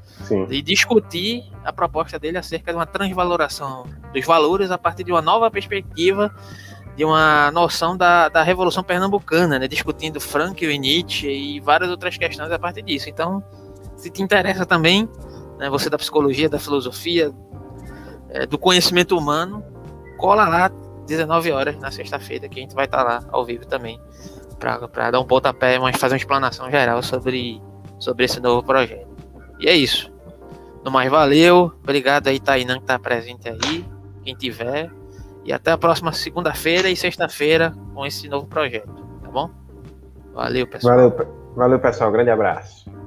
[0.51, 5.23] e discutir a proposta dele acerca de uma transvaloração dos valores a partir de uma
[5.23, 6.35] nova perspectiva,
[6.97, 9.69] de uma noção da, da Revolução Pernambucana, né?
[9.69, 13.09] discutindo Frank e Nietzsche e várias outras questões a partir disso.
[13.09, 13.43] Então,
[13.97, 15.09] se te interessa também,
[15.59, 17.33] né, você da psicologia, da filosofia,
[18.31, 19.65] é, do conhecimento humano,
[20.17, 20.71] cola lá
[21.07, 24.01] 19 horas na sexta-feira, que a gente vai estar lá ao vivo também,
[24.59, 27.63] para dar um pontapé, mas fazer uma explanação geral sobre,
[27.99, 29.09] sobre esse novo projeto.
[29.59, 30.13] E é isso.
[30.85, 31.73] No mais, valeu.
[31.83, 33.85] Obrigado aí, Tainan, que tá presente aí.
[34.23, 34.91] Quem tiver.
[35.45, 38.93] E até a próxima segunda-feira e sexta-feira com esse novo projeto.
[39.23, 39.51] Tá bom?
[40.35, 40.95] Valeu, pessoal.
[40.95, 42.13] Valeu, valeu pessoal.
[42.13, 42.98] Grande abraço.